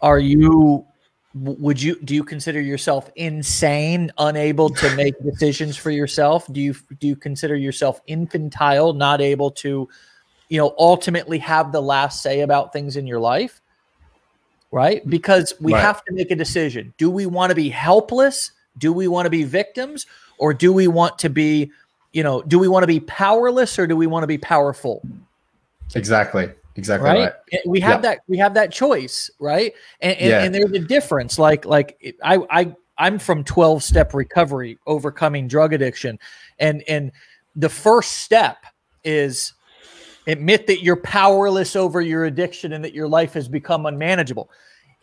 are 0.00 0.20
you 0.20 0.86
would 1.34 1.82
you 1.82 2.00
do 2.04 2.14
you 2.14 2.24
consider 2.24 2.60
yourself 2.60 3.10
insane 3.16 4.10
unable 4.18 4.70
to 4.70 4.94
make 4.96 5.14
decisions 5.22 5.76
for 5.76 5.90
yourself 5.90 6.50
do 6.52 6.60
you 6.60 6.74
do 6.98 7.06
you 7.06 7.14
consider 7.14 7.54
yourself 7.54 8.00
infantile 8.06 8.92
not 8.92 9.20
able 9.20 9.50
to 9.50 9.88
you 10.48 10.58
know 10.58 10.74
ultimately 10.78 11.38
have 11.38 11.70
the 11.70 11.82
last 11.82 12.22
say 12.22 12.40
about 12.40 12.72
things 12.72 12.96
in 12.96 13.06
your 13.06 13.20
life 13.20 13.60
right 14.70 15.08
because 15.08 15.54
we 15.60 15.72
right. 15.72 15.80
have 15.80 16.04
to 16.04 16.12
make 16.12 16.30
a 16.30 16.36
decision 16.36 16.92
do 16.98 17.10
we 17.10 17.26
want 17.26 17.50
to 17.50 17.54
be 17.54 17.68
helpless 17.68 18.52
do 18.78 18.92
we 18.92 19.08
want 19.08 19.26
to 19.26 19.30
be 19.30 19.44
victims 19.44 20.06
or 20.38 20.54
do 20.54 20.72
we 20.72 20.88
want 20.88 21.18
to 21.18 21.28
be, 21.28 21.70
you 22.12 22.22
know, 22.22 22.42
do 22.42 22.58
we 22.58 22.68
want 22.68 22.84
to 22.84 22.86
be 22.86 23.00
powerless 23.00 23.78
or 23.78 23.86
do 23.86 23.96
we 23.96 24.06
want 24.06 24.22
to 24.22 24.26
be 24.26 24.38
powerful? 24.38 25.02
Exactly. 25.94 26.50
Exactly 26.76 27.10
right. 27.10 27.32
right. 27.52 27.60
We 27.66 27.80
have 27.80 28.04
yeah. 28.04 28.10
that. 28.10 28.18
We 28.28 28.38
have 28.38 28.54
that 28.54 28.70
choice, 28.70 29.30
right? 29.40 29.74
And, 30.00 30.16
and, 30.16 30.30
yeah. 30.30 30.44
and 30.44 30.54
there's 30.54 30.70
a 30.70 30.78
difference. 30.78 31.36
Like, 31.36 31.64
like 31.64 32.16
I, 32.22 32.38
I, 32.50 32.76
I'm 32.96 33.18
from 33.18 33.42
12 33.42 33.82
step 33.82 34.14
recovery, 34.14 34.78
overcoming 34.86 35.48
drug 35.48 35.72
addiction, 35.72 36.20
and 36.60 36.84
and 36.86 37.10
the 37.56 37.68
first 37.68 38.18
step 38.18 38.58
is 39.02 39.54
admit 40.28 40.66
that 40.68 40.82
you're 40.82 40.96
powerless 40.96 41.74
over 41.76 42.00
your 42.00 42.26
addiction 42.26 42.74
and 42.74 42.84
that 42.84 42.94
your 42.94 43.08
life 43.08 43.32
has 43.34 43.48
become 43.48 43.86
unmanageable. 43.86 44.50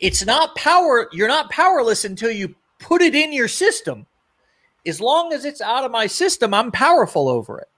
It's 0.00 0.24
not 0.24 0.56
power. 0.56 1.08
You're 1.12 1.28
not 1.28 1.50
powerless 1.50 2.04
until 2.06 2.30
you 2.30 2.54
put 2.78 3.02
it 3.02 3.14
in 3.14 3.32
your 3.32 3.48
system. 3.48 4.06
as 4.86 5.00
long 5.00 5.32
as 5.32 5.44
it's 5.44 5.60
out 5.60 5.84
of 5.84 5.90
my 5.90 6.06
system, 6.06 6.54
I'm 6.54 6.70
powerful 6.70 7.28
over 7.28 7.58
it. 7.58 7.68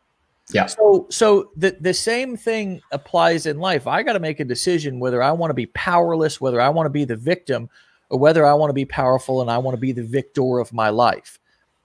Yeah. 0.52 0.66
So 0.66 1.06
so 1.10 1.50
the 1.56 1.76
the 1.80 1.94
same 1.94 2.36
thing 2.36 2.80
applies 2.92 3.46
in 3.46 3.58
life. 3.58 3.86
I 3.86 4.02
got 4.02 4.14
to 4.14 4.20
make 4.20 4.40
a 4.40 4.44
decision 4.44 4.98
whether 4.98 5.22
I 5.22 5.32
want 5.32 5.50
to 5.50 5.54
be 5.54 5.66
powerless, 5.66 6.40
whether 6.40 6.60
I 6.60 6.70
want 6.70 6.86
to 6.86 6.90
be 6.90 7.04
the 7.04 7.16
victim, 7.16 7.68
or 8.10 8.18
whether 8.18 8.46
I 8.46 8.54
want 8.54 8.70
to 8.70 8.74
be 8.74 8.86
powerful 8.86 9.42
and 9.42 9.50
I 9.50 9.58
want 9.58 9.74
to 9.74 9.80
be 9.80 9.92
the 9.92 10.02
victor 10.04 10.58
of 10.58 10.72
my 10.72 10.88
life. 10.88 11.38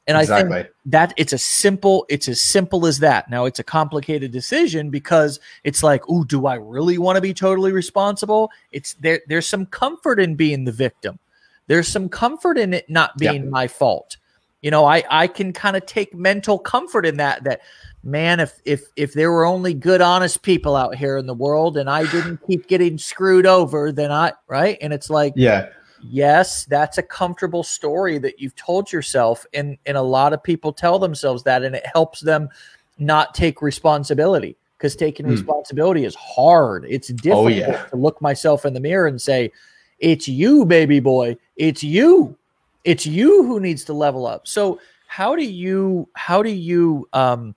And 0.05 0.17
Exactly. 0.17 0.59
I 0.59 0.63
think 0.63 0.73
that 0.85 1.13
it's 1.15 1.31
a 1.31 1.37
simple, 1.37 2.05
it's 2.09 2.27
as 2.27 2.41
simple 2.41 2.85
as 2.85 2.99
that. 2.99 3.29
Now 3.29 3.45
it's 3.45 3.59
a 3.59 3.63
complicated 3.63 4.31
decision 4.31 4.89
because 4.89 5.39
it's 5.63 5.81
like, 5.81 6.03
oh, 6.09 6.25
do 6.25 6.45
I 6.45 6.55
really 6.55 6.97
want 6.97 7.15
to 7.15 7.21
be 7.21 7.33
totally 7.33 7.71
responsible? 7.71 8.51
It's 8.71 8.95
there. 8.95 9.21
There's 9.27 9.47
some 9.47 9.65
comfort 9.65 10.19
in 10.19 10.35
being 10.35 10.65
the 10.65 10.73
victim. 10.73 11.19
There's 11.67 11.87
some 11.87 12.09
comfort 12.09 12.57
in 12.57 12.73
it 12.73 12.89
not 12.89 13.17
being 13.17 13.49
my 13.49 13.67
fault. 13.67 14.17
You 14.61 14.71
know, 14.71 14.85
I 14.85 15.03
I 15.09 15.27
can 15.27 15.53
kind 15.53 15.77
of 15.77 15.85
take 15.85 16.13
mental 16.13 16.59
comfort 16.59 17.05
in 17.05 17.17
that. 17.17 17.43
That 17.45 17.61
man, 18.03 18.41
if 18.41 18.59
if 18.65 18.83
if 18.97 19.13
there 19.13 19.31
were 19.31 19.45
only 19.45 19.73
good, 19.73 20.01
honest 20.01 20.41
people 20.41 20.75
out 20.75 20.95
here 20.95 21.17
in 21.17 21.25
the 21.25 21.33
world, 21.33 21.77
and 21.77 21.89
I 21.89 22.09
didn't 22.11 22.39
keep 22.47 22.67
getting 22.67 22.97
screwed 22.97 23.45
over, 23.45 23.91
then 23.91 24.11
I 24.11 24.33
right. 24.47 24.77
And 24.81 24.91
it's 24.91 25.09
like, 25.09 25.33
Yeah. 25.35 25.69
Yes 26.09 26.65
that's 26.65 26.97
a 26.97 27.03
comfortable 27.03 27.63
story 27.63 28.17
that 28.17 28.39
you've 28.39 28.55
told 28.55 28.91
yourself 28.91 29.45
and 29.53 29.77
and 29.85 29.97
a 29.97 30.01
lot 30.01 30.33
of 30.33 30.43
people 30.43 30.73
tell 30.73 30.99
themselves 30.99 31.43
that 31.43 31.63
and 31.63 31.75
it 31.75 31.85
helps 31.93 32.19
them 32.19 32.49
not 32.97 33.33
take 33.33 33.61
responsibility 33.61 34.55
because 34.77 34.95
taking 34.95 35.25
Hmm. 35.25 35.31
responsibility 35.31 36.05
is 36.05 36.15
hard 36.15 36.85
it's 36.89 37.07
difficult 37.07 37.53
yeah. 37.53 37.83
to 37.85 37.95
look 37.95 38.21
myself 38.21 38.65
in 38.65 38.73
the 38.73 38.79
mirror 38.79 39.07
and 39.07 39.21
say 39.21 39.51
it's 39.99 40.27
you 40.27 40.65
baby 40.65 40.99
boy 40.99 41.37
it's 41.55 41.83
you 41.83 42.37
it's 42.83 43.05
you 43.05 43.43
who 43.45 43.59
needs 43.59 43.83
to 43.85 43.93
level 43.93 44.25
up 44.27 44.47
so 44.47 44.79
how 45.07 45.35
do 45.35 45.43
you 45.43 46.07
how 46.15 46.43
do 46.43 46.49
you 46.49 47.07
um 47.13 47.55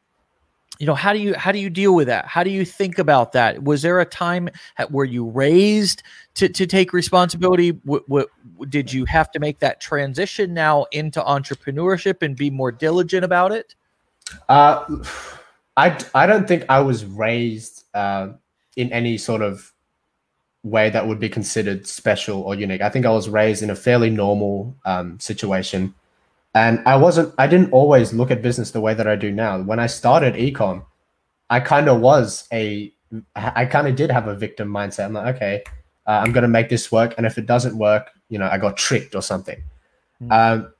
you 0.78 0.86
know 0.86 0.94
how 0.94 1.12
do 1.12 1.18
you 1.18 1.34
how 1.34 1.52
do 1.52 1.58
you 1.58 1.70
deal 1.70 1.94
with 1.94 2.06
that 2.06 2.26
how 2.26 2.42
do 2.42 2.50
you 2.50 2.64
think 2.64 2.98
about 2.98 3.32
that 3.32 3.62
was 3.62 3.82
there 3.82 4.00
a 4.00 4.04
time 4.04 4.48
where 4.90 5.04
you 5.04 5.28
raised 5.30 6.02
to, 6.34 6.48
to 6.48 6.66
take 6.66 6.92
responsibility 6.92 7.72
w- 7.72 8.04
w- 8.08 8.28
did 8.68 8.92
you 8.92 9.04
have 9.04 9.30
to 9.30 9.38
make 9.38 9.58
that 9.60 9.80
transition 9.80 10.52
now 10.52 10.84
into 10.92 11.20
entrepreneurship 11.20 12.22
and 12.22 12.36
be 12.36 12.50
more 12.50 12.70
diligent 12.72 13.24
about 13.24 13.52
it 13.52 13.74
Uh, 14.48 14.84
I, 15.76 15.98
I 16.14 16.26
don't 16.26 16.48
think 16.48 16.64
I 16.68 16.80
was 16.80 17.04
raised 17.04 17.84
uh, 17.94 18.28
in 18.76 18.92
any 18.92 19.18
sort 19.18 19.42
of 19.42 19.72
way 20.62 20.90
that 20.90 21.06
would 21.06 21.20
be 21.20 21.28
considered 21.28 21.86
special 21.86 22.42
or 22.42 22.54
unique. 22.54 22.80
I 22.80 22.88
think 22.88 23.06
I 23.06 23.10
was 23.10 23.28
raised 23.28 23.62
in 23.62 23.70
a 23.70 23.76
fairly 23.76 24.10
normal 24.10 24.74
um, 24.84 25.20
situation. 25.20 25.94
And 26.56 26.80
I 26.86 26.96
wasn't, 26.96 27.34
I 27.36 27.46
didn't 27.46 27.70
always 27.70 28.14
look 28.14 28.30
at 28.30 28.40
business 28.40 28.70
the 28.70 28.80
way 28.80 28.94
that 28.94 29.06
I 29.06 29.14
do 29.14 29.30
now. 29.30 29.60
When 29.60 29.78
I 29.78 29.86
started 29.86 30.36
ecom, 30.36 30.86
I 31.50 31.60
kind 31.60 31.86
of 31.86 32.00
was 32.00 32.48
a, 32.50 32.90
I 33.36 33.66
kind 33.66 33.86
of 33.86 33.94
did 33.94 34.10
have 34.10 34.26
a 34.26 34.34
victim 34.34 34.70
mindset. 34.70 35.04
I'm 35.04 35.12
like, 35.12 35.36
okay, 35.36 35.62
uh, 36.06 36.22
I'm 36.24 36.32
going 36.32 36.42
to 36.42 36.48
make 36.48 36.70
this 36.70 36.90
work. 36.90 37.12
And 37.18 37.26
if 37.26 37.36
it 37.36 37.44
doesn't 37.44 37.76
work, 37.76 38.10
you 38.30 38.38
know, 38.38 38.48
I 38.50 38.56
got 38.56 38.78
tricked 38.78 39.14
or 39.14 39.20
something. 39.20 39.62
Hmm. 40.18 40.32
Um, 40.32 40.72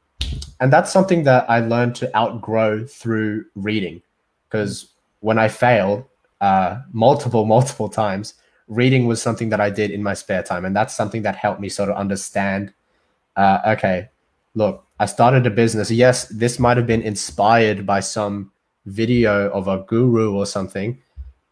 and 0.60 0.72
that's 0.72 0.90
something 0.90 1.24
that 1.24 1.44
I 1.50 1.60
learned 1.60 1.94
to 1.96 2.16
outgrow 2.16 2.86
through 2.86 3.44
reading. 3.54 4.00
Because 4.48 4.88
when 5.20 5.38
I 5.38 5.48
failed 5.48 6.04
uh, 6.40 6.80
multiple, 6.90 7.44
multiple 7.56 7.90
times, 7.90 8.32
reading 8.66 9.06
was 9.06 9.20
something 9.20 9.50
that 9.50 9.60
I 9.60 9.68
did 9.68 9.90
in 9.90 10.02
my 10.02 10.14
spare 10.14 10.42
time. 10.42 10.64
And 10.64 10.74
that's 10.74 10.96
something 10.96 11.20
that 11.20 11.36
helped 11.36 11.60
me 11.60 11.68
sort 11.68 11.90
of 11.90 11.96
understand 11.96 12.72
uh, 13.36 13.60
okay, 13.66 14.08
look, 14.56 14.84
I 14.98 15.06
started 15.06 15.46
a 15.46 15.50
business. 15.50 15.90
Yes, 15.90 16.26
this 16.28 16.58
might 16.58 16.78
have 16.78 16.86
been 16.86 17.02
inspired 17.02 17.86
by 17.86 18.00
some 18.00 18.50
video 18.86 19.50
of 19.50 19.68
a 19.68 19.84
guru 19.86 20.34
or 20.34 20.46
something, 20.46 20.98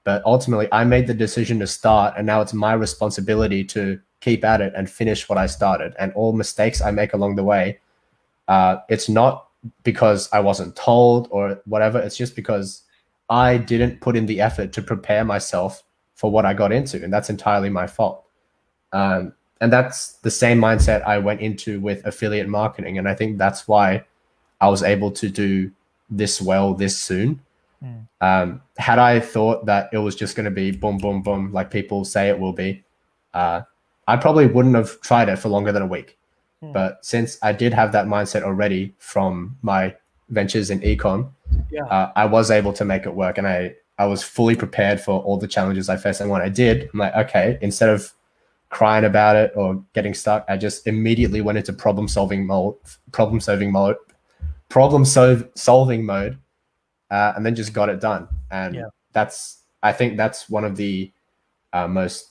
but 0.05 0.23
ultimately 0.25 0.69
I 0.73 0.85
made 0.85 1.07
the 1.07 1.15
decision 1.15 1.59
to 1.61 1.67
start. 1.67 2.15
And 2.17 2.27
now 2.27 2.41
it's 2.41 2.55
my 2.55 2.73
responsibility 2.73 3.63
to 3.65 4.01
keep 4.21 4.43
at 4.43 4.63
it 4.63 4.73
and 4.75 4.89
finish 4.89 5.29
what 5.29 5.37
I 5.37 5.47
started. 5.47 5.95
And 5.99 6.13
all 6.15 6.33
mistakes 6.33 6.81
I 6.81 6.91
make 6.91 7.13
along 7.13 7.37
the 7.37 7.45
way, 7.45 7.79
uh, 8.49 8.79
it's 8.89 9.09
not 9.09 9.49
because 9.83 10.31
I 10.33 10.41
wasn't 10.41 10.75
told 10.75 11.29
or 11.31 11.61
whatever. 11.67 11.99
It's 11.99 12.17
just 12.17 12.35
because 12.35 12.83
I 13.29 13.59
didn't 13.59 14.01
put 14.01 14.17
in 14.17 14.25
the 14.25 14.41
effort 14.41 14.73
to 14.73 14.83
prepare 14.83 15.25
myself 15.25 15.83
for 16.15 16.31
what 16.31 16.47
I 16.47 16.55
got 16.55 16.73
into, 16.73 17.03
and 17.03 17.13
that's 17.13 17.29
entirely 17.29 17.69
my 17.69 17.87
fault. 17.87 18.25
Um, 18.93 19.35
and 19.65 19.73
that's 19.73 20.13
the 20.17 20.31
same 20.31 20.59
mindset 20.61 21.03
I 21.07 21.17
went 21.17 21.41
into 21.41 21.81
with 21.81 22.05
affiliate 22.05 22.49
marketing, 22.49 22.99
and 22.99 23.09
I 23.09 23.15
think 23.15 23.39
that's 23.39 23.67
why 23.67 24.05
I 24.61 24.69
was 24.69 24.83
able 24.83 25.11
to 25.13 25.29
do 25.31 25.71
this 26.11 26.43
well 26.43 26.75
this 26.75 26.99
soon. 26.99 27.41
Hmm. 27.81 28.01
Um, 28.21 28.63
had 28.77 28.99
I 28.99 29.21
thought 29.21 29.65
that 29.65 29.89
it 29.91 29.99
was 29.99 30.15
just 30.15 30.37
going 30.37 30.45
to 30.45 30.51
be 30.51 30.71
boom, 30.71 30.99
boom, 30.99 31.23
boom, 31.23 31.51
like 31.51 31.71
people 31.71 32.05
say 32.05 32.29
it 32.29 32.39
will 32.39 32.53
be, 32.53 32.85
uh, 33.33 33.63
I 34.07 34.19
probably 34.19 34.47
wouldn't 34.47 34.75
have 34.75 35.01
tried 35.01 35.31
it 35.31 35.39
for 35.39 35.49
longer 35.49 35.73
than 35.73 35.83
a 35.83 35.87
week. 35.87 36.19
Hmm. 36.61 36.73
But 36.73 37.03
since 37.03 37.39
I 37.43 37.53
did 37.53 37.73
have 37.73 37.93
that 37.93 38.07
mindset 38.07 38.43
already 38.43 38.95
from 38.99 39.57
my 39.63 39.97
ventures 40.29 40.69
in 40.69 40.81
ecom, 40.81 41.31
Yeah. 41.71 41.87
uh, 41.87 42.13
I 42.15 42.27
was 42.27 42.51
able 42.51 42.75
to 42.75 42.85
make 42.85 43.07
it 43.07 43.15
work, 43.15 43.39
and 43.39 43.47
I 43.49 43.77
I 43.99 44.05
was 44.07 44.23
fully 44.23 44.57
prepared 44.57 45.01
for 45.01 45.23
all 45.23 45.39
the 45.39 45.49
challenges 45.49 45.89
I 45.89 45.97
faced. 45.97 46.21
And 46.21 46.29
when 46.29 46.43
I 46.43 46.51
did, 46.51 46.91
I'm 46.93 46.99
like, 46.99 47.15
okay, 47.25 47.59
instead 47.63 47.89
of 47.89 48.13
crying 48.75 49.05
about 49.05 49.37
it 49.37 49.53
or 49.55 49.81
getting 49.93 50.13
stuck, 50.13 50.45
I 50.49 50.57
just 50.57 50.87
immediately 50.89 51.41
went 51.41 51.57
into 51.57 51.73
problem 51.73 52.09
solving 52.09 52.45
mode, 52.45 52.75
problem 53.13 53.41
solving 53.41 53.71
mode, 53.71 53.97
problem 54.69 55.05
sol- 55.05 55.49
solving 55.55 56.05
mode, 56.05 56.39
uh, 57.09 57.33
and 57.37 57.47
then 57.47 57.55
just 57.55 57.73
got 57.73 57.89
it 57.89 58.01
done. 58.01 58.29
And 58.51 58.75
Yeah. 58.75 58.89
that's 59.13 59.63
I 59.83 59.93
think 59.93 60.17
that's 60.17 60.51
one 60.51 60.65
of 60.65 60.77
the 60.77 61.13
uh, 61.73 61.87
most 61.87 62.31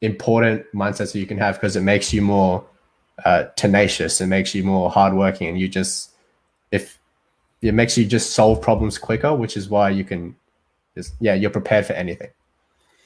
important 0.00 0.66
mindsets 0.74 1.12
that 1.12 1.20
you 1.20 1.26
can 1.26 1.38
have 1.38 1.54
because 1.54 1.76
it 1.76 1.82
makes 1.82 2.12
you 2.12 2.20
more 2.20 2.64
uh, 3.24 3.44
tenacious. 3.54 4.20
It 4.20 4.26
makes 4.26 4.54
you 4.56 4.64
more 4.64 4.90
hardworking, 4.90 5.46
and 5.48 5.60
you 5.60 5.68
just 5.68 6.10
if 6.72 6.98
it 7.62 7.74
makes 7.74 7.96
you 7.96 8.04
just 8.04 8.32
solve 8.32 8.60
problems 8.60 8.98
quicker, 8.98 9.32
which 9.36 9.56
is 9.56 9.68
why 9.68 9.90
you 9.90 10.04
can 10.04 10.34
just 10.96 11.14
yeah 11.20 11.34
you're 11.34 11.50
prepared 11.60 11.86
for 11.86 11.92
anything. 11.92 12.30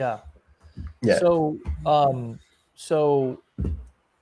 Yeah. 0.00 0.20
Yeah. 1.02 1.18
So, 1.18 1.58
um, 1.86 2.38
so 2.74 3.42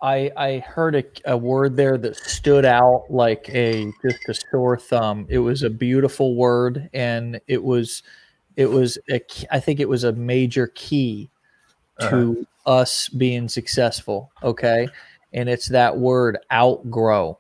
I 0.03 0.31
I 0.37 0.59
heard 0.59 0.95
a, 0.95 1.05
a 1.25 1.37
word 1.37 1.77
there 1.77 1.97
that 1.99 2.17
stood 2.17 2.65
out 2.65 3.05
like 3.09 3.49
a 3.51 3.93
just 4.03 4.29
a 4.29 4.35
sore 4.35 4.79
thumb. 4.79 5.27
It 5.29 5.39
was 5.39 5.63
a 5.63 5.71
beautiful 5.71 6.35
word, 6.35 6.91
and 6.93 7.41
it 7.47 7.63
was 7.63 8.03
it 8.57 8.67
was 8.67 8.99
a, 9.11 9.21
I 9.51 9.61
think 9.61 9.81
it 9.81 9.89
was 9.89 10.05
a 10.05 10.13
major 10.13 10.69
key 10.69 11.31
to 12.01 12.47
us 12.67 13.09
being 13.09 13.49
successful. 13.49 14.31
Okay, 14.43 14.89
and 15.33 15.49
it's 15.49 15.69
that 15.69 15.97
word 15.97 16.39
outgrow. 16.53 17.39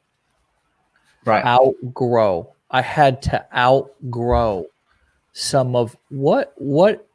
Right. 1.26 1.44
Outgrow. 1.44 2.52
I 2.70 2.82
had 2.82 3.20
to 3.22 3.46
outgrow 3.54 4.66
some 5.32 5.76
of 5.76 5.96
what 6.08 6.54
what 6.56 7.06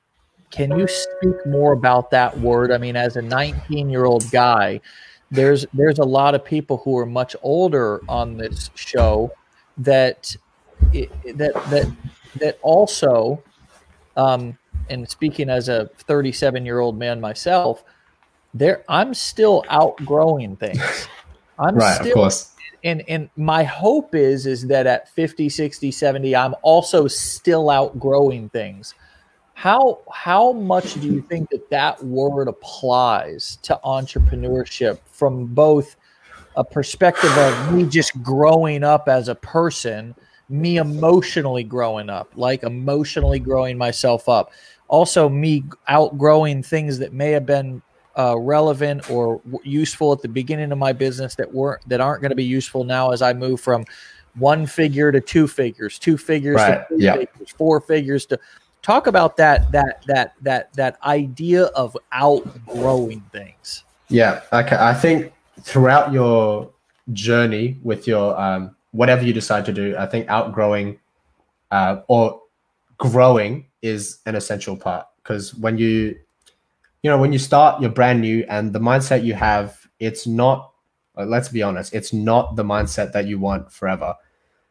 can 0.52 0.78
you 0.78 0.88
speak 0.88 1.46
more 1.46 1.74
about 1.74 2.12
that 2.12 2.38
word? 2.40 2.72
I 2.72 2.78
mean, 2.78 2.96
as 2.96 3.16
a 3.16 3.22
19 3.22 3.90
year 3.90 4.06
old 4.06 4.30
guy, 4.32 4.82
there's 5.32 5.66
there's 5.74 6.00
a 6.00 6.04
lot 6.04 6.36
of 6.36 6.44
people 6.44 6.78
who 6.78 6.98
are 6.98 7.06
much 7.06 7.36
older 7.42 8.02
on 8.10 8.38
this 8.38 8.70
show 8.76 9.32
that 9.78 10.36
that 10.92 11.54
that 11.70 11.96
that 12.36 12.60
also, 12.62 13.42
um, 14.18 14.58
and 14.90 15.10
speaking 15.10 15.50
as 15.50 15.70
a 15.70 15.90
37 16.00 16.66
year 16.66 16.80
old 16.80 16.98
man 16.98 17.22
myself, 17.22 17.84
there 18.54 18.84
I'm 18.90 19.14
still 19.14 19.64
outgrowing 19.70 20.58
things. 20.58 21.08
I'm 21.60 21.76
right. 21.76 21.96
still 21.96 22.08
Of 22.08 22.14
course. 22.14 22.52
and 22.84 23.04
and 23.08 23.30
my 23.38 23.64
hope 23.64 24.16
is 24.16 24.46
is 24.46 24.68
that 24.68 24.88
at 24.88 25.10
50 25.10 25.48
60 25.48 25.92
70 25.92 26.36
i'm 26.36 26.56
also 26.64 27.08
still 27.08 27.70
outgrowing 27.70 28.50
things 28.50 28.96
how 29.62 30.00
how 30.12 30.52
much 30.54 30.96
do 30.96 31.02
you 31.02 31.22
think 31.22 31.48
that 31.52 31.70
that 31.70 32.04
word 32.04 32.48
applies 32.48 33.60
to 33.62 33.80
entrepreneurship 33.86 34.98
from 35.06 35.46
both 35.46 35.98
a 36.56 36.64
perspective 36.64 37.32
of 37.38 37.72
me 37.72 37.86
just 37.86 38.20
growing 38.24 38.84
up 38.84 39.08
as 39.08 39.28
a 39.28 39.36
person 39.36 40.16
me 40.50 40.78
emotionally 40.78 41.64
growing 41.64 42.10
up 42.10 42.28
like 42.36 42.64
emotionally 42.64 43.38
growing 43.38 43.78
myself 43.78 44.28
up 44.28 44.52
also 44.88 45.30
me 45.30 45.64
outgrowing 45.90 46.64
things 46.64 46.98
that 46.98 47.14
may 47.14 47.30
have 47.30 47.46
been 47.46 47.84
uh, 48.18 48.36
relevant 48.40 49.12
or 49.12 49.40
w- 49.46 49.60
useful 49.64 50.12
at 50.12 50.24
the 50.24 50.28
beginning 50.28 50.72
of 50.72 50.80
my 50.80 50.92
business 50.92 51.36
that 51.36 51.54
weren't 51.54 51.88
that 51.88 52.02
aren't 52.02 52.24
going 52.24 52.32
to 52.32 52.36
be 52.36 52.44
useful 52.44 52.84
now 52.84 53.12
as 53.12 53.22
I 53.22 53.32
move 53.32 53.62
from 53.62 53.86
one 54.36 54.66
figure 54.66 55.12
to 55.12 55.20
two 55.20 55.48
figures, 55.48 56.00
two 56.00 56.18
figures 56.18 56.56
Right, 56.56 56.88
to 56.90 56.96
three 56.96 57.04
yeah. 57.04 57.16
figures, 57.18 57.52
four 57.58 57.82
figures 57.82 58.26
to 58.28 58.40
talk 58.82 59.08
about 59.08 59.38
that 59.38 59.72
that 59.72 60.04
that 60.08 60.36
that 60.42 60.74
that 60.74 60.98
idea 61.04 61.66
of 61.68 61.96
outgrowing 62.12 63.22
things. 63.32 63.84
Yeah. 64.10 64.42
Okay. 64.52 64.78
I 64.78 64.94
think 64.94 65.34
throughout 65.62 66.12
your 66.12 66.72
journey 67.14 67.80
with 67.84 68.08
your 68.08 68.40
um, 68.40 68.76
whatever 68.92 69.24
you 69.24 69.34
decide 69.34 69.66
to 69.66 69.74
do, 69.74 69.96
I 69.98 70.06
think 70.06 70.28
outgrowing 70.30 71.00
uh, 71.72 72.02
or 72.08 72.42
growing 72.98 73.66
is 73.82 74.20
an 74.26 74.36
essential 74.36 74.76
part 74.76 75.08
because 75.24 75.56
when 75.56 75.78
you 75.78 76.16
you 77.02 77.10
know 77.10 77.18
when 77.18 77.34
you 77.34 77.40
start 77.40 77.82
you're 77.82 77.90
brand 77.90 78.22
new 78.22 78.46
and 78.48 78.74
the 78.74 78.80
mindset 78.80 79.24
you 79.24 79.34
have 79.34 79.88
it's 80.00 80.28
not 80.28 80.72
let's 81.18 81.50
be 81.50 81.64
honest 81.64 81.96
it's 81.96 82.14
not 82.14 82.56
the 82.56 82.64
mindset 82.64 83.12
that 83.12 83.26
you 83.26 83.40
want 83.40 83.72
forever 83.72 84.14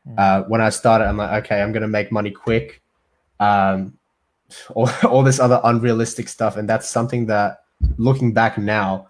mm. 0.09 0.17
uh, 0.17 0.45
when 0.45 0.61
i 0.61 0.69
started 0.69 1.07
i'm 1.09 1.17
like 1.17 1.45
okay 1.45 1.61
i'm 1.61 1.73
gonna 1.73 1.89
make 1.89 2.13
money 2.13 2.31
quick 2.31 2.81
um, 3.41 3.99
all, 4.75 4.91
all 5.09 5.23
this 5.23 5.41
other 5.41 5.61
unrealistic 5.65 6.29
stuff 6.29 6.57
and 6.57 6.69
that's 6.69 6.89
something 6.89 7.27
that 7.27 7.63
looking 7.97 8.33
back 8.33 8.59
now 8.59 9.09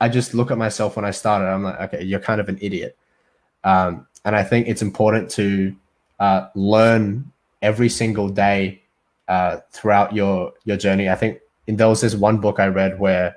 i 0.00 0.08
just 0.08 0.34
look 0.34 0.50
at 0.50 0.58
myself 0.58 0.96
when 0.96 1.04
i 1.04 1.10
started 1.10 1.46
i'm 1.46 1.62
like 1.62 1.80
okay 1.80 2.02
you're 2.02 2.20
kind 2.20 2.40
of 2.40 2.48
an 2.48 2.58
idiot 2.60 2.96
um, 3.64 4.06
and 4.24 4.34
i 4.34 4.42
think 4.42 4.66
it's 4.68 4.82
important 4.82 5.30
to 5.30 5.74
uh, 6.20 6.48
learn 6.54 7.30
every 7.62 7.88
single 7.88 8.28
day 8.28 8.82
uh, 9.28 9.58
throughout 9.70 10.12
your 10.12 10.52
your 10.64 10.76
journey. 10.76 11.08
I 11.08 11.14
think 11.14 11.40
in 11.66 11.76
there 11.76 11.88
was 11.88 12.00
this 12.00 12.14
one 12.14 12.38
book 12.38 12.60
I 12.60 12.66
read 12.66 12.98
where 12.98 13.36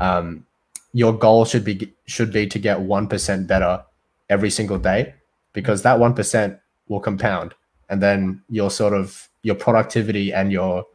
um, 0.00 0.46
your 0.92 1.12
goal 1.12 1.44
should 1.44 1.64
be 1.64 1.92
should 2.06 2.32
be 2.32 2.46
to 2.46 2.58
get 2.58 2.80
one 2.80 3.08
percent 3.08 3.46
better 3.46 3.82
every 4.30 4.50
single 4.50 4.78
day 4.78 5.14
because 5.52 5.82
that 5.82 5.98
one 5.98 6.14
percent 6.14 6.58
will 6.88 7.00
compound, 7.00 7.54
and 7.88 8.02
then 8.02 8.42
your 8.48 8.70
sort 8.70 8.92
of 8.92 9.28
your 9.42 9.54
productivity 9.54 10.32
and 10.32 10.52
your 10.52 10.86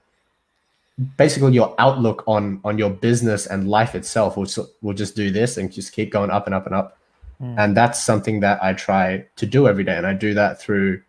basically 1.18 1.54
your 1.54 1.74
outlook 1.80 2.24
on 2.28 2.60
on 2.64 2.78
your 2.78 2.90
business 2.90 3.46
and 3.46 3.70
life 3.70 3.96
itself 3.96 4.36
will 4.36 4.48
will 4.82 4.94
just 4.94 5.16
do 5.16 5.32
this 5.32 5.58
and 5.58 5.72
just 5.72 5.94
keep 5.94 6.12
going 6.12 6.30
up 6.30 6.46
and 6.46 6.56
up 6.56 6.66
and 6.66 6.76
up. 6.76 6.98
Mm. 7.42 7.56
And 7.58 7.78
that's 7.78 8.04
something 8.04 8.42
that 8.42 8.62
I 8.62 8.74
try 8.74 9.26
to 9.38 9.46
do 9.46 9.68
every 9.68 9.84
day, 9.84 9.96
and 9.96 10.06
I 10.06 10.14
do 10.14 10.34
that 10.34 10.60
through 10.60 11.02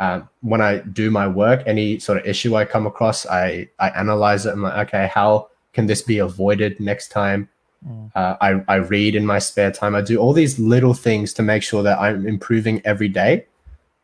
um, 0.00 0.28
when 0.42 0.60
I 0.60 0.78
do 0.78 1.10
my 1.10 1.26
work, 1.26 1.62
any 1.66 1.98
sort 1.98 2.18
of 2.18 2.26
issue 2.26 2.56
I 2.56 2.64
come 2.64 2.86
across, 2.86 3.26
I 3.26 3.68
I 3.78 3.90
analyze 3.90 4.46
it. 4.46 4.52
I'm 4.52 4.62
like, 4.62 4.88
okay, 4.88 5.10
how 5.12 5.48
can 5.72 5.86
this 5.86 6.02
be 6.02 6.18
avoided 6.18 6.78
next 6.80 7.08
time? 7.08 7.48
Mm. 7.86 8.10
Uh, 8.14 8.36
I 8.40 8.62
I 8.68 8.76
read 8.76 9.14
in 9.14 9.26
my 9.26 9.38
spare 9.40 9.72
time. 9.72 9.94
I 9.94 10.00
do 10.00 10.18
all 10.18 10.32
these 10.32 10.58
little 10.58 10.94
things 10.94 11.32
to 11.34 11.42
make 11.42 11.62
sure 11.62 11.82
that 11.82 11.98
I'm 11.98 12.26
improving 12.26 12.80
every 12.84 13.08
day, 13.08 13.46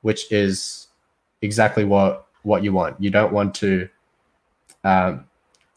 which 0.02 0.30
is 0.32 0.83
exactly 1.42 1.84
what 1.84 2.26
what 2.42 2.62
you 2.62 2.72
want. 2.72 3.00
You 3.00 3.10
don't 3.10 3.32
want 3.32 3.54
to, 3.56 3.88
um, 4.84 5.24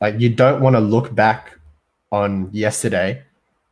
like 0.01 0.19
you 0.19 0.29
don't 0.29 0.61
want 0.61 0.75
to 0.75 0.79
look 0.79 1.15
back 1.15 1.57
on 2.11 2.49
yesterday 2.51 3.23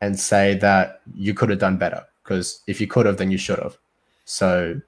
and 0.01 0.19
say 0.19 0.55
that 0.55 1.01
you 1.15 1.33
could 1.33 1.49
have 1.49 1.59
done 1.59 1.77
better 1.77 2.05
because 2.23 2.61
if 2.67 2.81
you 2.81 2.87
could 2.87 3.05
have, 3.05 3.17
then 3.17 3.31
you 3.31 3.37
should 3.37 3.59
have. 3.59 3.77
So 4.25 4.81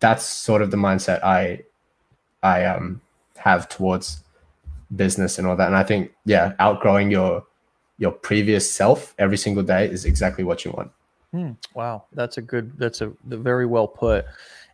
that's 0.00 0.24
sort 0.24 0.62
of 0.62 0.70
the 0.70 0.76
mindset 0.76 1.22
I 1.22 1.62
I 2.42 2.64
um 2.64 3.00
have 3.36 3.68
towards 3.68 4.22
business 4.94 5.38
and 5.38 5.46
all 5.46 5.56
that. 5.56 5.66
And 5.66 5.76
I 5.76 5.84
think 5.84 6.12
yeah, 6.24 6.54
outgrowing 6.58 7.10
your 7.10 7.44
your 7.98 8.12
previous 8.12 8.70
self 8.70 9.14
every 9.18 9.36
single 9.36 9.62
day 9.62 9.88
is 9.88 10.04
exactly 10.04 10.42
what 10.42 10.64
you 10.64 10.72
want. 10.72 10.90
Hmm. 11.32 11.52
Wow, 11.74 12.04
that's 12.12 12.38
a 12.38 12.42
good. 12.42 12.76
That's 12.76 13.02
a 13.02 13.12
very 13.24 13.66
well 13.66 13.86
put. 13.86 14.26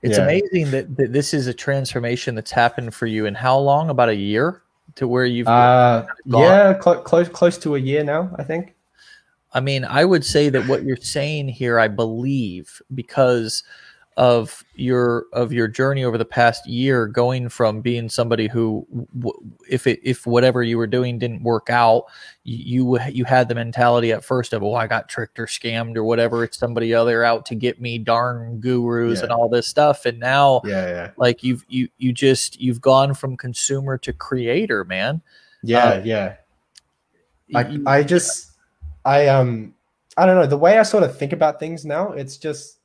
It's 0.02 0.18
yeah. 0.18 0.24
amazing 0.24 0.70
that, 0.70 0.96
that 0.96 1.12
this 1.12 1.32
is 1.34 1.46
a 1.46 1.54
transformation 1.54 2.34
that's 2.34 2.50
happened 2.50 2.94
for 2.94 3.06
you. 3.06 3.26
In 3.26 3.34
how 3.34 3.58
long? 3.58 3.90
About 3.90 4.08
a 4.08 4.14
year 4.14 4.62
to 4.96 5.08
where 5.08 5.24
you've. 5.24 5.48
Uh, 5.48 6.06
yeah, 6.24 6.80
cl- 6.80 7.02
close 7.02 7.28
close 7.28 7.58
to 7.58 7.76
a 7.76 7.78
year 7.78 8.04
now. 8.04 8.30
I 8.38 8.44
think. 8.44 8.74
I 9.52 9.60
mean, 9.60 9.84
I 9.84 10.04
would 10.04 10.24
say 10.24 10.50
that 10.50 10.66
what 10.68 10.84
you're 10.84 10.96
saying 10.96 11.48
here, 11.48 11.78
I 11.78 11.88
believe, 11.88 12.82
because 12.94 13.62
of 14.16 14.64
your 14.74 15.26
of 15.34 15.52
your 15.52 15.68
journey 15.68 16.02
over 16.02 16.16
the 16.16 16.24
past 16.24 16.66
year 16.66 17.06
going 17.06 17.50
from 17.50 17.82
being 17.82 18.08
somebody 18.08 18.48
who 18.48 18.86
if 19.68 19.86
it 19.86 20.00
if 20.02 20.26
whatever 20.26 20.62
you 20.62 20.78
were 20.78 20.86
doing 20.86 21.18
didn't 21.18 21.42
work 21.42 21.68
out 21.68 22.04
you 22.42 22.98
you 23.10 23.24
had 23.24 23.46
the 23.48 23.54
mentality 23.54 24.12
at 24.12 24.24
first 24.24 24.54
of 24.54 24.62
oh 24.62 24.74
I 24.74 24.86
got 24.86 25.10
tricked 25.10 25.38
or 25.38 25.46
scammed 25.46 25.96
or 25.96 26.04
whatever. 26.04 26.44
It's 26.44 26.56
somebody 26.56 26.94
other 26.94 27.24
out 27.24 27.44
to 27.46 27.54
get 27.54 27.80
me 27.80 27.98
darn 27.98 28.58
gurus 28.60 29.18
yeah. 29.18 29.24
and 29.24 29.32
all 29.32 29.48
this 29.50 29.66
stuff. 29.66 30.06
And 30.06 30.18
now 30.18 30.62
yeah, 30.64 30.86
yeah. 30.86 31.10
like 31.18 31.42
you've 31.42 31.64
you 31.68 31.88
you 31.98 32.12
just 32.12 32.58
you've 32.58 32.80
gone 32.80 33.12
from 33.12 33.36
consumer 33.36 33.98
to 33.98 34.12
creator 34.14 34.84
man. 34.84 35.20
Yeah 35.62 35.84
uh, 35.84 36.02
yeah. 36.04 36.36
I 37.54 37.68
you, 37.68 37.82
I 37.86 38.02
just 38.02 38.52
I 39.04 39.26
um 39.26 39.74
I 40.16 40.24
don't 40.24 40.36
know. 40.36 40.46
The 40.46 40.56
way 40.56 40.78
I 40.78 40.84
sort 40.84 41.02
of 41.02 41.18
think 41.18 41.34
about 41.34 41.60
things 41.60 41.84
now 41.84 42.12
it's 42.12 42.38
just 42.38 42.78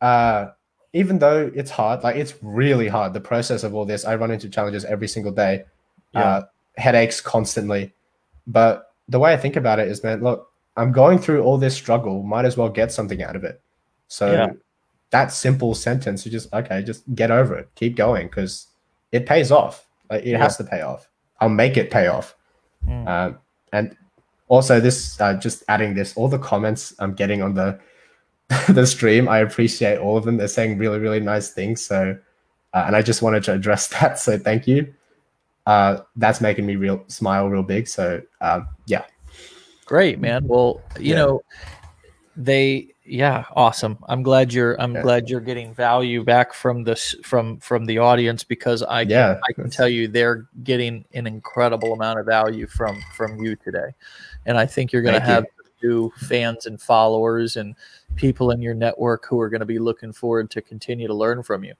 uh, 0.00 0.48
even 0.92 1.18
though 1.18 1.50
it's 1.54 1.70
hard, 1.70 2.02
like 2.02 2.16
it's 2.16 2.34
really 2.42 2.88
hard, 2.88 3.12
the 3.12 3.20
process 3.20 3.64
of 3.64 3.74
all 3.74 3.84
this, 3.84 4.04
I 4.04 4.16
run 4.16 4.30
into 4.30 4.48
challenges 4.48 4.84
every 4.84 5.08
single 5.08 5.32
day, 5.32 5.64
yeah. 6.14 6.24
uh, 6.24 6.42
headaches 6.76 7.20
constantly. 7.20 7.92
But 8.46 8.94
the 9.08 9.18
way 9.18 9.32
I 9.32 9.36
think 9.36 9.56
about 9.56 9.78
it 9.78 9.88
is, 9.88 10.02
man, 10.02 10.22
look, 10.22 10.50
I'm 10.76 10.92
going 10.92 11.18
through 11.18 11.42
all 11.42 11.58
this 11.58 11.74
struggle, 11.74 12.22
might 12.22 12.44
as 12.44 12.56
well 12.56 12.68
get 12.68 12.92
something 12.92 13.22
out 13.22 13.36
of 13.36 13.44
it. 13.44 13.60
So 14.08 14.32
yeah. 14.32 14.52
that 15.10 15.32
simple 15.32 15.74
sentence, 15.74 16.24
you 16.24 16.32
just, 16.32 16.52
okay, 16.52 16.82
just 16.82 17.02
get 17.14 17.30
over 17.30 17.56
it, 17.56 17.68
keep 17.74 17.96
going 17.96 18.28
because 18.28 18.68
it 19.12 19.26
pays 19.26 19.50
off. 19.50 19.86
Like, 20.08 20.24
it 20.24 20.30
yeah. 20.30 20.38
has 20.38 20.56
to 20.58 20.64
pay 20.64 20.80
off. 20.80 21.08
I'll 21.40 21.48
make 21.48 21.76
it 21.76 21.90
pay 21.90 22.06
off. 22.06 22.36
Mm. 22.88 23.08
Um, 23.08 23.38
and 23.72 23.96
also, 24.48 24.80
this, 24.80 25.20
uh, 25.20 25.34
just 25.34 25.64
adding 25.68 25.94
this, 25.94 26.16
all 26.16 26.28
the 26.28 26.38
comments 26.38 26.94
I'm 26.98 27.14
getting 27.14 27.42
on 27.42 27.54
the, 27.54 27.78
the 28.68 28.86
stream. 28.86 29.28
I 29.28 29.38
appreciate 29.38 29.98
all 29.98 30.16
of 30.16 30.24
them. 30.24 30.36
They're 30.36 30.48
saying 30.48 30.78
really, 30.78 30.98
really 30.98 31.20
nice 31.20 31.50
things. 31.50 31.84
So, 31.84 32.16
uh, 32.72 32.84
and 32.86 32.94
I 32.94 33.02
just 33.02 33.22
wanted 33.22 33.42
to 33.44 33.52
address 33.52 33.86
that. 34.00 34.18
So, 34.18 34.38
thank 34.38 34.66
you. 34.66 34.92
Uh, 35.66 35.98
that's 36.14 36.40
making 36.40 36.64
me 36.64 36.76
real 36.76 37.04
smile 37.08 37.48
real 37.48 37.64
big. 37.64 37.88
So, 37.88 38.22
um, 38.40 38.68
yeah. 38.86 39.04
Great, 39.84 40.20
man. 40.20 40.46
Well, 40.46 40.80
you 40.98 41.10
yeah. 41.10 41.16
know, 41.16 41.42
they 42.36 42.88
yeah 43.08 43.44
awesome 43.54 43.96
i'm 44.08 44.22
glad 44.22 44.52
you're 44.52 44.78
i'm 44.80 44.94
yeah. 44.94 45.02
glad 45.02 45.30
you're 45.30 45.40
getting 45.40 45.72
value 45.72 46.24
back 46.24 46.52
from 46.52 46.82
this 46.82 47.14
from 47.22 47.58
from 47.60 47.86
the 47.86 47.98
audience 47.98 48.42
because 48.42 48.82
i 48.82 49.04
can, 49.04 49.10
yeah 49.10 49.40
i 49.48 49.52
can 49.52 49.70
tell 49.70 49.88
you 49.88 50.08
they're 50.08 50.46
getting 50.64 51.04
an 51.14 51.26
incredible 51.26 51.92
amount 51.92 52.18
of 52.18 52.26
value 52.26 52.66
from 52.66 53.00
from 53.14 53.38
you 53.38 53.54
today 53.56 53.94
and 54.44 54.58
i 54.58 54.66
think 54.66 54.92
you're 54.92 55.02
going 55.02 55.14
to 55.14 55.20
have 55.24 55.44
new 55.82 56.10
fans 56.16 56.66
and 56.66 56.80
followers 56.80 57.56
and 57.56 57.74
people 58.16 58.50
in 58.50 58.60
your 58.60 58.74
network 58.74 59.26
who 59.26 59.40
are 59.40 59.48
going 59.48 59.60
to 59.60 59.66
be 59.66 59.78
looking 59.78 60.12
forward 60.12 60.50
to 60.50 60.62
continue 60.62 61.06
to 61.06 61.14
learn 61.14 61.42
from 61.42 61.64
you. 61.64 61.74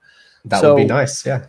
That 0.44 0.60
so, 0.60 0.74
would 0.74 0.82
be 0.82 0.86
nice. 0.86 1.26
Yeah. 1.26 1.46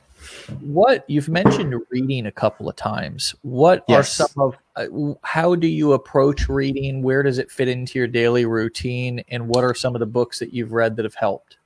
What 0.62 1.06
you've 1.08 1.30
mentioned 1.30 1.76
reading 1.92 2.26
a 2.26 2.32
couple 2.32 2.68
of 2.68 2.76
times. 2.76 3.36
What 3.44 3.84
yes. 3.88 4.20
are 4.20 4.28
some 4.28 4.42
of 4.42 4.58
uh, 4.76 5.14
how 5.24 5.56
do 5.56 5.68
you 5.68 5.94
approach 5.94 6.50
reading? 6.50 7.04
Where 7.04 7.22
does 7.22 7.38
it 7.38 7.52
fit 7.52 7.68
into 7.68 8.00
your 8.00 8.08
daily 8.08 8.46
routine? 8.46 9.24
And 9.30 9.48
what 9.48 9.64
are 9.64 9.76
some 9.76 9.96
of 9.96 10.00
the 10.00 10.08
books 10.08 10.40
that 10.40 10.54
you've 10.54 10.72
read 10.72 10.96
that 10.96 11.06
have 11.06 11.16
helped? 11.16 11.58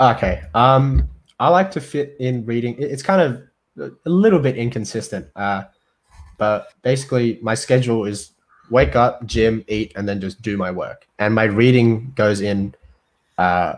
Okay. 0.00 0.42
Um, 0.54 1.08
I 1.38 1.48
like 1.48 1.70
to 1.72 1.80
fit 1.80 2.16
in 2.18 2.46
reading. 2.46 2.76
It's 2.78 3.02
kind 3.02 3.20
of 3.20 3.42
a 3.78 4.08
little 4.08 4.38
bit 4.38 4.56
inconsistent. 4.56 5.26
Uh, 5.36 5.64
but 6.38 6.72
basically 6.82 7.38
my 7.42 7.54
schedule 7.54 8.06
is 8.06 8.30
wake 8.70 8.96
up, 8.96 9.24
gym, 9.26 9.64
eat, 9.68 9.92
and 9.96 10.08
then 10.08 10.20
just 10.20 10.42
do 10.42 10.56
my 10.56 10.70
work. 10.70 11.06
And 11.18 11.34
my 11.34 11.44
reading 11.44 12.12
goes 12.16 12.40
in 12.40 12.74
uh, 13.38 13.74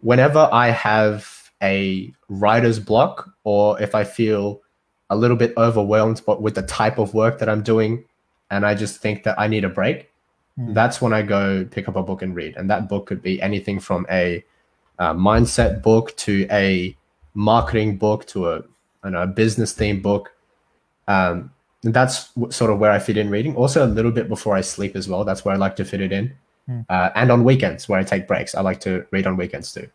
whenever 0.00 0.48
I 0.52 0.68
have 0.68 1.50
a 1.62 2.12
writer's 2.28 2.78
block 2.78 3.30
or 3.44 3.80
if 3.80 3.94
I 3.94 4.04
feel 4.04 4.60
a 5.10 5.16
little 5.16 5.36
bit 5.36 5.54
overwhelmed 5.56 6.22
but 6.26 6.42
with 6.42 6.54
the 6.54 6.62
type 6.62 6.98
of 6.98 7.14
work 7.14 7.38
that 7.38 7.48
I'm 7.48 7.62
doing 7.62 8.04
and 8.50 8.64
I 8.64 8.74
just 8.74 9.00
think 9.00 9.24
that 9.24 9.38
I 9.38 9.48
need 9.48 9.64
a 9.64 9.68
break, 9.68 10.10
mm. 10.58 10.74
that's 10.74 11.00
when 11.00 11.12
I 11.12 11.22
go 11.22 11.64
pick 11.64 11.88
up 11.88 11.96
a 11.96 12.02
book 12.02 12.22
and 12.22 12.34
read. 12.34 12.56
And 12.56 12.70
that 12.70 12.88
book 12.88 13.06
could 13.06 13.22
be 13.22 13.40
anything 13.42 13.80
from 13.80 14.06
a, 14.10 14.44
a 14.98 15.14
mindset 15.14 15.82
book 15.82 16.16
to 16.18 16.46
a 16.50 16.96
marketing 17.34 17.98
book 17.98 18.26
to 18.26 18.50
a, 18.50 18.62
know, 19.04 19.22
a 19.22 19.26
business 19.26 19.72
theme 19.72 20.00
book. 20.00 20.32
Um, 21.06 21.50
that's 21.82 22.30
sort 22.50 22.70
of 22.70 22.78
where 22.78 22.90
I 22.90 22.98
fit 22.98 23.16
in 23.16 23.30
reading. 23.30 23.54
Also, 23.56 23.84
a 23.84 23.86
little 23.86 24.10
bit 24.10 24.28
before 24.28 24.56
I 24.56 24.60
sleep 24.60 24.96
as 24.96 25.08
well. 25.08 25.24
That's 25.24 25.44
where 25.44 25.54
I 25.54 25.58
like 25.58 25.76
to 25.76 25.84
fit 25.84 26.00
it 26.00 26.12
in. 26.12 26.32
Mm. 26.68 26.84
Uh, 26.88 27.10
and 27.14 27.30
on 27.30 27.44
weekends 27.44 27.88
where 27.88 27.98
I 27.98 28.02
take 28.02 28.26
breaks, 28.26 28.54
I 28.54 28.60
like 28.60 28.80
to 28.80 29.06
read 29.10 29.26
on 29.26 29.36
weekends 29.36 29.72
too. 29.72 29.88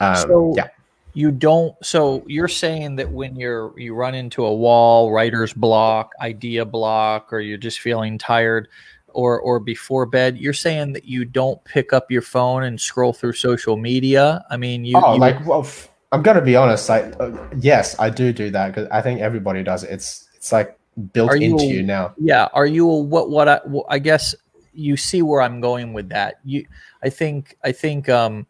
Um, 0.00 0.16
so 0.16 0.54
yeah, 0.56 0.68
you 1.14 1.30
don't. 1.30 1.74
So 1.84 2.22
you're 2.26 2.48
saying 2.48 2.96
that 2.96 3.10
when 3.10 3.36
you're 3.36 3.78
you 3.78 3.94
run 3.94 4.14
into 4.14 4.44
a 4.44 4.54
wall, 4.54 5.12
writer's 5.12 5.52
block, 5.52 6.12
idea 6.20 6.64
block, 6.64 7.32
or 7.32 7.40
you're 7.40 7.56
just 7.56 7.80
feeling 7.80 8.18
tired, 8.18 8.68
or 9.08 9.40
or 9.40 9.58
before 9.58 10.06
bed, 10.06 10.36
you're 10.36 10.52
saying 10.52 10.92
that 10.92 11.04
you 11.04 11.24
don't 11.24 11.62
pick 11.64 11.92
up 11.92 12.10
your 12.10 12.22
phone 12.22 12.64
and 12.64 12.80
scroll 12.80 13.12
through 13.12 13.32
social 13.32 13.76
media. 13.76 14.44
I 14.50 14.58
mean, 14.58 14.84
you. 14.84 15.00
Oh, 15.02 15.14
you, 15.14 15.20
like 15.20 15.44
well, 15.46 15.60
f- 15.60 15.88
I'm 16.12 16.22
gonna 16.22 16.42
be 16.42 16.56
honest. 16.56 16.88
Like, 16.88 17.14
uh, 17.18 17.30
yes, 17.56 17.98
I 17.98 18.10
do 18.10 18.32
do 18.32 18.50
that 18.50 18.68
because 18.68 18.88
I 18.90 19.00
think 19.00 19.20
everybody 19.20 19.62
does 19.62 19.84
it. 19.84 19.90
It's 19.90 20.28
it's 20.34 20.52
like 20.52 20.78
built 21.12 21.30
are 21.30 21.36
into 21.36 21.64
you, 21.64 21.76
you, 21.76 21.82
now. 21.82 22.14
Yeah. 22.18 22.48
Are 22.52 22.66
you 22.66 22.86
what? 22.86 23.30
What 23.30 23.48
I, 23.48 23.60
well, 23.66 23.86
I 23.88 23.98
guess 23.98 24.34
you 24.72 24.96
see 24.96 25.22
where 25.22 25.40
I'm 25.40 25.60
going 25.60 25.92
with 25.92 26.08
that. 26.10 26.40
You, 26.44 26.66
I 27.02 27.10
think, 27.10 27.56
I 27.64 27.72
think, 27.72 28.08
um, 28.08 28.46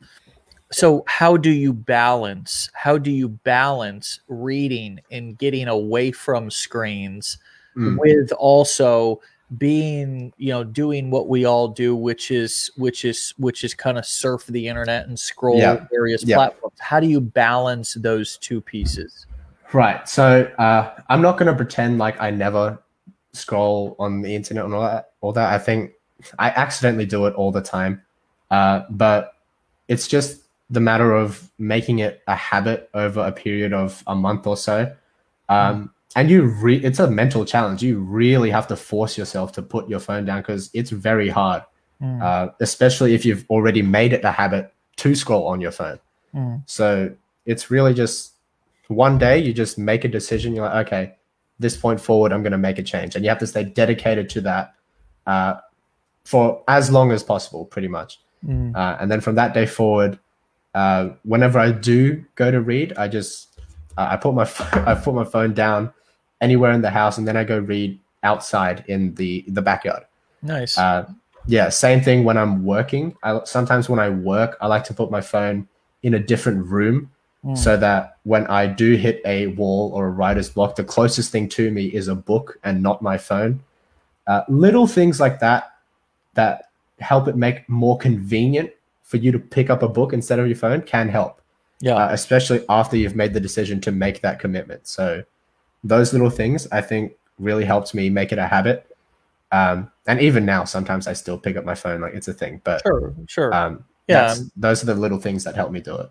so 0.73 1.05
how 1.07 1.37
do 1.37 1.51
you 1.51 1.73
balance 1.73 2.69
how 2.75 2.99
do 2.99 3.11
you 3.11 3.29
balance 3.29 4.21
reading 4.27 4.99
and 5.13 5.39
getting 5.39 5.69
away 5.69 6.11
from 6.11 6.51
screens 6.51 7.39
Mm. 7.77 7.99
with 8.01 8.33
also 8.33 9.21
being 9.59 10.33
you 10.39 10.49
know 10.49 10.65
doing 10.65 11.11
what 11.11 11.29
we 11.29 11.45
all 11.45 11.69
do 11.69 11.95
which 11.95 12.31
is 12.31 12.71
which 12.77 13.05
is 13.05 13.33
which 13.37 13.65
is 13.65 13.75
kind 13.75 13.99
of 13.99 14.07
surf 14.07 14.47
the 14.47 14.67
internet 14.67 15.07
and 15.07 15.17
scroll 15.19 15.59
Yeah. 15.59 15.87
various 15.91 16.25
Yeah. 16.25 16.37
platforms 16.37 16.75
how 16.81 16.99
do 17.01 17.07
you 17.07 17.21
balance 17.21 17.95
those 17.95 18.39
two 18.39 18.61
pieces 18.61 19.27
Right. 19.72 20.09
So 20.09 20.50
uh, 20.59 20.90
I'm 21.09 21.22
not 21.22 21.38
going 21.38 21.46
to 21.48 21.55
pretend 21.55 21.98
like 21.98 22.20
I 22.20 22.31
never 22.31 22.79
scroll 23.33 23.96
on 23.98 24.22
the 24.22 24.35
internet 24.35 24.64
and 24.64 24.74
all 24.74 24.83
that. 24.83 25.11
All 25.20 25.33
that. 25.33 25.52
I 25.52 25.59
think 25.59 25.92
I 26.38 26.50
accidentally 26.50 27.07
do 27.07 27.26
it 27.26 27.35
all 27.35 27.50
the 27.52 27.61
time. 27.61 28.02
Uh, 28.50 28.83
but 28.90 29.35
it's 29.88 30.09
just 30.09 30.42
the 30.70 30.81
matter 30.81 31.12
of 31.14 31.50
making 31.59 31.98
it 32.00 32.22
a 32.26 32.35
habit 32.35 32.88
over 32.94 33.20
a 33.20 33.33
period 33.33 33.72
of 33.72 34.02
a 34.07 34.14
month 34.14 34.46
or 34.46 34.57
so. 34.57 34.92
Um, 35.48 35.92
and 36.14 36.31
you 36.31 36.42
re- 36.44 36.83
it's 36.83 36.98
a 36.98 37.11
mental 37.11 37.44
challenge. 37.44 37.83
You 37.83 37.98
really 38.00 38.50
have 38.50 38.66
to 38.68 38.76
force 38.76 39.18
yourself 39.18 39.52
to 39.52 39.62
put 39.62 39.88
your 39.88 40.00
phone 40.00 40.24
down 40.24 40.40
because 40.40 40.70
it's 40.72 40.90
very 40.90 41.29
hard, 41.29 41.62
Mm, 42.02 42.20
uh, 42.22 42.52
especially 42.61 43.14
if 43.14 43.24
you've 43.24 43.46
already 43.48 43.81
made 43.81 44.12
it 44.12 44.22
a 44.22 44.31
habit 44.31 44.70
to 44.96 45.14
scroll 45.14 45.46
on 45.48 45.62
your 45.62 45.70
phone. 45.70 45.98
mm, 46.35 46.62
So 46.66 47.14
it's 47.46 47.70
really 47.70 47.94
just 47.94 48.33
one 48.88 49.18
day 49.18 49.38
you 49.38 49.53
just 49.53 49.79
make 49.79 50.05
a 50.05 50.09
decision. 50.09 50.55
You're 50.55 50.66
like, 50.66 50.87
okay, 50.87 51.14
this 51.59 51.77
point 51.77 52.01
forward, 52.01 52.33
I'm 52.33 52.42
going 52.42 52.53
to 52.53 52.59
make 52.59 52.79
a 52.79 52.83
change, 52.83 53.14
and 53.14 53.25
you 53.25 53.29
have 53.29 53.38
to 53.38 53.46
stay 53.46 53.64
dedicated 53.64 54.29
to 54.31 54.40
that 54.42 54.75
uh, 55.27 55.57
for 56.25 56.62
as 56.68 56.90
long 56.90 57.12
as 57.12 57.22
possible, 57.22 57.64
pretty 57.64 57.88
much. 57.88 58.20
mm. 58.44 58.75
Uh, 58.75 58.96
and 59.01 59.11
then 59.11 59.20
from 59.20 59.35
that 59.37 59.55
day 59.55 59.66
forward, 59.66 60.18
uh, 60.75 61.11
whenever 61.25 61.59
I 61.59 61.72
do 61.72 62.25
go 62.35 62.51
to 62.51 62.61
read, 62.61 62.92
I 62.96 63.09
just 63.09 63.59
uh, 63.96 64.09
I 64.11 64.16
put 64.16 64.35
my 64.35 64.49
I 64.87 64.94
put 64.94 65.14
my 65.14 65.25
phone 65.25 65.55
down 65.55 65.92
anywhere 66.40 66.72
in 66.72 66.83
the 66.83 66.90
house, 66.90 67.18
and 67.18 67.27
then 67.27 67.37
I 67.37 67.44
go 67.44 67.59
read 67.59 67.99
outside 68.22 68.85
in 68.87 69.14
the 69.14 69.44
the 69.49 69.62
backyard. 69.62 70.05
nice 70.42 70.77
Uh, 70.77 71.07
yeah, 71.46 71.68
same 71.68 72.01
thing 72.03 72.25
when 72.25 72.37
I'm 72.37 72.64
working. 72.64 73.16
I 73.22 73.40
sometimes 73.44 73.88
when 73.88 74.01
I 74.01 74.11
work, 74.11 74.57
I 74.61 74.66
like 74.66 74.85
to 74.85 74.94
put 74.94 75.11
my 75.11 75.20
phone 75.20 75.68
in 76.03 76.14
a 76.14 76.18
different 76.18 76.66
room 76.66 77.11
Mm. 77.47 77.57
so 77.57 77.77
that 77.77 78.19
when 78.25 78.45
I 78.49 78.67
do 78.67 78.97
hit 78.97 79.23
a 79.25 79.47
wall 79.49 79.93
or 79.95 80.09
a 80.09 80.11
writer's 80.11 80.51
block, 80.51 80.75
the 80.75 80.83
closest 80.83 81.31
thing 81.31 81.49
to 81.51 81.71
me 81.71 81.87
is 81.87 82.09
a 82.09 82.15
book 82.17 82.59
and 82.65 82.83
not 82.83 83.03
my 83.03 83.17
phone. 83.19 83.63
Uh, 84.27 84.43
little 84.49 84.89
things 84.89 85.21
like 85.21 85.39
that 85.39 85.77
that 86.35 86.71
help 86.99 87.29
it 87.29 87.37
make 87.37 87.69
more 87.69 87.97
convenient 87.99 88.71
for 89.05 89.19
you 89.19 89.31
to 89.31 89.39
pick 89.39 89.71
up 89.71 89.83
a 89.85 89.89
book 89.89 90.13
instead 90.13 90.41
of 90.41 90.49
your 90.49 90.57
phone 90.57 90.83
can 90.83 91.09
help, 91.09 91.41
yeah 91.81 91.95
uh, 91.95 92.09
especially 92.11 92.65
after 92.69 92.97
you've 92.97 93.15
made 93.15 93.33
the 93.33 93.39
decision 93.39 93.81
to 93.83 93.93
make 93.93 94.23
that 94.23 94.41
commitment. 94.41 94.89
So 94.89 95.23
those 95.85 96.13
little 96.13 96.31
things 96.31 96.67
I 96.73 96.81
think 96.81 97.13
really 97.39 97.65
helped 97.65 97.95
me 97.95 98.11
make 98.11 98.33
it 98.33 98.39
a 98.39 98.49
habit. 98.49 98.91
Um, 99.53 99.93
and 100.09 100.21
even 100.21 100.45
now, 100.45 100.65
sometimes 100.65 101.07
I 101.07 101.13
still 101.13 101.39
pick 101.39 101.57
up 101.57 101.65
my 101.65 101.77
phone 101.77 102.01
like 102.01 102.15
it's 102.15 102.27
a 102.27 102.35
thing, 102.35 102.61
but 102.65 102.83
sure 102.83 103.15
sure 103.29 103.55
um, 103.55 103.85
Yeah. 104.09 104.35
yeah, 104.35 104.43
those 104.57 104.83
are 104.83 104.87
the 104.87 104.95
little 104.97 105.21
things 105.21 105.45
that 105.45 105.55
help 105.55 105.71
me 105.71 105.81
do 105.81 105.95
it. 105.97 106.11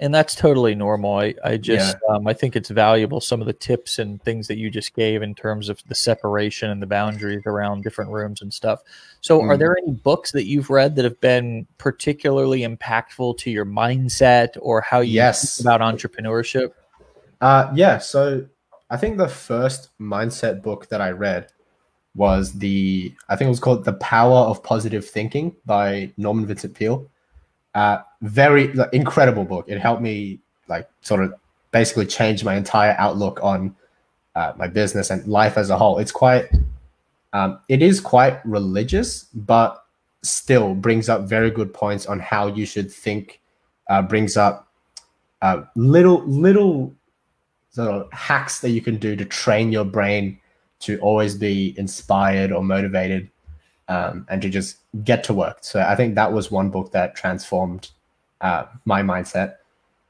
And 0.00 0.12
that's 0.14 0.34
totally 0.34 0.74
normal. 0.74 1.16
I, 1.18 1.34
I 1.44 1.56
just 1.56 1.96
um, 2.08 2.26
I 2.26 2.32
think 2.34 2.56
it's 2.56 2.68
valuable 2.70 3.20
some 3.20 3.40
of 3.40 3.46
the 3.46 3.52
tips 3.52 3.98
and 3.98 4.22
things 4.22 4.48
that 4.48 4.58
you 4.58 4.68
just 4.70 4.94
gave 4.94 5.22
in 5.22 5.34
terms 5.34 5.68
of 5.68 5.82
the 5.86 5.94
separation 5.94 6.70
and 6.70 6.82
the 6.82 6.86
boundaries 6.86 7.42
around 7.46 7.84
different 7.84 8.10
rooms 8.10 8.42
and 8.42 8.52
stuff. 8.52 8.82
So, 9.20 9.40
are 9.40 9.54
Mm. 9.54 9.58
there 9.58 9.76
any 9.78 9.92
books 9.92 10.32
that 10.32 10.46
you've 10.46 10.68
read 10.70 10.96
that 10.96 11.04
have 11.04 11.20
been 11.20 11.66
particularly 11.78 12.60
impactful 12.60 13.38
to 13.38 13.50
your 13.50 13.64
mindset 13.64 14.56
or 14.60 14.80
how 14.80 15.00
you 15.00 15.12
Yes. 15.14 15.56
think 15.56 15.66
about 15.66 15.80
entrepreneurship? 15.80 16.72
Uh, 17.40 17.70
yeah, 17.74 17.98
so 17.98 18.46
I 18.90 18.96
think 18.96 19.16
the 19.18 19.28
first 19.28 19.90
mindset 20.00 20.62
book 20.62 20.88
that 20.88 21.00
I 21.00 21.10
read 21.10 21.48
was 22.16 22.52
the 22.52 23.12
I 23.28 23.36
think 23.36 23.46
it 23.46 23.50
was 23.50 23.60
called 23.60 23.84
The 23.84 23.94
Power 23.94 24.38
of 24.38 24.62
Positive 24.62 25.04
Thinking 25.08 25.54
by 25.66 26.12
Norman 26.16 26.46
Vincent 26.46 26.74
Peale. 26.74 27.08
Uh, 27.74 27.98
very 28.28 28.72
like, 28.72 28.92
incredible 28.92 29.44
book. 29.44 29.66
It 29.68 29.78
helped 29.78 30.02
me 30.02 30.40
like 30.68 30.88
sort 31.02 31.22
of 31.22 31.34
basically 31.70 32.06
change 32.06 32.44
my 32.44 32.54
entire 32.54 32.94
outlook 32.98 33.40
on 33.42 33.74
uh, 34.34 34.52
my 34.56 34.66
business 34.66 35.10
and 35.10 35.26
life 35.26 35.56
as 35.56 35.70
a 35.70 35.76
whole. 35.78 35.98
It's 35.98 36.12
quite 36.12 36.46
um, 37.32 37.58
it 37.68 37.82
is 37.82 38.00
quite 38.00 38.44
religious, 38.46 39.24
but 39.34 39.84
still 40.22 40.74
brings 40.74 41.08
up 41.08 41.22
very 41.22 41.50
good 41.50 41.74
points 41.74 42.06
on 42.06 42.18
how 42.18 42.46
you 42.46 42.66
should 42.66 42.90
think. 42.90 43.40
Uh, 43.90 44.00
brings 44.00 44.36
up 44.38 44.68
uh, 45.42 45.62
little 45.76 46.22
little 46.24 46.94
sort 47.70 47.90
of 47.90 48.10
hacks 48.12 48.60
that 48.60 48.70
you 48.70 48.80
can 48.80 48.96
do 48.96 49.14
to 49.14 49.24
train 49.26 49.70
your 49.70 49.84
brain 49.84 50.38
to 50.78 50.98
always 51.00 51.34
be 51.34 51.74
inspired 51.76 52.50
or 52.50 52.62
motivated 52.62 53.28
um, 53.88 54.26
and 54.30 54.40
to 54.40 54.48
just 54.48 54.78
get 55.04 55.22
to 55.24 55.34
work. 55.34 55.58
So 55.60 55.80
I 55.80 55.96
think 55.96 56.14
that 56.14 56.32
was 56.32 56.50
one 56.50 56.70
book 56.70 56.92
that 56.92 57.14
transformed 57.14 57.90
uh, 58.44 58.66
my 58.84 59.02
mindset. 59.02 59.56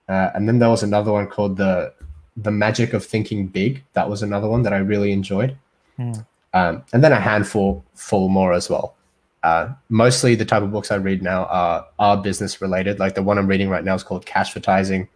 Uh, 0.09 0.31
and 0.35 0.47
then 0.47 0.59
there 0.59 0.68
was 0.68 0.83
another 0.83 1.12
one 1.12 1.27
called 1.27 1.57
the 1.57 1.94
the 2.37 2.51
Magic 2.51 2.92
of 2.92 3.07
Thinking 3.07 3.47
Big. 3.47 3.83
That 3.92 4.11
was 4.11 4.23
another 4.23 4.49
one 4.49 4.62
that 4.62 4.73
I 4.73 4.79
really 4.79 5.12
enjoyed. 5.12 5.57
Hmm. 5.97 6.12
Um, 6.53 6.83
and 6.92 7.03
then 7.03 7.12
a 7.12 7.20
handful 7.20 7.85
full 7.94 8.29
more 8.29 8.53
as 8.53 8.68
well. 8.68 8.97
Uh, 9.44 9.73
mostly 9.88 10.35
the 10.35 10.44
type 10.44 10.62
of 10.62 10.73
books 10.73 10.90
I 10.90 10.97
read 10.97 11.23
now 11.23 11.44
are 11.47 11.87
are 11.99 12.16
business 12.16 12.61
related. 12.61 12.99
Like 12.99 13.14
the 13.14 13.23
one 13.23 13.38
I'm 13.38 13.47
reading 13.47 13.70
right 13.70 13.85
now 13.85 13.94
is 13.94 14.03
called 14.03 14.27
Cashvertising. 14.27 15.09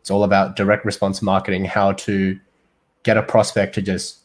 It's 0.00 0.10
all 0.10 0.24
about 0.24 0.56
direct 0.56 0.84
response 0.84 1.22
marketing, 1.22 1.64
how 1.64 1.92
to 1.92 2.38
get 3.04 3.16
a 3.16 3.22
prospect 3.22 3.74
to 3.76 3.82
just 3.82 4.18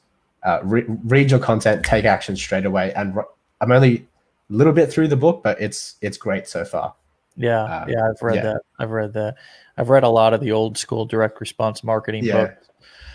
uh, 0.43 0.59
re- 0.63 0.85
read 1.05 1.31
your 1.31 1.39
content, 1.39 1.85
take 1.85 2.05
action 2.05 2.35
straight 2.35 2.65
away. 2.65 2.93
And 2.93 3.17
I'm 3.61 3.71
only 3.71 4.07
a 4.49 4.53
little 4.53 4.73
bit 4.73 4.91
through 4.91 5.09
the 5.09 5.17
book, 5.17 5.43
but 5.43 5.61
it's 5.61 5.95
it's 6.01 6.17
great 6.17 6.47
so 6.47 6.65
far. 6.65 6.95
Yeah, 7.39 7.63
Uh, 7.63 7.85
yeah, 7.87 8.09
I've 8.09 8.21
read 8.21 8.35
yeah. 8.35 8.41
that. 8.53 8.61
I've 8.77 8.91
read 8.91 9.13
that. 9.13 9.35
I've 9.77 9.89
read 9.89 10.03
a 10.03 10.09
lot 10.09 10.33
of 10.33 10.41
the 10.41 10.51
old 10.51 10.77
school 10.77 11.05
direct 11.05 11.39
response 11.39 11.83
marketing 11.83 12.25
Yeah. 12.25 12.47
books. 12.47 12.69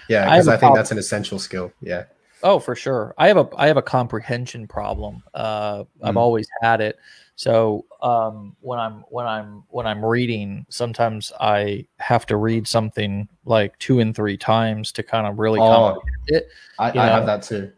Yeah, 0.09 0.25
I 0.25 0.31
because 0.31 0.49
a 0.49 0.53
I, 0.53 0.57
think 0.57 0.61
problem. 0.61 0.79
that's 0.79 0.91
an 0.93 0.99
essential 0.99 1.39
skill. 1.39 1.73
Yeah. 1.83 2.05
Oh, 2.43 2.59
for 2.59 2.75
sure. 2.75 3.15
I 3.19 3.29
have 3.29 3.37
a 3.37 3.49
I 3.57 3.67
have 3.69 3.77
a 3.77 3.83
comprehension 3.83 4.67
problem. 4.67 5.23
Uh, 5.35 5.85
I've 6.03 6.15
Mm. 6.15 6.19
always 6.19 6.47
had 6.63 6.81
it. 6.81 6.97
So 7.37 7.85
um, 8.03 8.57
when 8.61 8.79
I'm 8.79 9.05
when 9.09 9.27
I'm 9.27 9.65
when 9.69 9.87
I'm 9.87 10.05
reading, 10.05 10.65
sometimes 10.71 11.33
I 11.41 11.87
have 11.99 12.25
to 12.27 12.37
read 12.37 12.67
something 12.67 13.29
like 13.45 13.79
two 13.79 14.01
and 14.01 14.15
three 14.17 14.37
times 14.37 14.91
to 14.93 15.03
kind 15.03 15.27
of 15.27 15.39
really 15.39 15.61
Oh, 15.61 15.67
comprehend 15.67 16.29
it. 16.29 16.49
I, 16.79 16.91
I 16.91 17.07
have 17.09 17.27
that 17.27 17.43
too. 17.43 17.73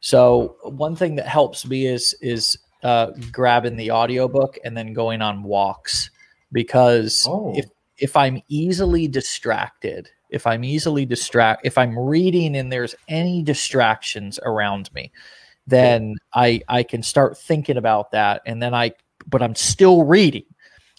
So 0.00 0.56
one 0.62 0.96
thing 0.96 1.16
that 1.16 1.26
helps 1.26 1.66
me 1.66 1.86
is 1.86 2.14
is 2.20 2.58
uh, 2.84 3.10
grabbing 3.32 3.76
the 3.76 3.90
audiobook 3.90 4.58
and 4.64 4.76
then 4.76 4.92
going 4.92 5.22
on 5.22 5.42
walks 5.42 6.10
because 6.52 7.26
Oh. 7.28 7.52
if 7.56 7.64
if 7.98 8.16
I'm 8.16 8.42
easily 8.48 9.08
distracted, 9.08 10.08
if 10.30 10.46
I'm 10.46 10.64
easily 10.64 11.06
distract, 11.06 11.64
if 11.64 11.78
I'm 11.78 11.98
reading 11.98 12.56
and 12.56 12.70
there's 12.70 12.94
any 13.08 13.42
distractions 13.42 14.38
around 14.44 14.92
me, 14.94 15.10
then 15.66 16.16
I 16.34 16.60
I 16.68 16.82
can 16.82 17.02
start 17.02 17.38
thinking 17.38 17.76
about 17.76 18.10
that, 18.12 18.42
and 18.46 18.62
then 18.62 18.74
I 18.74 18.92
but 19.26 19.42
I'm 19.42 19.54
still 19.54 20.04
reading, 20.04 20.44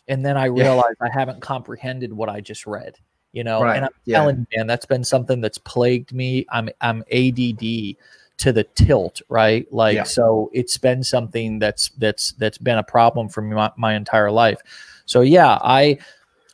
and 0.08 0.26
then 0.26 0.38
I 0.38 0.46
realize 0.46 0.96
I 1.02 1.10
haven't 1.14 1.42
comprehended 1.42 2.12
what 2.14 2.30
I 2.30 2.42
just 2.42 2.66
read. 2.66 2.96
You 3.34 3.44
know, 3.44 3.62
Right, 3.62 3.76
and 3.76 3.86
I'm 3.86 3.92
yeah. 4.06 4.18
telling 4.20 4.38
you, 4.50 4.58
man, 4.58 4.66
that's 4.68 4.86
been 4.86 5.04
something 5.04 5.42
that's 5.42 5.58
plagued 5.60 6.14
me. 6.14 6.46
I'm 6.50 6.70
I'm 6.82 7.04
ADD 7.12 7.98
to 8.38 8.52
the 8.52 8.64
tilt, 8.64 9.22
right? 9.30 9.72
Like 9.72 9.96
Yeah. 9.96 10.04
so 10.04 10.50
it's 10.54 10.78
been 10.78 11.04
something 11.04 11.60
that's 11.60 11.90
that's 11.98 12.34
that's 12.34 12.58
been 12.58 12.78
a 12.78 12.84
problem 12.84 13.30
for 13.30 13.42
me 13.42 13.56
my, 13.56 13.72
my 13.78 13.96
entire 13.96 14.32
life. 14.32 14.60
So 15.06 15.22
yeah, 15.22 15.58
I 15.62 15.98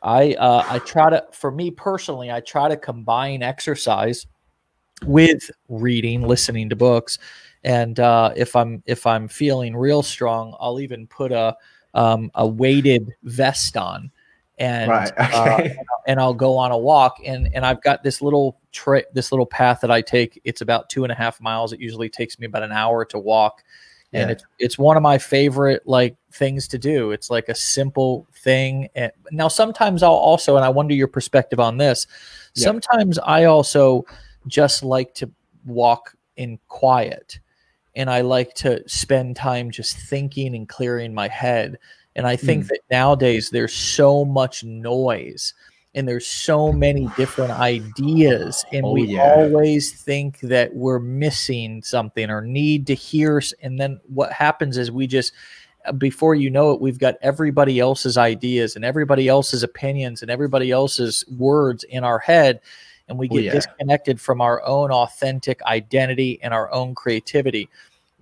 I 0.02 0.34
uh 0.34 0.64
I 0.70 0.80
try 0.80 1.10
to 1.10 1.26
for 1.32 1.52
me 1.52 1.72
personally, 1.72 2.32
I 2.32 2.40
try 2.42 2.70
to 2.70 2.78
combine 2.78 3.44
exercise 3.44 4.28
with 5.06 5.50
reading, 5.70 6.22
listening 6.22 6.70
to 6.70 6.76
books. 6.76 7.18
And 7.64 8.00
uh 8.00 8.34
if 8.36 8.56
I'm 8.56 8.84
if 8.86 9.08
I'm 9.08 9.28
feeling 9.28 9.76
real 9.76 10.04
strong, 10.04 10.56
I'll 10.60 10.80
even 10.80 11.08
put 11.08 11.32
a 11.32 11.56
um 11.94 12.32
a 12.36 12.48
weighted 12.48 13.12
vest 13.24 13.76
on 13.76 14.12
and 14.62 14.90
right. 14.92 15.12
uh, 15.34 15.68
and 16.08 16.20
I'll 16.20 16.34
go 16.36 16.58
on 16.58 16.72
a 16.72 16.78
walk 16.78 17.18
and 17.26 17.50
and 17.54 17.66
I've 17.66 17.82
got 17.82 18.04
this 18.04 18.22
little 18.22 18.61
tra- 18.72 19.04
this 19.14 19.32
little 19.32 19.46
path 19.46 19.80
that 19.82 19.92
I 19.92 20.02
take. 20.02 20.40
It's 20.44 20.62
about 20.62 20.90
two 20.90 21.04
and 21.04 21.12
a 21.12 21.16
half 21.16 21.40
miles. 21.42 21.74
It 21.74 21.80
usually 21.80 22.10
takes 22.10 22.40
me 22.40 22.46
about 22.46 22.64
an 22.64 22.72
hour 22.72 23.06
to 23.06 23.20
walk, 23.20 23.64
and 24.14 24.30
it's 24.30 24.44
it's 24.60 24.78
one 24.78 24.98
of 24.98 25.04
my 25.04 25.18
favorite 25.18 25.84
like 25.86 26.18
things 26.32 26.68
to 26.70 26.78
do. 26.78 27.12
It's 27.12 27.30
like 27.30 27.48
a 27.50 27.56
simple 27.56 28.28
thing. 28.34 28.90
And 28.96 29.12
now 29.32 29.48
sometimes 29.48 30.04
I'll 30.04 30.12
also, 30.12 30.56
and 30.58 30.66
I 30.66 30.70
wonder 30.70 30.94
your 30.94 31.08
perspective 31.08 31.60
on 31.60 31.78
this. 31.78 32.08
Yeah. 32.56 32.66
Sometimes 32.66 33.20
I 33.20 33.46
also 33.46 34.06
just 34.48 34.84
like 34.84 35.14
to 35.16 35.30
walk 35.66 36.16
in 36.36 36.60
quiet, 36.68 37.40
and 37.96 38.10
I 38.10 38.22
like 38.22 38.54
to 38.56 38.84
spend 38.88 39.36
time 39.36 39.72
just 39.72 39.98
thinking 39.98 40.56
and 40.56 40.68
clearing 40.68 41.14
my 41.14 41.28
head. 41.28 41.78
And 42.18 42.28
I 42.28 42.36
think 42.36 42.66
Mm. 42.66 42.68
that 42.68 42.80
nowadays 42.92 43.50
there's 43.50 43.74
so 43.74 44.26
much 44.26 44.66
noise 44.66 45.54
and 45.94 46.08
there's 46.08 46.26
so 46.28 46.72
many 46.72 47.10
different 47.18 47.52
ideas 47.52 48.64
and 48.72 48.86
Oh, 48.86 48.92
we 48.94 49.08
yeah. 49.08 49.34
always 49.36 49.92
think 50.02 50.40
that 50.42 50.74
we're 50.74 51.00
missing 51.00 51.82
something 51.84 52.30
or 52.30 52.42
need 52.42 52.88
to 52.88 52.94
hear 52.96 53.42
and 53.62 53.80
then 53.80 54.00
what 54.08 54.32
happens 54.32 54.78
is 54.78 54.90
we 54.92 55.08
just 55.08 55.34
uh, 55.86 55.92
before 55.92 56.36
you 56.36 56.50
know 56.50 56.72
it 56.72 56.80
we've 56.82 57.00
got 57.00 57.16
everybody 57.22 57.80
else's 57.80 58.18
ideas 58.18 58.76
and 58.76 58.86
everybody 58.86 59.28
else's 59.28 59.64
opinions 59.64 60.22
and 60.22 60.32
everybody 60.32 60.72
else's 60.72 61.26
words 61.38 61.84
in 61.86 62.04
our 62.04 62.20
head 62.20 62.62
and 63.10 63.18
we 63.20 63.28
Oh, 63.30 63.36
get 63.36 63.44
yeah. 63.44 63.52
disconnected 63.54 64.22
from 64.22 64.40
our 64.42 64.64
own 64.66 64.92
authentic 64.92 65.62
identity 65.64 66.40
and 66.42 66.54
our 66.54 66.72
own 66.72 66.96
creativity 66.96 67.68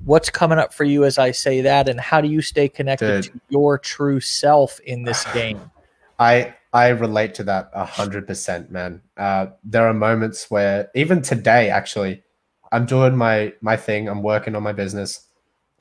what's 0.05 0.29
coming 0.29 0.57
up 0.57 0.73
for 0.73 0.85
you 0.85 1.03
as 1.03 1.17
i 1.19 1.29
say 1.29 1.61
that 1.61 1.87
and 1.89 1.99
how 1.99 2.21
do 2.21 2.29
you 2.29 2.41
stay 2.41 2.67
connected 2.69 3.21
Dude. 3.23 3.33
to 3.33 3.41
your 3.49 3.77
true 3.77 4.19
self 4.21 4.79
in 4.81 5.03
this 5.03 5.23
game 5.33 5.59
I 6.17 6.53
I 6.71 6.89
relate 6.89 7.33
to 7.35 7.43
that 7.45 7.71
a 7.73 7.85
hundred 7.85 8.27
percent, 8.27 8.71
man. 8.71 9.01
Uh, 9.17 9.47
there 9.63 9.87
are 9.87 9.93
moments 9.93 10.51
where 10.51 10.89
even 10.93 11.21
today, 11.21 11.69
actually, 11.69 12.23
I'm 12.71 12.85
doing 12.85 13.17
my 13.17 13.53
my 13.61 13.75
thing. 13.75 14.07
I'm 14.07 14.21
working 14.21 14.55
on 14.55 14.63
my 14.63 14.73
business, 14.73 15.25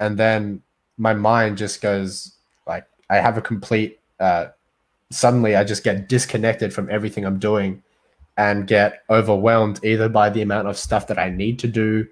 and 0.01 0.16
then 0.18 0.62
my 0.97 1.12
mind 1.14 1.59
just 1.59 1.82
goes 1.82 2.34
like 2.66 2.86
I 3.11 3.16
have 3.16 3.36
a 3.36 3.43
complete. 3.43 4.01
Uh, 4.18 4.47
suddenly, 5.11 5.57
I 5.57 5.64
just 5.64 5.84
get 5.84 6.09
disconnected 6.09 6.72
from 6.72 6.91
everything 6.91 7.26
I'm 7.26 7.39
doing, 7.39 7.82
and 8.39 8.66
get 8.66 9.03
overwhelmed 9.11 9.84
either 9.84 10.09
by 10.09 10.30
the 10.30 10.43
amount 10.43 10.68
of 10.68 10.78
stuff 10.78 11.07
that 11.09 11.18
I 11.18 11.28
need 11.28 11.59
to 11.59 11.68
do, 11.68 12.07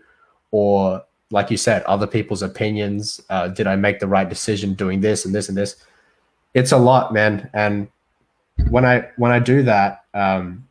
or 0.51 1.03
like 1.31 1.51
you 1.51 1.57
said, 1.57 1.83
other 1.85 2.07
people's 2.07 2.43
opinions. 2.43 3.23
Uh, 3.31 3.49
did 3.49 3.67
I 3.67 3.77
make 3.77 4.01
the 4.01 4.07
right 4.07 4.29
decision 4.29 4.75
doing 4.75 5.01
this 5.01 5.25
and 5.25 5.35
this 5.35 5.49
and 5.49 5.57
this? 5.57 5.77
It's 6.53 6.73
a 6.73 6.79
lot, 6.79 7.15
man, 7.15 7.49
and 7.55 7.89
when 8.69 8.85
I 8.85 9.09
when 9.17 9.33
I 9.33 9.39
do 9.39 9.63
that, 9.65 10.05
um, 10.15 10.67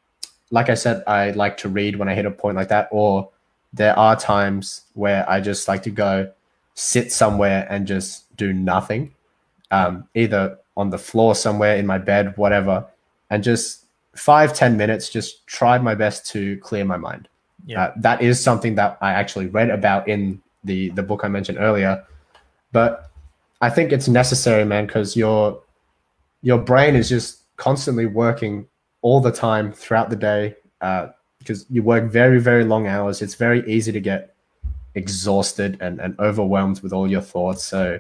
like 0.51 0.69
I 0.69 0.75
said, 0.75 1.03
I 1.07 1.31
like 1.31 1.57
to 1.57 1.69
read 1.69 1.95
when 1.95 2.09
I 2.09 2.15
hit 2.15 2.25
a 2.25 2.31
point 2.31 2.55
like 2.55 2.69
that, 2.69 2.89
or 2.91 3.29
there 3.73 3.97
are 3.97 4.15
times 4.15 4.81
where 4.93 5.29
I 5.29 5.41
just 5.41 5.67
like 5.67 5.83
to 5.83 5.91
go 5.91 6.31
sit 6.75 7.11
somewhere 7.11 7.67
and 7.69 7.88
just 7.88 8.36
do 8.38 8.53
nothing, 8.53 9.13
um, 9.71 10.07
either 10.13 10.57
on 10.77 10.89
the 10.89 10.97
floor 10.97 11.36
somewhere 11.36 11.77
in 11.77 11.86
my 11.86 11.97
bed, 11.97 12.36
whatever, 12.38 12.86
and 13.29 13.43
just 13.43 13.86
five 14.15 14.53
ten 14.53 14.77
minutes, 14.77 15.09
just 15.09 15.45
try 15.47 15.77
my 15.77 15.95
best 15.95 16.27
to 16.27 16.57
clear 16.57 16.86
my 16.86 16.97
mind. 16.97 17.27
Yeah. 17.65 17.83
Uh, 17.83 17.93
that 17.97 18.21
is 18.21 18.41
something 18.41 18.75
that 18.75 18.97
I 19.01 19.11
actually 19.11 19.47
read 19.47 19.69
about 19.69 20.07
in 20.07 20.41
the 20.63 20.89
the 20.89 21.03
book 21.03 21.21
I 21.23 21.27
mentioned 21.27 21.57
earlier, 21.59 22.03
but 22.71 23.09
I 23.61 23.69
think 23.69 23.91
it's 23.91 24.07
necessary, 24.07 24.65
man, 24.65 24.86
because 24.86 25.15
your 25.15 25.61
your 26.41 26.59
brain 26.59 26.95
is 26.95 27.09
just 27.09 27.39
constantly 27.58 28.06
working 28.06 28.68
all 29.01 29.20
the 29.20 29.32
time 29.32 29.72
throughout 29.72 30.10
the 30.10 30.16
day 30.16 30.56
uh, 30.82 31.08
because 31.39 31.66
you 31.70 31.84
work 31.84 32.06
very 32.12 32.39
very 32.39 32.64
long 32.64 32.88
hours. 32.88 33.22
It's 33.22 33.36
very 33.36 33.68
easy 33.72 33.91
to 33.91 33.99
get 33.99 34.36
exhausted 34.95 35.78
and, 35.82 35.99
and 35.99 36.18
overwhelmed 36.20 36.82
with 36.82 36.93
all 36.93 37.08
your 37.08 37.22
thoughts. 37.22 37.64
So 37.64 37.99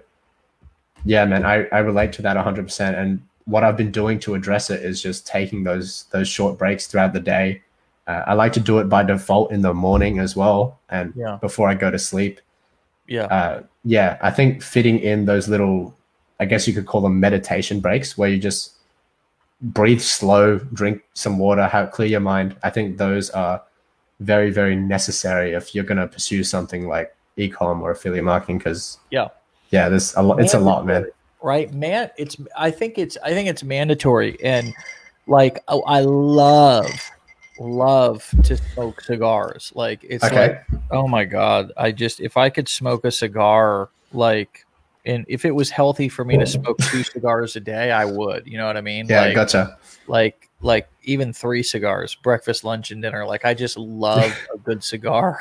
yeah, 1.03 1.25
man, 1.25 1.45
I, 1.45 1.65
I 1.71 1.79
relate 1.79 2.13
to 2.13 2.21
that 2.23 2.35
100%. 2.35 2.97
And 2.97 3.21
what 3.45 3.63
I've 3.63 3.77
been 3.77 3.91
doing 3.91 4.17
to 4.21 4.33
address 4.33 4.69
it 4.71 4.81
is 4.83 5.01
just 5.01 5.27
taking 5.27 5.63
those 5.63 6.05
those 6.11 6.27
short 6.27 6.57
breaks 6.57 6.87
throughout 6.87 7.13
the 7.13 7.19
day. 7.19 7.61
Uh, 8.07 8.23
I 8.27 8.33
like 8.33 8.53
to 8.53 8.59
do 8.59 8.79
it 8.79 8.85
by 8.89 9.03
default 9.03 9.51
in 9.51 9.61
the 9.61 9.73
morning 9.73 10.19
as 10.19 10.35
well, 10.35 10.79
and 10.89 11.13
Yeah. 11.15 11.37
before 11.41 11.67
I 11.69 11.75
go 11.75 11.91
to 11.91 11.99
sleep 11.99 12.39
yeah 13.07 13.25
uh, 13.25 13.63
yeah, 13.83 14.17
I 14.19 14.31
think 14.31 14.63
fitting 14.63 14.97
in 14.97 15.25
those 15.25 15.47
little, 15.47 15.95
I 16.39 16.45
guess 16.45 16.67
you 16.67 16.73
could 16.73 16.87
call 16.87 17.01
them 17.01 17.19
meditation 17.19 17.79
breaks, 17.79 18.17
where 18.17 18.27
you 18.27 18.39
just 18.39 18.71
breathe 19.61 20.01
slow, 20.01 20.59
drink 20.73 21.01
some 21.13 21.37
water, 21.39 21.65
have 21.67 21.91
clear 21.91 22.07
your 22.07 22.19
mind. 22.19 22.55
I 22.63 22.69
think 22.69 22.97
those 22.97 23.29
are 23.31 23.61
very, 24.19 24.49
very 24.51 24.75
necessary 24.75 25.53
if 25.53 25.73
you're 25.75 25.83
going 25.83 25.97
to 25.97 26.07
pursue 26.07 26.43
something 26.43 26.87
like 26.87 27.15
ecom 27.37 27.81
or 27.81 27.91
affiliate 27.91 28.23
marketing. 28.25 28.57
Because 28.59 28.97
Yeah. 29.11 29.27
yeah, 29.69 29.89
there's 29.89 30.13
a 30.15 30.21
lot. 30.21 30.39
It's 30.41 30.53
a 30.53 30.59
lot, 30.59 30.85
man. 30.85 31.05
right 31.41 31.71
man 31.73 32.09
it's 32.17 32.37
i 32.57 32.71
think 32.71 32.97
it's 32.97 33.17
i 33.23 33.29
think 33.29 33.47
it's 33.47 33.61
mandatory 33.63 34.35
and 34.43 34.73
like 35.27 35.59
oh, 35.67 35.81
i 35.83 35.99
love 35.99 36.89
love 37.59 38.27
to 38.43 38.57
smoke 38.57 38.99
cigars 39.01 39.71
like 39.75 40.03
it's 40.03 40.23
Okay. 40.23 40.47
like 40.47 40.65
oh 40.91 41.07
my 41.07 41.23
god 41.23 41.71
i 41.77 41.91
just 41.91 42.19
if 42.19 42.35
i 42.35 42.49
could 42.49 42.67
smoke 42.67 43.05
a 43.05 43.11
cigar 43.11 43.89
like 44.11 44.64
and 45.05 45.25
if 45.27 45.45
it 45.45 45.51
was 45.51 45.69
healthy 45.69 46.09
for 46.09 46.25
me 46.25 46.37
to 46.37 46.45
smoke 46.45 46.77
two 46.79 47.03
cigars 47.03 47.55
a 47.55 47.59
day 47.59 47.91
i 47.91 48.05
would 48.05 48.45
you 48.45 48.57
know 48.57 48.65
what 48.65 48.77
i 48.77 48.81
mean? 48.81 49.07
Yeah, 49.07 49.21
like, 49.21 49.35
gotcha. 49.35 49.77
like 50.07 50.49
like 50.61 50.89
even 51.03 51.33
three 51.33 51.63
cigars 51.63 52.15
breakfast 52.15 52.63
lunch 52.63 52.91
and 52.91 53.01
dinner 53.01 53.25
like 53.25 53.45
i 53.45 53.53
just 53.53 53.77
love 53.77 54.35
a 54.53 54.57
good 54.57 54.83
cigar. 54.83 55.39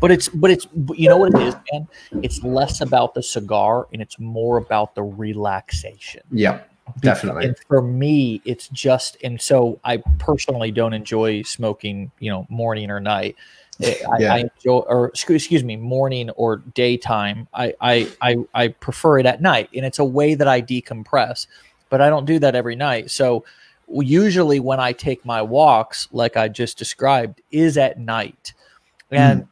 But 0.00 0.10
it's 0.10 0.28
but 0.28 0.50
it's 0.50 0.66
you 0.94 1.08
know 1.08 1.16
what 1.16 1.34
it 1.34 1.40
is 1.40 1.54
man? 1.72 1.88
It's 2.22 2.42
less 2.42 2.82
about 2.82 3.14
the 3.14 3.22
cigar 3.22 3.88
and 3.90 4.02
it's 4.02 4.18
more 4.18 4.58
about 4.58 4.94
the 4.94 5.02
relaxation. 5.02 6.20
Yeah, 6.30 6.60
definitely. 7.00 7.46
and 7.46 7.56
for 7.68 7.80
me 7.80 8.42
it's 8.44 8.68
just 8.68 9.16
and 9.22 9.40
so 9.40 9.80
i 9.84 9.98
personally 10.18 10.70
don't 10.70 10.92
enjoy 10.92 11.42
smoking 11.42 12.10
you 12.18 12.30
know 12.30 12.46
morning 12.48 12.90
or 12.90 13.00
night 13.00 13.36
I, 13.80 14.18
Yeah. 14.18 14.34
I 14.34 14.38
enjoy 14.38 14.78
or 14.78 15.08
excuse, 15.08 15.42
excuse 15.42 15.64
me 15.64 15.76
morning 15.76 16.30
or 16.30 16.58
daytime 16.58 17.48
I, 17.54 17.74
I 17.80 18.08
i 18.20 18.36
i 18.54 18.68
prefer 18.68 19.18
it 19.18 19.26
at 19.26 19.40
night 19.40 19.70
and 19.74 19.84
it's 19.84 19.98
a 19.98 20.04
way 20.04 20.34
that 20.34 20.46
i 20.46 20.60
decompress 20.60 21.46
but 21.88 22.00
i 22.00 22.08
don't 22.08 22.24
do 22.24 22.38
that 22.38 22.54
every 22.54 22.76
night. 22.76 23.10
So 23.10 23.44
usually 23.88 24.60
when 24.60 24.80
i 24.80 24.92
take 24.92 25.24
my 25.24 25.42
walks 25.42 26.08
like 26.12 26.36
i 26.36 26.48
just 26.48 26.78
described 26.78 27.40
is 27.50 27.76
at 27.76 27.98
night. 27.98 28.54
And 29.10 29.46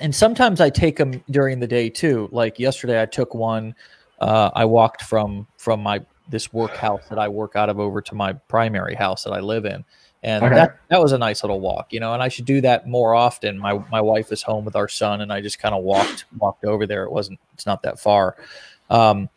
and 0.00 0.14
sometimes 0.14 0.60
i 0.60 0.70
take 0.70 0.96
them 0.96 1.22
during 1.30 1.60
the 1.60 1.66
day 1.66 1.90
too. 1.90 2.28
Like 2.32 2.58
yesterday 2.58 3.00
i 3.02 3.06
took 3.06 3.34
one 3.34 3.74
uh, 4.20 4.50
i 4.54 4.64
walked 4.64 5.02
from 5.02 5.46
from 5.56 5.82
my 5.82 6.00
this 6.28 6.52
work 6.52 6.76
house 6.76 7.02
that 7.08 7.18
i 7.18 7.28
work 7.28 7.56
out 7.56 7.68
of 7.68 7.78
over 7.80 8.00
to 8.00 8.14
my 8.14 8.32
primary 8.32 8.94
house 8.94 9.24
that 9.24 9.32
i 9.32 9.40
live 9.40 9.64
in 9.64 9.84
and 10.22 10.44
Okay. 10.44 10.54
that 10.54 10.78
that 10.88 11.00
was 11.00 11.12
a 11.12 11.18
nice 11.18 11.42
little 11.42 11.60
walk 11.60 11.92
you 11.92 12.00
know 12.00 12.12
and 12.12 12.22
i 12.22 12.28
should 12.28 12.44
do 12.44 12.60
that 12.60 12.86
more 12.86 13.14
often 13.14 13.58
my 13.58 13.72
my 13.90 14.00
wife 14.00 14.30
is 14.32 14.42
home 14.42 14.64
with 14.64 14.76
our 14.76 14.88
son 14.88 15.20
and 15.22 15.32
i 15.32 15.40
just 15.40 15.58
kind 15.58 15.74
of 15.74 15.82
walked 15.82 16.24
walked 16.38 16.64
over 16.64 16.86
there 16.86 17.04
it 17.04 17.10
wasn't 17.12 17.38
it's 17.54 17.64
not 17.66 17.82
that 17.82 17.98
far 17.98 18.36
um 18.90 19.28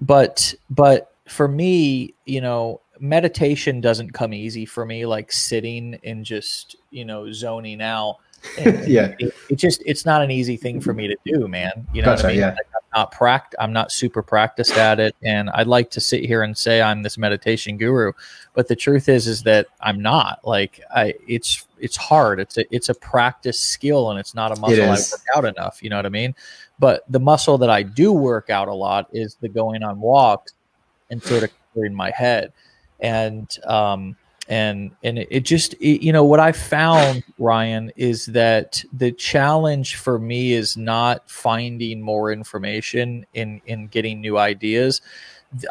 but 0.00 0.54
but 0.70 1.12
for 1.26 1.46
me 1.48 2.14
you 2.24 2.40
know 2.40 2.80
meditation 3.00 3.80
doesn't 3.80 4.12
come 4.12 4.32
easy 4.32 4.64
for 4.64 4.86
me 4.86 5.04
like 5.04 5.30
sitting 5.32 5.98
and 6.04 6.24
just 6.24 6.76
you 6.90 7.04
know 7.04 7.30
zoning 7.30 7.82
out 7.82 8.16
Yeah. 8.86 9.14
it, 9.18 9.34
it 9.50 9.56
just 9.56 9.82
it's 9.84 10.04
not 10.06 10.22
an 10.22 10.30
easy 10.30 10.56
thing 10.56 10.80
for 10.80 10.92
me 10.94 11.06
to 11.08 11.16
do 11.26 11.48
man 11.48 11.86
you 11.92 12.02
know 12.02 12.10
what 12.10 12.16
Gotcha, 12.18 12.28
i 12.28 12.30
mean 12.30 12.40
yeah. 12.40 12.48
Like, 12.50 12.58
not 12.94 13.12
pract 13.12 13.52
i'm 13.58 13.72
not 13.72 13.90
super 13.90 14.22
practiced 14.22 14.76
at 14.76 15.00
it 15.00 15.14
and 15.22 15.50
i'd 15.50 15.66
like 15.66 15.90
to 15.90 16.00
sit 16.00 16.24
here 16.24 16.42
and 16.42 16.56
say 16.56 16.80
i'm 16.80 17.02
this 17.02 17.18
meditation 17.18 17.76
guru 17.76 18.12
but 18.54 18.68
the 18.68 18.76
truth 18.76 19.08
is 19.08 19.26
is 19.26 19.42
that 19.42 19.66
i'm 19.80 20.00
not. 20.00 20.40
Like 20.44 20.80
i 20.94 21.14
it's 21.28 21.66
it's 21.78 21.96
hard. 21.96 22.40
It's 22.40 22.56
a 22.56 22.74
it's 22.74 22.88
a 22.88 22.94
practice 22.94 23.60
skill 23.60 24.10
and 24.10 24.18
it's 24.18 24.34
not 24.34 24.56
a 24.56 24.60
muscle 24.60 24.84
i 24.84 24.88
work 24.90 25.26
out 25.36 25.44
enough 25.44 25.82
you 25.82 25.90
know 25.90 25.96
what 25.96 26.06
i 26.06 26.10
mean? 26.10 26.34
But 26.78 27.04
the 27.10 27.20
muscle 27.20 27.58
that 27.58 27.70
i 27.70 27.82
do 27.82 28.12
work 28.12 28.48
out 28.50 28.68
a 28.68 28.74
lot 28.74 29.08
is 29.12 29.36
the 29.40 29.48
going 29.48 29.82
on 29.82 30.00
walks 30.00 30.54
and 31.10 31.22
sort 31.22 31.42
of 31.42 31.50
clearing 31.72 31.94
my 31.94 32.10
head. 32.10 32.52
And 33.00 33.50
um 33.66 34.16
and 34.48 34.90
and 35.02 35.18
it, 35.18 35.28
it 35.30 35.40
just 35.40 35.72
it, 35.74 36.04
you 36.04 36.12
know 36.12 36.24
what 36.24 36.40
i 36.40 36.52
found 36.52 37.22
ryan 37.38 37.90
is 37.96 38.26
that 38.26 38.84
the 38.92 39.10
challenge 39.12 39.96
for 39.96 40.18
me 40.18 40.52
is 40.52 40.76
not 40.76 41.28
finding 41.30 42.00
more 42.00 42.30
information 42.30 43.24
in 43.34 43.60
in 43.66 43.86
getting 43.86 44.20
new 44.20 44.36
ideas 44.36 45.00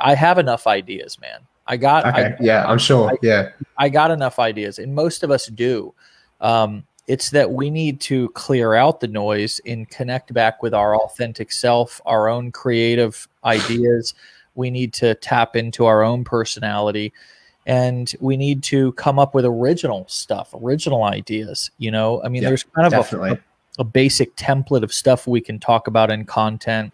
i 0.02 0.16
have 0.16 0.40
enough 0.40 0.66
ideas 0.66 1.20
man 1.20 1.40
i 1.68 1.78
got 1.78 2.06
I, 2.06 2.36
yeah, 2.40 2.66
I'm 2.66 2.80
sure. 2.80 3.12
I- 3.12 3.18
yeah. 3.22 3.50
I 3.78 3.90
got 3.90 4.12
enough 4.12 4.40
ideas, 4.40 4.80
and 4.80 4.94
most 4.94 5.24
of 5.24 5.32
us 5.32 5.48
do. 5.48 5.94
Um, 6.42 6.86
it's 7.08 7.32
that 7.32 7.52
we 7.52 7.70
need 7.70 8.00
to 8.02 8.30
clear 8.30 8.76
out 8.76 9.00
the 9.00 9.08
noise 9.08 9.60
and 9.66 9.90
connect 9.90 10.34
back 10.34 10.64
with 10.64 10.74
our 10.74 10.96
authentic 10.96 11.52
self, 11.52 12.00
our 12.06 12.30
own 12.30 12.52
creative 12.52 13.28
ideas. 13.44 14.14
We 14.56 14.70
need 14.70 14.94
to 14.96 15.16
tap 15.16 15.56
into 15.56 15.86
our 15.86 16.04
own 16.04 16.24
personality, 16.24 17.12
and 17.66 18.14
we 18.20 18.38
need 18.38 18.64
to 18.64 18.92
come 18.94 19.20
up 19.20 19.34
with 19.34 19.46
original 19.46 20.06
stuff, 20.08 20.54
original 20.54 21.04
ideas. 21.04 21.72
You 21.78 21.92
know, 21.92 22.22
I 22.24 22.30
mean, 22.30 22.44
there's 22.44 22.64
kind 22.64 22.94
of 22.94 23.14
a, 23.14 23.40
a 23.80 23.84
basic 23.84 24.36
template 24.36 24.84
of 24.84 24.94
stuff 24.94 25.28
we 25.28 25.42
can 25.42 25.60
talk 25.60 25.88
about 25.88 26.12
in 26.12 26.26
content 26.26 26.94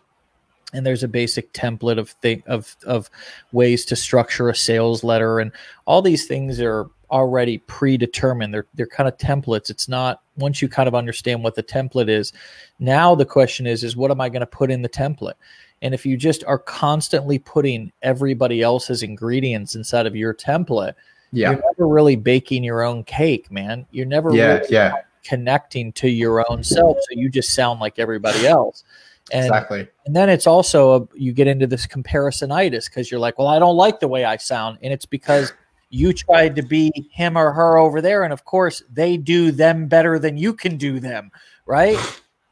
and 0.73 0.85
there's 0.85 1.03
a 1.03 1.07
basic 1.07 1.51
template 1.53 1.97
of 1.97 2.09
thing 2.09 2.43
of 2.45 2.75
of 2.85 3.09
ways 3.51 3.85
to 3.85 3.95
structure 3.95 4.49
a 4.49 4.55
sales 4.55 5.03
letter 5.03 5.39
and 5.39 5.51
all 5.85 6.01
these 6.01 6.27
things 6.27 6.61
are 6.61 6.87
already 7.11 7.57
predetermined. 7.59 8.53
They're 8.53 8.67
they're 8.75 8.87
kind 8.87 9.09
of 9.09 9.17
templates. 9.17 9.69
It's 9.69 9.87
not 9.87 10.21
once 10.39 10.61
you 10.61 10.69
kind 10.69 10.87
of 10.87 10.95
understand 10.95 11.43
what 11.43 11.55
the 11.55 11.63
template 11.63 12.09
is 12.09 12.33
now 12.79 13.13
the 13.13 13.25
question 13.25 13.67
is 13.67 13.83
is 13.83 13.95
what 13.95 14.11
am 14.11 14.21
i 14.21 14.29
going 14.29 14.39
to 14.39 14.47
put 14.47 14.71
in 14.71 14.81
the 14.81 14.89
template 14.89 15.33
And 15.81 15.93
if 15.93 16.05
you 16.05 16.17
just 16.17 16.43
are 16.45 16.59
constantly 16.59 17.39
putting 17.39 17.91
everybody 18.01 18.61
else's 18.61 19.03
ingredients 19.03 19.75
inside 19.75 20.05
of 20.05 20.15
your 20.15 20.33
template, 20.33 20.93
Yeah. 21.31 21.51
you're 21.51 21.61
never 21.61 21.87
really 21.87 22.15
baking 22.15 22.63
your 22.63 22.83
own 22.83 23.03
cake, 23.03 23.51
man. 23.51 23.85
You're 23.91 24.05
never 24.05 24.33
Yeah. 24.33 24.55
really 24.55 24.67
Yeah. 24.69 24.93
connecting 25.23 25.91
to 25.93 26.09
your 26.09 26.49
own 26.51 26.63
self. 26.63 26.97
So 26.97 27.07
you 27.11 27.29
just 27.29 27.53
sound 27.53 27.79
like 27.79 27.99
everybody 27.99 28.47
else. 28.47 28.83
And, 29.31 29.45
Exactly. 29.45 29.87
and 30.05 30.15
then 30.15 30.27
it's 30.27 30.47
also 30.47 31.03
a, 31.03 31.07
you 31.13 31.33
get 31.33 31.47
into 31.47 31.67
this 31.67 31.85
comparisonitis 31.85 32.85
because 32.85 33.11
you're 33.11 33.19
like, 33.19 33.37
well, 33.37 33.47
I 33.47 33.59
don't 33.59 33.77
like 33.77 33.99
the 33.99 34.07
way 34.07 34.25
I 34.25 34.37
sound, 34.37 34.79
and 34.81 34.91
it's 34.91 35.05
because 35.05 35.53
you 35.91 36.13
tried 36.13 36.55
to 36.55 36.63
be 36.63 36.91
him 37.11 37.37
or 37.37 37.51
her 37.51 37.77
over 37.77 38.01
there, 38.01 38.23
and 38.23 38.33
of 38.33 38.43
course 38.45 38.81
they 38.91 39.17
do 39.17 39.51
them 39.51 39.87
better 39.87 40.17
than 40.17 40.37
you 40.37 40.53
can 40.53 40.77
do 40.77 40.99
them, 40.99 41.31
right? 41.67 41.97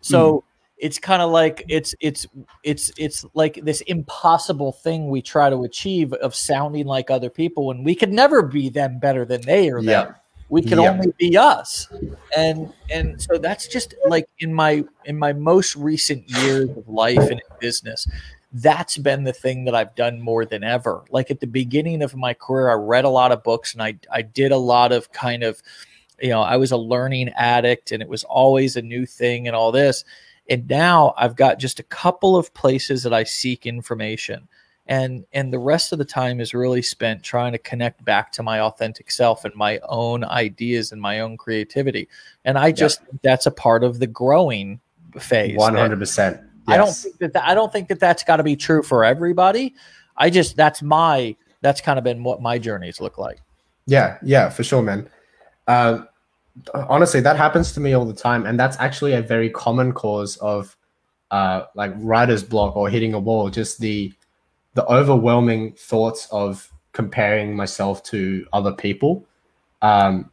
So 0.01 0.39
hmm. 0.39 0.46
It's 0.77 0.99
kind 0.99 1.21
of 1.21 1.31
like 1.31 1.63
it's 1.67 1.95
it's 1.99 2.27
it's 2.63 2.91
it's 2.97 3.25
like 3.33 3.59
this 3.63 3.81
impossible 3.81 4.71
thing 4.71 5.09
we 5.09 5.21
try 5.21 5.49
to 5.49 5.63
achieve 5.63 6.13
of 6.13 6.35
sounding 6.35 6.85
like 6.85 7.09
other 7.09 7.29
people 7.29 7.67
when 7.67 7.83
we 7.83 7.95
could 7.95 8.11
never 8.13 8.41
be 8.41 8.69
them 8.69 8.99
better 8.99 9.25
than 9.25 9.41
they 9.41 9.69
are 9.69 9.81
them 9.81 10.09
Yeah. 10.09 10.13
we 10.49 10.61
can 10.61 10.79
Yeah. 10.79 10.91
only 10.91 11.13
be 11.17 11.35
us 11.37 11.87
and 12.37 12.71
and 12.91 13.19
so 13.21 13.37
that's 13.37 13.67
just 13.67 13.95
like 14.07 14.27
in 14.39 14.53
my 14.53 14.83
in 15.05 15.17
my 15.17 15.33
most 15.33 15.75
recent 15.75 16.29
years 16.29 16.69
of 16.69 16.87
life 16.87 17.17
and 17.17 17.31
in 17.33 17.57
business 17.59 18.07
that's 18.53 18.97
been 18.97 19.23
the 19.23 19.33
thing 19.33 19.65
that 19.65 19.75
I've 19.75 19.93
done 19.95 20.21
more 20.21 20.45
than 20.45 20.63
ever. 20.63 21.03
Like 21.09 21.29
at 21.29 21.41
the 21.41 21.47
beginning 21.47 22.01
of 22.01 22.15
my 22.15 22.33
career, 22.33 22.69
I 22.69 22.75
read 22.75 23.03
a 23.03 23.09
lot 23.09 23.33
of 23.33 23.43
books 23.43 23.73
and 23.73 23.83
I 23.83 23.97
I 24.09 24.21
did 24.21 24.53
a 24.53 24.57
lot 24.57 24.93
of 24.93 25.11
kind 25.11 25.43
of, 25.43 25.61
you 26.21 26.29
know, 26.29 26.41
I 26.41 26.55
was 26.55 26.71
a 26.71 26.77
learning 26.77 27.29
addict 27.35 27.91
and 27.91 28.01
it 28.01 28.07
was 28.07 28.23
always 28.23 28.77
a 28.77 28.81
new 28.81 29.05
thing 29.05 29.47
and 29.47 29.55
all 29.55 29.73
this. 29.73 30.05
And 30.49 30.67
now 30.69 31.13
I've 31.17 31.35
got 31.35 31.59
just 31.59 31.79
a 31.79 31.83
couple 31.83 32.35
of 32.37 32.53
places 32.53 33.03
that 33.03 33.13
I 33.13 33.23
seek 33.23 33.65
information. 33.65 34.47
And 34.89 35.25
and 35.33 35.51
the 35.51 35.59
rest 35.59 35.91
of 35.91 35.99
the 35.99 36.05
time 36.05 36.39
is 36.39 36.53
really 36.53 36.81
spent 36.81 37.21
trying 37.21 37.51
to 37.51 37.57
connect 37.57 38.05
back 38.05 38.31
to 38.33 38.43
my 38.43 38.61
authentic 38.61 39.11
self 39.11 39.43
and 39.43 39.53
my 39.53 39.79
own 39.79 40.23
ideas 40.23 40.93
and 40.93 41.01
my 41.01 41.19
own 41.19 41.35
creativity. 41.35 42.07
And 42.45 42.57
I 42.57 42.71
just 42.71 43.03
think 43.03 43.21
that's 43.21 43.45
a 43.45 43.51
part 43.51 43.83
of 43.83 43.99
the 43.99 44.07
growing 44.07 44.79
phase. 45.19 45.57
One 45.57 45.75
hundred 45.75 45.99
percent. 45.99 46.39
I 46.67 46.77
don't 46.77 46.93
think 46.93 47.17
that, 47.19 47.33
that 47.33 47.45
I 47.45 47.53
don't 47.53 47.71
think 47.71 47.89
that 47.89 47.99
that's 47.99 48.23
got 48.23 48.37
to 48.37 48.43
be 48.43 48.55
true 48.55 48.81
for 48.81 49.03
everybody. 49.03 49.75
I 50.15 50.29
just 50.29 50.55
that's 50.55 50.81
my 50.81 51.35
that's 51.61 51.81
kind 51.81 51.97
of 51.97 52.05
been 52.05 52.23
what 52.23 52.41
my 52.41 52.57
journeys 52.57 53.01
look 53.01 53.17
like. 53.17 53.41
Yeah, 53.87 54.17
yeah, 54.21 54.49
for 54.49 54.63
sure, 54.63 54.81
man. 54.81 55.09
Uh, 55.67 56.03
honestly, 56.73 57.19
that 57.21 57.37
happens 57.37 57.71
to 57.73 57.79
me 57.79 57.93
all 57.93 58.05
the 58.05 58.13
time, 58.13 58.45
and 58.45 58.59
that's 58.59 58.77
actually 58.79 59.13
a 59.13 59.21
very 59.21 59.49
common 59.49 59.91
cause 59.93 60.37
of 60.37 60.75
uh, 61.31 61.63
like 61.75 61.91
writer's 61.97 62.43
block 62.43 62.75
or 62.75 62.89
hitting 62.89 63.13
a 63.13 63.19
wall. 63.19 63.49
Just 63.49 63.79
the 63.79 64.13
the 64.73 64.85
overwhelming 64.85 65.73
thoughts 65.73 66.27
of 66.31 66.71
comparing 66.93 67.55
myself 67.55 68.03
to 68.03 68.45
other 68.53 68.71
people. 68.71 69.25
Um, 69.81 70.31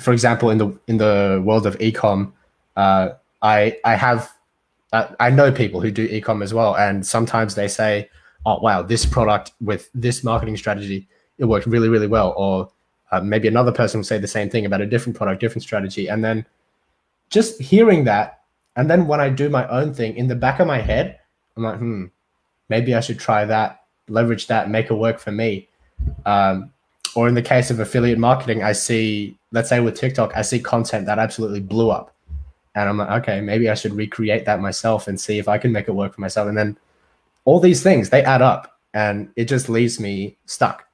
for 0.00 0.12
example, 0.12 0.50
in 0.50 0.58
the 0.58 0.78
in 0.86 0.98
the 0.98 1.42
world 1.44 1.66
of 1.66 1.78
ecom, 1.78 2.32
uh, 2.76 3.10
I 3.42 3.78
I 3.84 3.94
have 3.96 4.30
uh, 4.92 5.08
I 5.20 5.30
know 5.30 5.52
people 5.52 5.80
who 5.80 5.90
do 5.90 6.08
ecom 6.08 6.42
as 6.42 6.54
well, 6.54 6.76
and 6.76 7.06
sometimes 7.06 7.54
they 7.54 7.68
say, 7.68 8.08
"Oh, 8.46 8.58
wow, 8.60 8.82
this 8.82 9.04
product 9.04 9.52
with 9.60 9.90
this 9.94 10.24
marketing 10.24 10.56
strategy, 10.56 11.08
it 11.38 11.44
worked 11.44 11.66
really, 11.66 11.88
really 11.88 12.06
well," 12.06 12.34
or 12.36 12.70
uh, 13.10 13.20
maybe 13.20 13.48
another 13.48 13.72
person 13.72 13.98
will 13.98 14.04
say 14.04 14.18
the 14.18 14.28
same 14.28 14.50
thing 14.50 14.66
about 14.66 14.80
a 14.80 14.86
different 14.86 15.16
product, 15.16 15.40
different 15.40 15.62
strategy, 15.62 16.08
and 16.08 16.24
then 16.24 16.44
just 17.30 17.60
hearing 17.60 18.04
that, 18.04 18.40
and 18.76 18.90
then 18.90 19.06
when 19.06 19.20
I 19.20 19.28
do 19.28 19.48
my 19.48 19.66
own 19.68 19.92
thing 19.92 20.16
in 20.16 20.28
the 20.28 20.34
back 20.34 20.60
of 20.60 20.66
my 20.66 20.80
head, 20.80 21.18
I'm 21.56 21.62
like, 21.62 21.78
"Hmm, 21.78 22.06
maybe 22.68 22.94
I 22.94 23.00
should 23.00 23.18
try 23.18 23.44
that, 23.44 23.82
leverage 24.08 24.46
that, 24.46 24.70
make 24.70 24.90
it 24.90 24.94
work 24.94 25.18
for 25.18 25.32
me." 25.32 25.68
Um, 26.26 26.72
or 27.16 27.28
in 27.28 27.34
the 27.34 27.42
case 27.42 27.70
of 27.70 27.80
affiliate 27.80 28.18
marketing, 28.18 28.62
I 28.62 28.72
see, 28.72 29.36
let's 29.52 29.68
say 29.68 29.80
with 29.80 29.96
TikTok, 29.96 30.36
I 30.36 30.42
see 30.42 30.60
content 30.60 31.06
that 31.06 31.18
absolutely 31.18 31.60
blew 31.60 31.90
up 31.90 32.14
and 32.78 32.88
I'm 32.88 32.98
like, 32.98 33.22
okay, 33.22 33.40
maybe 33.40 33.68
I 33.68 33.74
should 33.74 33.92
recreate 33.92 34.44
that 34.44 34.60
myself 34.60 35.08
and 35.08 35.20
see 35.20 35.38
if 35.38 35.48
I 35.48 35.58
can 35.58 35.72
make 35.72 35.88
it 35.88 35.92
work 35.92 36.14
for 36.14 36.20
myself. 36.20 36.48
And 36.48 36.56
then 36.56 36.78
all 37.44 37.58
these 37.58 37.82
things 37.82 38.10
they 38.10 38.22
add 38.22 38.40
up, 38.40 38.78
and 38.94 39.30
it 39.34 39.46
just 39.46 39.68
leaves 39.68 39.98
me 39.98 40.36
stuck. 40.46 40.86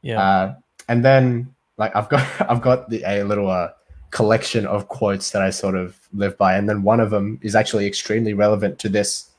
Yeah. 0.00 0.20
Uh, 0.20 0.54
and 0.88 1.04
then 1.04 1.54
like 1.76 1.94
I've 1.94 2.08
got 2.08 2.26
I've 2.50 2.60
got 2.60 2.90
the, 2.90 3.02
a 3.04 3.22
little 3.22 3.50
uh, 3.50 3.70
collection 4.10 4.66
of 4.66 4.88
quotes 4.88 5.30
that 5.30 5.42
I 5.42 5.50
sort 5.50 5.76
of 5.76 5.98
live 6.12 6.36
by, 6.36 6.56
and 6.56 6.68
then 6.68 6.82
one 6.82 7.00
of 7.00 7.10
them 7.10 7.38
is 7.42 7.54
actually 7.54 7.86
extremely 7.86 8.34
relevant 8.34 8.78
to 8.80 8.88
this 8.88 9.30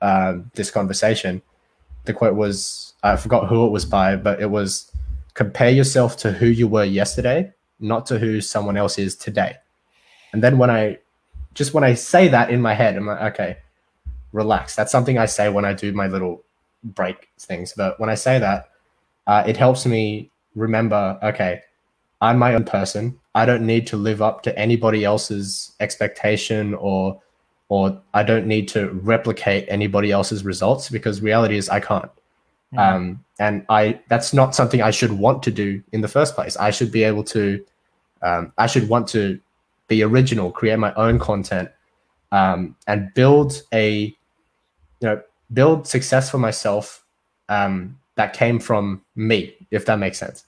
um, 0.00 0.50
this 0.54 0.70
conversation. 0.70 1.42
The 2.04 2.12
quote 2.12 2.34
was 2.34 2.94
I 3.02 3.16
forgot 3.16 3.48
who 3.48 3.66
it 3.66 3.70
was 3.70 3.84
by, 3.84 4.16
but 4.16 4.40
it 4.40 4.50
was 4.50 4.90
compare 5.34 5.70
yourself 5.70 6.16
to 6.18 6.32
who 6.32 6.46
you 6.46 6.66
were 6.66 6.84
yesterday, 6.84 7.52
not 7.80 8.06
to 8.06 8.18
who 8.18 8.40
someone 8.40 8.76
else 8.76 8.98
is 8.98 9.14
today. 9.14 9.56
And 10.32 10.42
then 10.42 10.58
when 10.58 10.70
I 10.70 10.98
just 11.54 11.74
when 11.74 11.84
I 11.84 11.94
say 11.94 12.28
that 12.28 12.50
in 12.50 12.60
my 12.60 12.74
head, 12.74 12.96
I'm 12.96 13.06
like, 13.06 13.20
okay, 13.32 13.58
relax. 14.32 14.76
That's 14.76 14.92
something 14.92 15.18
I 15.18 15.26
say 15.26 15.48
when 15.48 15.64
I 15.64 15.72
do 15.72 15.92
my 15.92 16.06
little 16.06 16.44
break 16.84 17.28
things. 17.38 17.72
But 17.76 17.98
when 17.98 18.10
I 18.10 18.14
say 18.14 18.38
that, 18.38 18.70
uh, 19.26 19.44
it 19.46 19.56
helps 19.56 19.86
me 19.86 20.30
remember, 20.58 21.18
okay, 21.22 21.62
I'm 22.20 22.38
my 22.38 22.54
own 22.54 22.64
person. 22.64 23.18
I 23.34 23.46
don't 23.46 23.64
need 23.64 23.86
to 23.88 23.96
live 23.96 24.20
up 24.20 24.42
to 24.42 24.58
anybody 24.58 25.04
else's 25.04 25.72
expectation 25.80 26.74
or 26.74 27.20
or 27.70 28.00
I 28.14 28.22
don't 28.22 28.46
need 28.46 28.66
to 28.68 28.88
replicate 28.90 29.66
anybody 29.68 30.10
else's 30.10 30.42
results 30.42 30.88
because 30.88 31.20
reality 31.20 31.58
is 31.58 31.68
I 31.68 31.80
can't. 31.80 32.10
Mhm. 32.74 32.78
Um, 32.78 33.24
and 33.38 33.64
I 33.68 34.00
that's 34.08 34.32
not 34.32 34.54
something 34.54 34.82
I 34.82 34.90
should 34.90 35.12
want 35.12 35.42
to 35.44 35.50
do 35.50 35.82
in 35.92 36.00
the 36.00 36.08
first 36.08 36.34
place. 36.34 36.56
I 36.56 36.70
should 36.70 36.90
be 36.90 37.04
able 37.04 37.24
to 37.24 37.64
um, 38.22 38.52
I 38.58 38.66
should 38.66 38.88
want 38.88 39.06
to 39.08 39.38
be 39.86 40.02
original, 40.02 40.50
create 40.50 40.78
my 40.78 40.92
own 40.94 41.18
content, 41.18 41.70
um, 42.32 42.74
and 42.86 43.12
build 43.14 43.62
a 43.72 44.14
you 45.00 45.08
know 45.08 45.22
build 45.52 45.86
success 45.86 46.30
for 46.30 46.38
myself 46.38 47.04
um, 47.48 47.98
that 48.18 48.34
came 48.34 48.58
from 48.58 49.00
me, 49.16 49.54
if 49.70 49.86
that 49.86 49.98
makes 49.98 50.18
sense. 50.18 50.44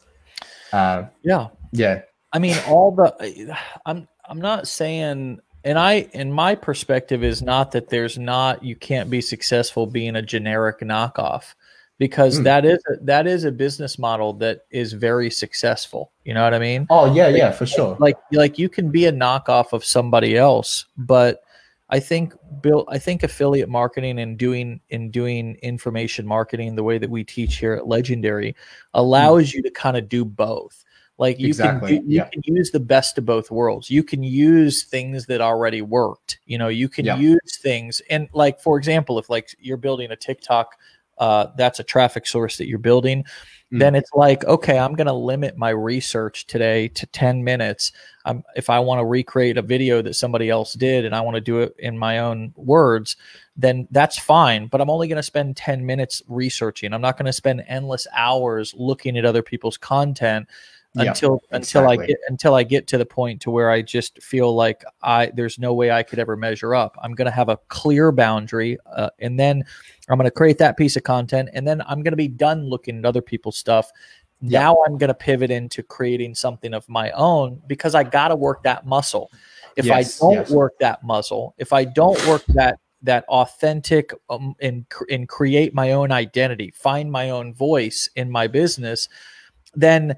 Uh, 0.73 1.05
yeah. 1.23 1.49
yeah, 1.73 2.03
I 2.33 2.39
mean, 2.39 2.57
all 2.69 2.91
the 2.91 3.57
I'm 3.87 4.07
I'm 4.29 4.41
not 4.41 4.69
saying 4.69 5.41
and 5.65 5.79
I 5.79 6.09
and 6.13 6.35
my 6.35 6.55
perspective 6.55 7.25
is 7.25 7.43
not 7.43 7.73
that 7.73 7.89
there's 7.89 8.19
not 8.19 8.63
you 8.63 8.77
can't 8.77 9.09
be 9.09 9.21
successful 9.21 9.87
being 9.87 10.17
a 10.17 10.23
generic 10.23 10.81
knockoff 10.81 11.55
because 11.99 12.39
Hmm. 12.39 12.45
that 12.45 12.65
is 12.65 12.79
a, 12.89 13.05
that 13.05 13.27
is 13.27 13.45
a 13.45 13.53
business 13.53 13.99
model 13.99 14.33
that 14.35 14.63
is 14.71 14.93
very 14.93 15.31
successful. 15.31 16.13
You 16.25 16.35
know 16.35 16.43
what 16.43 16.55
I 16.55 16.59
mean? 16.59 16.87
Oh 16.91 17.13
yeah, 17.15 17.29
yeah, 17.29 17.51
for 17.53 17.67
sure. 17.67 17.97
like 18.01 18.17
like 18.33 18.59
you 18.59 18.69
can 18.69 18.91
be 18.91 19.07
a 19.07 19.13
knockoff 19.13 19.73
of 19.73 19.85
somebody 19.85 20.37
else 20.37 20.87
but 20.97 21.43
i 21.91 22.01
think 22.01 22.35
bill 22.61 22.85
i 22.89 22.99
think 22.99 23.23
affiliate 23.23 23.69
marketing 23.69 24.19
and 24.19 24.39
doing 24.39 24.81
in 24.91 25.11
doing 25.11 25.57
information 25.63 26.27
marketing 26.27 26.75
the 26.75 26.83
way 26.83 26.99
that 26.99 27.11
we 27.11 27.23
teach 27.23 27.57
here 27.57 27.75
at 27.75 27.87
legendary 27.87 28.55
allows 28.95 29.53
you 29.53 29.63
to 29.63 29.71
kind 29.71 29.97
of 29.97 30.09
do 30.09 30.25
both 30.25 30.85
like 31.19 31.39
you 31.39 31.49
Exactly, 31.49 31.99
can 31.99 32.11
you 32.11 32.17
yeah. 32.17 32.29
can 32.31 32.43
use 32.45 32.71
the 32.71 32.81
best 32.81 33.19
of 33.19 33.27
both 33.27 33.51
worlds 33.51 33.91
you 33.91 34.03
can 34.03 34.23
use 34.23 34.85
things 34.85 35.27
that 35.27 35.41
already 35.41 35.83
worked 35.83 36.39
you 36.47 36.57
know 36.57 36.69
you 36.69 36.89
can 36.89 37.05
Yeah. 37.05 37.17
use 37.17 37.59
things 37.61 38.01
and 38.09 38.29
like 38.33 38.61
for 38.61 38.79
example 38.79 39.19
if 39.19 39.29
like 39.29 39.55
you're 39.59 39.77
building 39.77 40.11
a 40.11 40.17
tiktok 40.17 40.77
uh, 41.19 41.49
that's 41.59 41.79
a 41.79 41.85
traffic 41.85 42.27
source 42.27 42.57
that 42.57 42.67
you're 42.67 42.79
building 42.79 43.23
Mm. 43.73 43.79
then 43.79 43.95
it's 43.95 44.11
like 44.15 44.45
okay 44.47 44.79
i'm 44.79 44.95
going 44.95 45.07
to 45.07 45.13
limit 45.13 45.57
my 45.57 45.71
research 45.71 46.47
today 46.47 46.89
to 46.89 47.07
10 47.07 47.45
minutes 47.45 47.93
um, 48.25 48.43
if 48.57 48.69
i 48.69 48.81
want 48.81 48.99
to 48.99 49.05
recreate 49.05 49.57
a 49.57 49.63
video 49.63 50.03
that 50.03 50.15
somebody 50.15 50.51
else 50.51 50.73
did 50.75 51.05
and 51.05 51.15
i 51.15 51.21
want 51.21 51.37
to 51.37 51.41
do 51.41 51.61
it 51.61 51.75
in 51.79 51.97
my 51.97 52.19
own 52.19 52.53
words 52.57 53.17
then 53.57 53.87
that's 53.93 54.19
fine 54.19 54.67
but 54.67 54.81
i'm 54.81 54.91
only 54.91 55.07
going 55.07 55.17
to 55.17 55.23
spend 55.23 55.57
10 55.57 55.87
minutes 55.87 56.21
researching 56.27 56.93
i'm 56.93 57.01
not 57.01 57.17
going 57.17 57.27
to 57.27 57.33
spend 57.33 57.63
endless 57.69 58.09
hours 58.17 58.75
looking 58.77 59.17
at 59.17 59.25
other 59.25 59.43
people's 59.43 59.77
content 59.77 60.49
Yeah, 60.95 61.05
until 61.11 61.41
until 61.53 61.89
i 61.89 61.95
get 61.95 62.19
until 62.27 62.55
i 62.57 62.65
get 62.65 62.89
to 62.89 62.99
the 62.99 63.07
point 63.07 63.41
to 63.43 63.51
where 63.53 63.71
i 63.71 63.81
just 63.81 64.21
feel 64.21 64.53
like 64.57 64.83
i 65.05 65.27
there's 65.37 65.57
no 65.57 65.73
way 65.73 65.93
i 65.93 66.03
could 66.03 66.19
ever 66.19 66.37
measure 66.37 66.75
up 66.75 66.97
i'm 67.01 67.13
going 67.15 67.27
to 67.27 67.31
have 67.31 67.49
a 67.49 67.59
clear 67.69 68.11
boundary 68.11 68.77
uh, 68.97 69.09
and 69.21 69.39
then 69.39 69.63
i'm 70.09 70.19
going 70.19 70.25
to 70.25 70.33
create 70.33 70.59
that 70.59 70.77
piece 70.77 70.97
of 70.97 71.05
content 71.05 71.49
and 71.55 71.65
then 71.65 71.81
i'm 71.83 72.03
going 72.03 72.11
to 72.11 72.17
be 72.17 72.27
done 72.27 72.65
looking 72.65 72.99
at 72.99 73.05
other 73.05 73.23
people's 73.23 73.57
stuff 73.57 73.93
Yeah. 74.41 74.63
now 74.63 74.79
i'm 74.85 74.99
going 74.99 75.09
to 75.09 75.15
pivot 75.15 75.53
into 75.53 75.85
creating 75.85 76.35
something 76.35 76.75
of 76.75 76.89
my 76.89 77.13
own 77.13 77.63
because 77.69 77.95
i 77.95 78.03
got 78.03 78.29
to 78.29 78.37
work 78.37 78.65
that 78.65 78.85
muscle 78.85 79.31
if 79.77 79.85
Yes, 79.85 80.21
i 80.21 80.25
don't 80.25 80.35
yes. 80.35 80.51
work 80.51 80.73
that 80.81 81.05
muscle 81.05 81.55
if 81.57 81.73
i 81.73 81.85
don't 81.85 82.19
work 82.27 82.45
that 82.49 82.81
that 83.03 83.25
authentic 83.29 84.13
um, 84.29 84.57
and, 84.61 84.85
and 85.09 85.29
create 85.29 85.73
my 85.73 85.93
own 85.93 86.11
identity 86.11 86.73
find 86.75 87.13
my 87.13 87.31
own 87.31 87.55
voice 87.55 88.09
in 88.17 88.29
my 88.29 88.49
business 88.49 89.09
then 89.75 90.17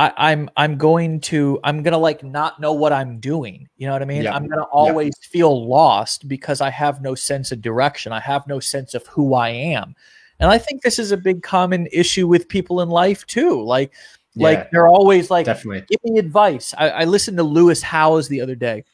I, 0.00 0.12
I'm 0.30 0.48
I'm 0.56 0.78
going 0.78 1.20
to 1.22 1.60
I'm 1.62 1.82
gonna 1.82 1.98
like 1.98 2.22
not 2.24 2.58
know 2.58 2.72
what 2.72 2.92
I'm 2.92 3.20
doing. 3.20 3.68
You 3.76 3.86
know 3.86 3.92
what 3.92 4.00
I 4.02 4.06
mean? 4.06 4.22
Yeah. 4.22 4.34
I'm 4.34 4.48
gonna 4.48 4.62
always 4.72 5.12
feel 5.20 5.68
lost 5.68 6.26
because 6.26 6.60
I 6.60 6.70
have 6.70 7.02
no 7.02 7.14
sense 7.14 7.52
of 7.52 7.60
direction. 7.60 8.12
I 8.12 8.20
have 8.20 8.46
no 8.46 8.60
sense 8.60 8.94
of 8.94 9.06
who 9.08 9.34
I 9.34 9.50
am. 9.50 9.94
And 10.38 10.50
I 10.50 10.56
think 10.56 10.80
this 10.82 10.98
is 10.98 11.12
a 11.12 11.18
big 11.18 11.42
common 11.42 11.86
issue 11.92 12.26
with 12.26 12.48
people 12.48 12.80
in 12.80 12.88
life 12.88 13.26
too. 13.26 13.62
Like 13.62 13.92
Yeah, 14.34 14.44
like 14.48 14.70
they're 14.70 14.88
always 14.88 15.30
like 15.30 15.44
definitely. 15.46 15.84
give 15.90 16.00
me 16.04 16.18
advice. 16.18 16.72
I, 16.78 16.90
I 16.90 17.04
listened 17.04 17.36
to 17.36 17.42
Lewis 17.44 17.82
Howes 17.82 18.28
the 18.28 18.40
other 18.40 18.54
day 18.54 18.84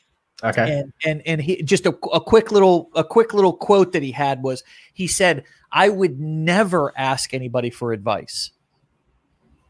Okay. 0.45 0.81
and 0.81 0.93
and 1.05 1.23
and 1.25 1.41
he 1.41 1.63
just 1.63 1.87
a, 1.87 1.97
a 2.13 2.21
quick 2.21 2.51
little 2.51 2.91
a 2.97 3.05
quick 3.05 3.33
little 3.33 3.53
quote 3.53 3.93
that 3.93 4.03
he 4.03 4.11
had 4.13 4.43
was 4.43 4.63
he 4.93 5.07
said 5.07 5.45
i 5.73 5.89
would 5.89 6.21
never 6.21 6.93
ask 6.99 7.33
anybody 7.33 7.71
for 7.71 7.93
advice 7.95 8.51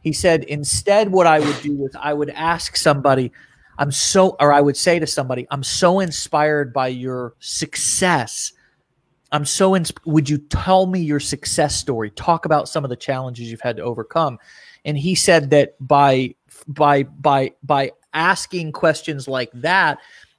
he 0.07 0.13
said 0.13 0.45
instead 0.45 1.11
what 1.11 1.27
i 1.27 1.41
would 1.41 1.61
do 1.63 1.85
is 1.85 1.91
i 2.01 2.13
would 2.15 2.31
ask 2.31 2.77
somebody 2.77 3.33
i'm 3.79 3.91
so 3.91 4.37
or 4.39 4.53
i 4.53 4.61
would 4.61 4.77
say 4.77 5.01
to 5.01 5.07
somebody 5.07 5.45
i'm 5.51 5.65
so 5.65 5.99
inspired 6.01 6.73
by 6.73 6.87
your 6.87 7.35
success. 7.41 8.53
I'm 9.33 9.45
so 9.45 9.75
ins- 9.75 9.93
would 10.05 10.31
you 10.31 10.39
tell 10.39 10.87
me 10.87 11.01
your 11.01 11.19
success 11.19 11.75
story? 11.75 12.11
Talk 12.11 12.45
about 12.45 12.69
some 12.69 12.85
of 12.85 12.91
the 12.91 12.97
challenges 12.97 13.51
you've 13.51 13.61
had 13.61 13.77
to 13.77 13.83
overcome. 13.83 14.39
And 14.85 14.97
he 14.97 15.17
said 15.17 15.51
that 15.51 15.75
by 15.81 16.37
by 16.69 17.03
by 17.03 17.53
by 17.65 17.91
asking 18.15 18.71
questions 18.73 19.27
like 19.27 19.51
that 19.53 19.99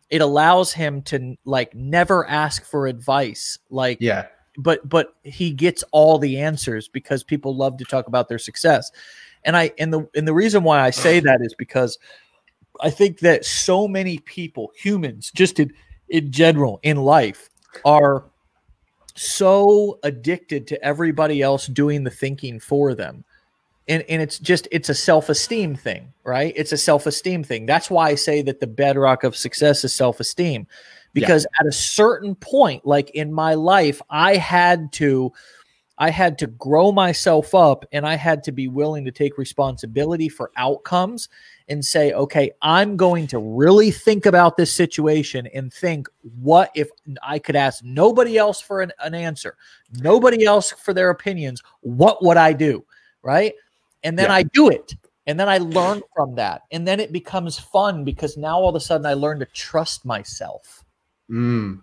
it 0.10 0.22
allows 0.22 0.72
him 0.72 1.02
to 1.04 1.36
like 1.44 1.76
never 1.76 2.26
ask 2.30 2.64
for 2.64 2.88
advice 2.88 3.60
like 3.70 3.98
Yeah. 4.00 4.28
but 4.58 4.88
but 4.88 5.16
he 5.24 5.52
gets 5.52 5.84
all 5.92 6.18
the 6.18 6.40
answers 6.40 6.88
because 6.88 7.24
people 7.24 7.56
love 7.56 7.76
to 7.78 7.84
talk 7.86 8.08
about 8.08 8.30
their 8.30 8.40
success 8.40 8.90
and 9.48 9.58
i 9.58 9.72
and 9.80 9.92
the 9.92 10.08
and 10.16 10.28
the 10.28 10.34
reason 10.34 10.62
why 10.62 10.80
i 10.80 10.92
say 10.92 11.20
that 11.20 11.42
is 11.42 11.56
because 11.58 11.98
i 12.82 12.90
think 12.92 13.20
that 13.20 13.44
so 13.44 13.88
many 13.88 14.20
people 14.20 14.72
humans 14.76 15.32
just 15.34 15.60
in 15.60 15.74
in 16.10 16.32
general 16.32 16.80
in 16.84 16.98
life 16.98 17.50
are 17.86 18.26
so 19.18 20.00
addicted 20.04 20.68
to 20.68 20.84
everybody 20.84 21.42
else 21.42 21.68
doing 21.68 22.04
the 22.04 22.10
thinking 22.12 22.60
for 22.60 22.94
them. 22.94 23.24
And, 23.90 24.04
and 24.10 24.22
it's 24.22 24.38
just 24.38 24.68
it's 24.72 24.90
a 24.90 24.94
self-esteem 24.94 25.76
thing 25.76 26.14
right? 26.24 26.52
It's 26.58 26.74
a 26.74 26.78
self-esteem 26.78 27.46
thing. 27.46 27.66
That's 27.66 27.90
why 27.90 28.10
i 28.10 28.16
say 28.16 28.42
that 28.44 28.60
the 28.60 28.68
bedrock 28.68 29.24
of 29.24 29.36
success 29.36 29.84
is 29.84 29.96
self-esteem. 29.96 30.68
Because 31.14 31.48
at 31.60 31.66
a 31.66 31.72
certain 31.72 32.36
point 32.36 32.86
like 32.86 33.10
in 33.12 33.34
my 33.34 33.56
life 33.56 34.02
i 34.10 34.36
had 34.36 34.92
to 34.94 35.32
i 35.98 36.10
had 36.10 36.38
to 36.38 36.48
grow 36.48 36.92
myself 36.92 37.54
up 37.56 37.86
and 37.92 38.06
i 38.06 38.16
had 38.16 38.44
to 38.44 38.52
be 38.52 38.68
willing 38.68 39.06
to 39.06 39.12
take 39.12 39.38
responsibility 39.38 40.30
for 40.30 40.52
outcomes 40.58 41.30
and 41.68 41.84
say 41.84 42.14
okay 42.14 42.52
i'm 42.62 42.96
going 42.98 43.28
to 43.28 43.40
really 43.40 43.92
think 43.92 44.26
about 44.26 44.58
this 44.58 44.72
situation 44.74 45.48
and 45.54 45.74
think 45.74 46.08
what 46.42 46.72
if 46.76 46.90
i 47.24 47.38
could 47.40 47.56
ask 47.56 47.84
nobody 47.84 48.38
else 48.38 48.62
for 48.62 48.82
an, 48.82 48.92
an 49.00 49.14
answer 49.14 49.56
nobody 50.00 50.46
else 50.46 50.72
for 50.72 50.94
their 50.94 51.10
opinions 51.10 51.62
what 51.82 52.24
would 52.24 52.38
i 52.38 52.54
do 52.54 52.84
right 53.22 53.54
and 54.04 54.18
then 54.18 54.30
Yeah. 54.30 54.36
I 54.36 54.44
do 54.44 54.70
it. 54.70 54.96
And 55.26 55.38
then 55.38 55.50
I 55.50 55.58
learn 55.58 56.02
from 56.16 56.36
that. 56.36 56.62
And 56.72 56.88
then 56.88 57.02
it 57.02 57.12
becomes 57.12 57.60
fun 57.60 58.06
because 58.06 58.38
now 58.38 58.58
all 58.58 58.70
of 58.70 58.76
a 58.76 58.80
sudden 58.80 59.06
I 59.06 59.16
learn 59.16 59.40
to 59.40 59.46
trust 59.48 60.06
myself. 60.06 60.86
Mm. 61.30 61.82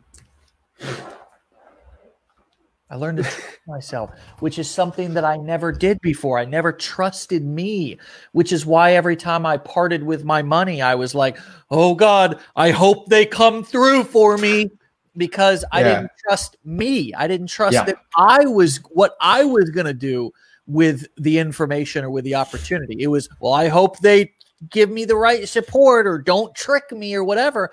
I 2.94 2.96
learned 2.96 3.18
to 3.18 3.22
trust 3.24 3.58
myself, 3.66 4.10
which 4.38 4.56
is 4.60 4.70
something 4.70 5.14
that 5.14 5.24
I 5.24 5.36
never 5.36 5.72
did 5.72 6.00
before. 6.00 6.38
I 6.38 6.44
never 6.44 6.72
trusted 6.72 7.44
me, 7.44 7.98
which 8.30 8.52
is 8.52 8.64
why 8.64 8.92
every 8.92 9.16
time 9.16 9.44
I 9.44 9.56
parted 9.56 10.04
with 10.04 10.22
my 10.24 10.42
money, 10.42 10.80
I 10.80 10.94
was 10.94 11.12
like, 11.12 11.36
oh 11.72 11.96
God, 11.96 12.38
I 12.54 12.70
hope 12.70 13.08
they 13.08 13.26
come 13.26 13.64
through 13.64 14.04
for 14.04 14.38
me 14.38 14.70
because 15.16 15.64
I 15.72 15.80
Yeah. 15.80 15.88
didn't 15.88 16.10
trust 16.24 16.56
me. 16.64 17.12
I 17.14 17.26
didn't 17.26 17.48
trust 17.48 17.74
Yeah. 17.74 17.84
that 17.84 17.96
I 18.16 18.46
was 18.46 18.76
what 18.90 19.16
I 19.20 19.42
was 19.42 19.70
going 19.70 19.86
to 19.86 19.94
do 19.94 20.30
with 20.68 21.04
the 21.16 21.38
information 21.38 22.04
or 22.04 22.10
with 22.10 22.24
the 22.24 22.36
opportunity. 22.36 23.02
It 23.02 23.08
was, 23.08 23.28
well, 23.40 23.54
I 23.54 23.66
hope 23.66 23.98
they 23.98 24.32
give 24.70 24.88
me 24.88 25.04
the 25.04 25.16
right 25.16 25.48
support 25.48 26.06
or 26.06 26.18
don't 26.18 26.54
trick 26.54 26.92
me 26.92 27.12
or 27.16 27.24
whatever. 27.24 27.70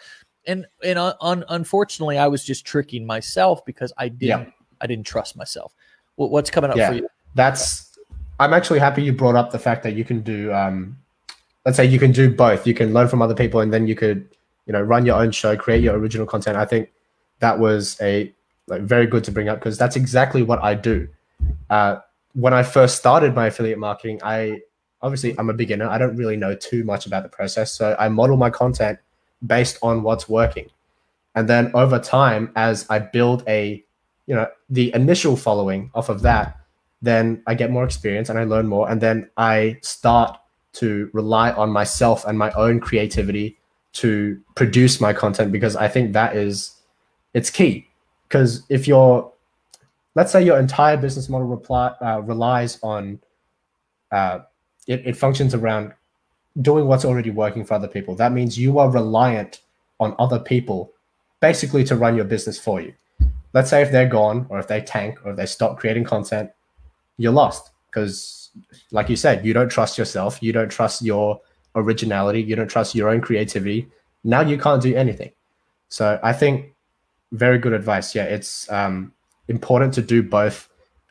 And 0.48 0.66
and 0.84 0.98
un- 0.98 1.14
un- 1.22 1.46
unfortunately, 1.50 2.18
I 2.18 2.26
was 2.26 2.44
just 2.44 2.66
tricking 2.66 3.06
myself 3.06 3.64
because 3.66 3.94
I 4.00 4.10
didn't 4.10 4.48
Yeah. 4.48 4.52
I 4.82 4.88
didn't 4.88 5.06
trust 5.06 5.36
myself. 5.38 5.74
What's 6.16 6.50
coming 6.50 6.72
up 6.72 6.78
Yeah. 6.78 6.90
for 6.90 6.96
you? 6.96 7.08
That's. 7.36 7.98
I'm 8.40 8.54
actually 8.54 8.80
happy 8.80 9.04
you 9.04 9.14
brought 9.14 9.36
up 9.36 9.52
the 9.52 9.60
fact 9.60 9.84
that 9.84 9.94
you 9.94 10.04
can 10.04 10.22
do. 10.22 10.52
Um, 10.52 10.98
let's 11.66 11.78
say 11.78 11.86
you 11.86 12.00
can 12.00 12.12
do 12.12 12.34
both. 12.34 12.66
You 12.66 12.74
can 12.74 12.94
learn 12.94 13.08
from 13.08 13.22
other 13.22 13.36
people, 13.36 13.60
and 13.62 13.72
then 13.72 13.88
you 13.88 13.96
could, 13.96 14.28
you 14.66 14.74
know, 14.74 14.82
run 14.82 15.06
your 15.06 15.18
own 15.18 15.32
show, 15.32 15.56
create 15.56 15.84
your 15.84 15.96
original 15.96 16.26
content. 16.26 16.58
I 16.58 16.66
think 16.66 16.90
that 17.40 17.60
was 17.60 17.98
a 18.02 18.34
like 18.68 18.82
very 18.82 19.06
good 19.06 19.24
to 19.26 19.32
bring 19.32 19.50
up 19.50 19.60
because 19.60 19.78
that's 19.78 19.96
exactly 19.96 20.42
what 20.44 20.62
I 20.64 20.74
do. 20.74 21.08
Uh, 21.70 21.98
when 22.34 22.54
I 22.54 22.64
first 22.64 22.98
started 22.98 23.36
my 23.36 23.48
affiliate 23.48 23.80
marketing, 23.80 24.20
I 24.24 24.62
obviously 25.02 25.36
I'm 25.38 25.50
a 25.50 25.54
beginner. 25.54 25.88
I 25.88 25.98
don't 25.98 26.16
really 26.16 26.38
know 26.38 26.56
too 26.56 26.84
much 26.84 27.06
about 27.06 27.24
the 27.24 27.30
process, 27.30 27.72
so 27.72 27.96
I 28.00 28.10
model 28.10 28.38
my 28.38 28.50
content 28.50 29.00
based 29.46 29.78
on 29.82 30.04
what's 30.04 30.30
working. 30.30 30.70
And 31.36 31.48
then 31.48 31.72
over 31.74 32.00
time, 32.00 32.52
as 32.56 32.86
I 32.90 33.00
build 33.00 33.44
a, 33.48 33.84
you 34.32 34.38
know, 34.38 34.48
the 34.70 34.96
initial 34.96 35.36
following 35.36 35.92
off 35.94 36.08
of 36.08 36.22
that, 36.22 36.58
then 37.02 37.44
I 37.48 37.54
get 37.54 37.70
more 37.70 37.84
experience 37.84 38.30
and 38.30 38.40
I 38.40 38.46
learn 38.46 38.66
more, 38.66 38.90
and 38.90 39.02
then 39.02 39.30
I 39.36 39.78
start 39.82 40.40
to 40.76 41.10
rely 41.12 41.52
on 41.52 41.70
myself 41.70 42.24
and 42.26 42.38
my 42.38 42.50
own 42.52 42.80
creativity 42.80 43.58
to 43.92 44.40
produce 44.56 45.02
my 45.02 45.12
content 45.12 45.52
because 45.52 45.76
I 45.76 45.90
think 45.90 46.14
that 46.14 46.38
is 46.38 46.78
it's 47.34 47.50
key. 47.50 47.90
Because 48.30 48.64
if 48.70 48.88
you're 48.88 49.30
let's 50.16 50.32
say 50.32 50.42
your 50.42 50.58
entire 50.58 50.96
business 50.96 51.28
model 51.28 51.48
reply, 51.48 51.88
uh, 52.00 52.22
relies 52.22 52.80
on 52.82 53.20
uh, 54.14 54.40
it, 54.88 55.06
it 55.06 55.18
functions 55.18 55.54
around 55.54 55.92
doing 56.62 56.88
what's 56.88 57.04
already 57.04 57.32
working 57.32 57.66
for 57.66 57.74
other 57.74 57.90
people. 57.90 58.16
That 58.16 58.32
means 58.32 58.58
you 58.58 58.80
are 58.80 58.90
reliant 58.90 59.60
on 60.00 60.16
other 60.20 60.40
people 60.40 60.94
basically 61.42 61.84
to 61.84 61.98
run 61.98 62.16
your 62.16 62.24
business 62.24 62.58
for 62.58 62.80
you 62.80 62.94
let's 63.54 63.70
say 63.70 63.82
if 63.82 63.92
they're 63.92 64.08
gone 64.08 64.46
or 64.50 64.60
if 64.60 64.68
they 64.68 64.82
tank 64.82 65.20
or 65.26 65.32
if 65.32 65.38
they 65.38 65.46
stop 65.46 65.78
creating 65.78 66.04
content 66.04 66.50
you're 67.18 67.32
lost. 67.32 67.72
Because 67.90 68.50
like 68.92 69.10
you 69.10 69.16
said 69.16 69.46
you 69.46 69.54
don't 69.54 69.70
trust 69.70 69.98
yourself. 69.98 70.42
You 70.42 70.52
don't 70.52 70.70
trust 70.70 71.02
your 71.02 71.40
originality. 71.76 72.42
You 72.42 72.56
don't 72.56 72.68
trust 72.68 72.96
your 72.96 73.10
own 73.10 73.22
creativity. 73.22 73.88
Now 74.24 74.42
you 74.42 74.58
can't 74.58 74.82
do 74.82 74.96
anything. 74.96 75.32
So 75.90 76.20
i 76.24 76.34
think 76.34 76.74
very 77.32 77.58
good 77.58 77.74
advice. 77.74 78.16
Yeah 78.16 78.24
it's 78.24 78.70
um, 78.72 79.14
important 79.48 79.94
to 79.96 80.02
do 80.02 80.24
both. 80.24 80.70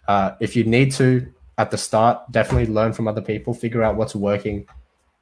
Uh, 0.08 0.32
if 0.40 0.56
you 0.56 0.64
need 0.64 0.92
to 0.92 1.32
at 1.58 1.70
the 1.70 1.78
start 1.78 2.20
definitely 2.32 2.72
learn 2.72 2.92
from 2.92 3.06
other 3.06 3.20
people 3.20 3.52
figure 3.52 3.82
out 3.82 3.94
what's 3.94 4.14
working 4.14 4.66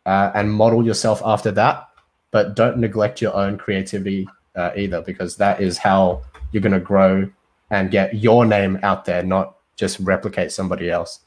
uh, 0.06 0.30
and 0.34 0.50
model 0.52 0.84
yourself 0.84 1.20
after 1.24 1.50
that. 1.50 1.88
But 2.30 2.54
don't 2.54 2.78
neglect 2.78 3.20
your 3.20 3.34
own 3.34 3.58
creativity 3.58 4.28
uh, 4.54 4.70
either 4.76 5.02
because 5.02 5.36
that 5.36 5.60
is 5.60 5.78
how 5.78 6.22
you're 6.52 6.62
going 6.62 6.72
to 6.72 6.80
grow 6.80 7.28
and 7.70 7.90
get 7.90 8.14
your 8.14 8.44
name 8.44 8.78
out 8.82 9.04
there 9.04 9.22
not 9.22 9.56
just 9.76 9.98
replicate 10.00 10.50
somebody 10.50 10.90
else 10.90 11.20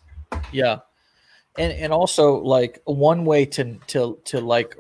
Yeah. 0.52 0.80
And 1.58 1.74
and 1.74 1.92
also 1.92 2.36
like 2.36 2.82
one 2.86 3.26
way 3.26 3.46
to 3.46 3.78
to 3.88 4.20
to 4.26 4.40
like 4.40 4.78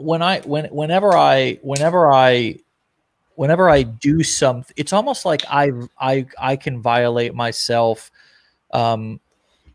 when 0.00 0.22
I 0.22 0.40
when 0.40 0.66
whenever 0.66 1.14
I 1.14 1.58
whenever 1.62 2.10
I 2.10 2.60
whenever 3.34 3.68
I 3.68 3.82
do 3.82 4.22
something 4.22 4.72
it's 4.76 4.94
almost 4.94 5.26
like 5.26 5.42
I 5.50 5.70
I 6.00 6.26
I 6.38 6.56
can 6.56 6.80
violate 6.80 7.34
myself 7.34 8.10
um 8.72 9.20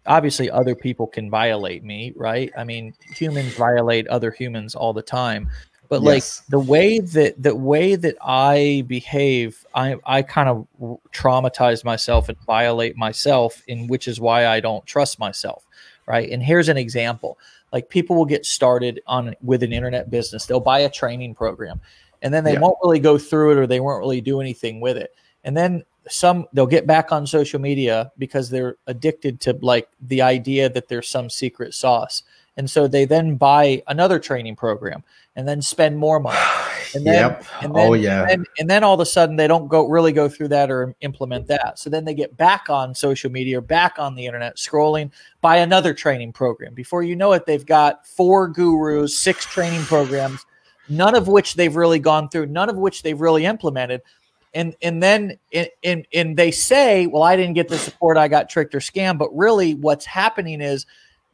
obviously 0.08 0.50
other 0.50 0.74
people 0.74 1.06
can 1.06 1.30
violate 1.30 1.84
me, 1.84 2.12
right? 2.16 2.52
I 2.58 2.64
mean, 2.64 2.96
humans 3.14 3.54
violate 3.54 4.08
other 4.08 4.32
humans 4.32 4.74
all 4.74 4.94
the 4.94 5.04
time. 5.04 5.50
But 5.92 6.04
like 6.04 6.24
the 6.48 6.58
way 6.58 7.00
that 7.00 7.44
the 7.44 7.54
way 7.54 7.96
that 7.98 8.16
I 8.22 8.86
behave, 8.88 9.66
I 9.76 9.98
I 10.06 10.22
kind 10.22 10.48
of 10.48 10.66
traumatize 11.12 11.84
myself 11.84 12.30
and 12.30 12.38
violate 12.46 12.96
myself, 12.96 13.62
in 13.68 13.88
which 13.88 14.08
is 14.08 14.18
why 14.18 14.48
I 14.48 14.62
don't 14.62 14.86
trust 14.86 15.20
myself, 15.20 15.66
right? 16.06 16.30
And 16.30 16.42
here's 16.42 16.70
an 16.70 16.78
example: 16.78 17.38
like 17.74 17.90
people 17.90 18.16
will 18.16 18.24
get 18.26 18.46
started 18.46 19.02
on 19.06 19.36
with 19.44 19.64
an 19.64 19.74
internet 19.74 20.10
business, 20.10 20.46
they'll 20.46 20.62
buy 20.62 20.80
a 20.80 20.90
training 20.90 21.36
program, 21.36 21.82
and 22.22 22.34
then 22.34 22.46
they 22.46 22.54
Yeah. 22.54 22.62
won't 22.62 22.78
really 22.82 23.00
go 23.00 23.18
through 23.18 23.52
it 23.52 23.58
or 23.58 23.68
they 23.68 23.82
won't 23.82 24.00
really 24.00 24.22
do 24.22 24.40
anything 24.40 24.80
with 24.80 24.96
it, 24.96 25.14
and 25.44 25.58
then 25.58 25.84
some 26.08 26.48
they'll 26.54 26.68
get 26.68 26.88
back 26.88 27.12
on 27.12 27.28
social 27.28 27.60
media 27.60 28.14
because 28.18 28.50
they're 28.50 28.78
addicted 28.88 29.42
to 29.42 29.60
like 29.62 29.90
the 30.00 30.22
idea 30.22 30.70
that 30.70 30.88
there's 30.88 31.10
some 31.10 31.30
secret 31.30 31.74
sauce. 31.74 32.24
And 32.58 32.70
so 32.70 32.86
they 32.88 33.06
then 33.06 33.38
buy 33.38 33.82
another 33.88 34.20
training 34.20 34.58
program 34.58 35.04
and 35.36 35.48
then 35.48 35.62
spend 35.62 35.98
more 35.98 36.20
money. 36.20 36.38
And 36.94 37.08
then, 37.08 37.14
yep. 37.14 37.46
and 37.62 37.72
oh, 37.72 37.76
then, 37.76 37.88
oh 37.88 37.94
yeah. 37.94 38.28
and, 38.30 38.46
and 38.60 38.70
then 38.70 38.84
all 38.84 38.96
of 38.96 39.00
a 39.00 39.06
sudden 39.06 39.38
they 39.38 39.48
don't 39.48 39.70
go 39.70 39.88
really 39.88 40.12
go 40.12 40.28
through 40.28 40.50
that 40.50 40.70
or 40.70 40.94
implement 41.00 41.48
that. 41.48 41.80
So 41.80 41.90
then 41.90 42.04
they 42.04 42.14
get 42.14 42.36
back 42.36 42.70
on 42.70 42.94
social 42.94 43.32
media 43.32 43.60
or 43.60 43.62
back 43.62 43.98
on 43.98 44.14
the 44.14 44.26
internet 44.26 44.58
scrolling, 44.58 45.10
buy 45.40 45.56
another 45.60 45.94
training 45.94 46.34
program. 46.34 46.74
Before 46.74 47.02
you 47.02 47.16
know 47.16 47.32
it, 47.32 47.46
they've 47.46 47.66
got 47.66 48.06
four 48.06 48.50
gurus, 48.50 49.18
six 49.18 49.46
training 49.46 49.84
programs, 49.84 50.46
none 50.90 51.16
of 51.16 51.30
which 51.30 51.54
they've 51.54 51.78
really 51.78 52.00
gone 52.00 52.28
through, 52.28 52.48
none 52.48 52.70
of 52.70 52.76
which 52.76 53.04
they've 53.04 53.22
really 53.22 53.46
implemented. 53.46 54.02
And 54.54 54.76
and 54.82 55.02
then 55.02 55.38
in, 55.52 55.68
in, 55.84 56.06
and 56.14 56.36
they 56.36 56.52
say, 56.52 57.08
well, 57.08 57.24
I 57.24 57.38
didn't 57.38 57.54
get 57.54 57.70
the 57.70 57.78
support, 57.78 58.18
I 58.18 58.28
got 58.28 58.50
tricked 58.50 58.76
or 58.76 58.80
scammed. 58.80 59.18
But 59.18 59.34
really 59.34 59.76
what's 59.76 60.06
happening 60.06 60.60
is 60.60 60.86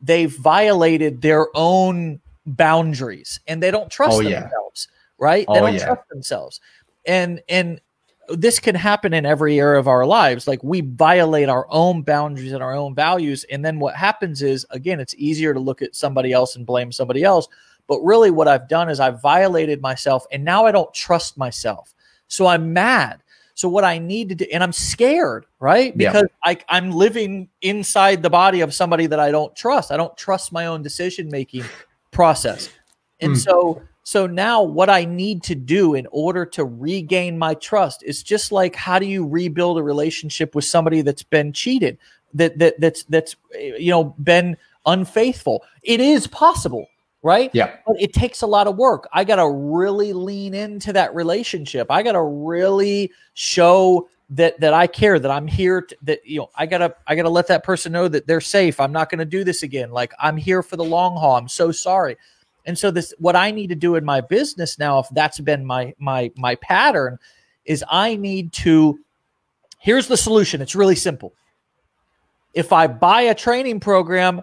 they've 0.04 0.32
violated 0.38 1.24
their 1.24 1.48
own 1.56 2.22
boundaries 2.48 3.40
and 3.48 3.62
they 3.62 3.70
don't 3.72 3.92
trust 3.92 4.18
Oh, 4.18 4.22
yeah. 4.22 4.42
themselves, 4.42 4.88
right? 5.20 5.46
They 5.48 5.60
Oh, 5.60 5.66
don't 5.66 5.74
yeah. 5.76 5.86
trust 5.86 6.10
themselves. 6.10 6.62
And 7.06 7.42
and 7.50 7.80
this 8.30 8.60
can 8.60 8.76
happen 8.76 9.14
in 9.14 9.26
every 9.26 9.58
area 9.60 9.80
of 9.80 9.88
our 9.88 10.06
lives. 10.06 10.48
Like 10.48 10.62
we 10.64 10.82
violate 10.82 11.48
our 11.48 11.66
own 11.70 12.02
boundaries 12.02 12.52
and 12.52 12.62
our 12.62 12.74
own 12.76 12.94
values. 12.94 13.46
And 13.50 13.64
then 13.64 13.80
what 13.80 13.96
happens 13.96 14.42
is, 14.42 14.66
again, 14.72 15.00
it's 15.00 15.16
easier 15.16 15.54
to 15.54 15.60
look 15.62 15.82
at 15.82 15.96
somebody 15.96 16.34
else 16.34 16.58
and 16.58 16.66
blame 16.66 16.92
somebody 16.92 17.24
else. 17.24 17.48
But 17.88 18.02
really, 18.02 18.32
what 18.32 18.50
I've 18.50 18.68
done 18.68 18.90
is 18.90 19.00
I've 19.00 19.22
violated 19.22 19.82
myself 19.82 20.26
and 20.32 20.44
now 20.44 20.66
I 20.66 20.74
don't 20.74 20.94
trust 20.94 21.38
myself. 21.38 21.94
So 22.28 22.48
I'm 22.48 22.74
mad. 22.74 23.24
So 23.54 23.70
what 23.70 23.86
I 23.86 23.98
need 23.98 24.30
to 24.30 24.36
do, 24.36 24.46
and 24.54 24.62
I'm 24.62 24.74
scared, 24.74 25.46
right? 25.62 25.94
Yeah. 25.96 26.12
Because 26.12 26.28
I, 26.44 26.58
I'm 26.68 26.92
living 26.92 27.48
inside 27.62 28.22
the 28.22 28.30
body 28.30 28.60
of 28.60 28.74
somebody 28.74 29.08
that 29.08 29.20
I 29.22 29.32
don't 29.32 29.56
trust. 29.56 29.90
I 29.90 29.98
don't 29.98 30.16
trust 30.18 30.52
my 30.52 30.66
own 30.68 30.84
decision 30.84 31.30
making 31.30 31.64
process. 32.12 32.70
And 33.20 33.34
Mm. 33.34 33.44
so 33.44 33.82
so 34.04 34.26
now 34.26 34.64
what 34.64 34.90
I 34.90 35.04
need 35.04 35.44
to 35.44 35.56
do 35.56 35.94
in 35.94 36.08
order 36.12 36.46
to 36.46 36.64
regain 36.64 37.38
my 37.38 37.56
trust 37.56 38.04
is 38.04 38.24
just 38.24 38.54
like 38.54 38.74
how 38.76 39.00
do 39.00 39.06
you 39.06 39.28
rebuild 39.28 39.78
a 39.78 39.84
relationship 39.84 40.56
with 40.56 40.64
somebody 40.64 41.02
that's 41.02 41.24
been 41.24 41.52
cheated, 41.52 41.98
that 42.34 42.58
that 42.60 42.80
that's 42.80 43.04
that's 43.04 43.36
you 43.60 43.92
know 43.92 44.16
been 44.24 44.56
unfaithful. 44.86 45.64
It 45.84 46.00
is 46.00 46.28
possible, 46.28 46.88
right? 47.22 47.52
Yeah. 47.54 47.76
But 47.86 47.98
it 48.00 48.14
takes 48.14 48.42
a 48.42 48.48
lot 48.48 48.68
of 48.68 48.78
work. 48.78 49.10
I 49.12 49.26
got 49.26 49.36
to 49.36 49.50
really 49.50 50.14
lean 50.14 50.54
into 50.54 50.94
that 50.94 51.14
relationship. 51.14 51.88
I 51.90 52.02
got 52.04 52.14
to 52.14 52.24
really 52.24 53.12
show 53.34 54.08
that 54.30 54.60
that 54.60 54.74
I 54.74 54.88
care, 54.88 55.20
that 55.20 55.32
I'm 55.32 55.48
here 55.48 55.82
to, 55.82 55.98
that 56.04 56.26
you 56.26 56.40
know, 56.40 56.50
I 56.56 56.66
got 56.66 56.80
to 56.80 56.96
I 57.08 57.16
got 57.16 57.24
to 57.24 57.30
let 57.30 57.48
that 57.48 57.64
person 57.64 57.92
know 57.92 58.08
that 58.08 58.28
they're 58.28 58.42
safe. 58.42 58.80
I'm 58.80 58.92
not 58.92 59.10
to 59.20 59.26
do 59.26 59.44
this 59.44 59.64
again. 59.64 59.92
Like 59.92 60.14
I'm 60.20 60.38
here 60.38 60.62
for 60.62 60.76
the 60.76 60.84
long 60.84 61.16
haul. 61.16 61.38
I'm 61.38 61.48
so 61.48 61.72
sorry. 61.72 62.18
And 62.66 62.78
so 62.78 62.92
this 62.92 63.14
what 63.20 63.36
I 63.36 63.52
need 63.52 63.68
to 63.68 63.76
do 63.76 63.96
in 63.96 64.04
my 64.04 64.20
business 64.20 64.78
now 64.78 65.00
if 65.00 65.08
that's 65.12 65.40
been 65.40 65.66
my 65.66 65.94
my 65.98 66.32
my 66.36 66.56
pattern 66.56 67.18
is 67.66 67.84
I 67.90 68.16
need 68.18 68.52
to 68.54 69.00
here's 69.80 70.08
the 70.08 70.18
solution. 70.18 70.62
It's 70.62 70.76
really 70.76 70.96
simple. 70.96 71.34
If 72.54 72.74
I 72.74 72.88
buy 72.88 73.22
a 73.22 73.36
training 73.36 73.80
program, 73.80 74.42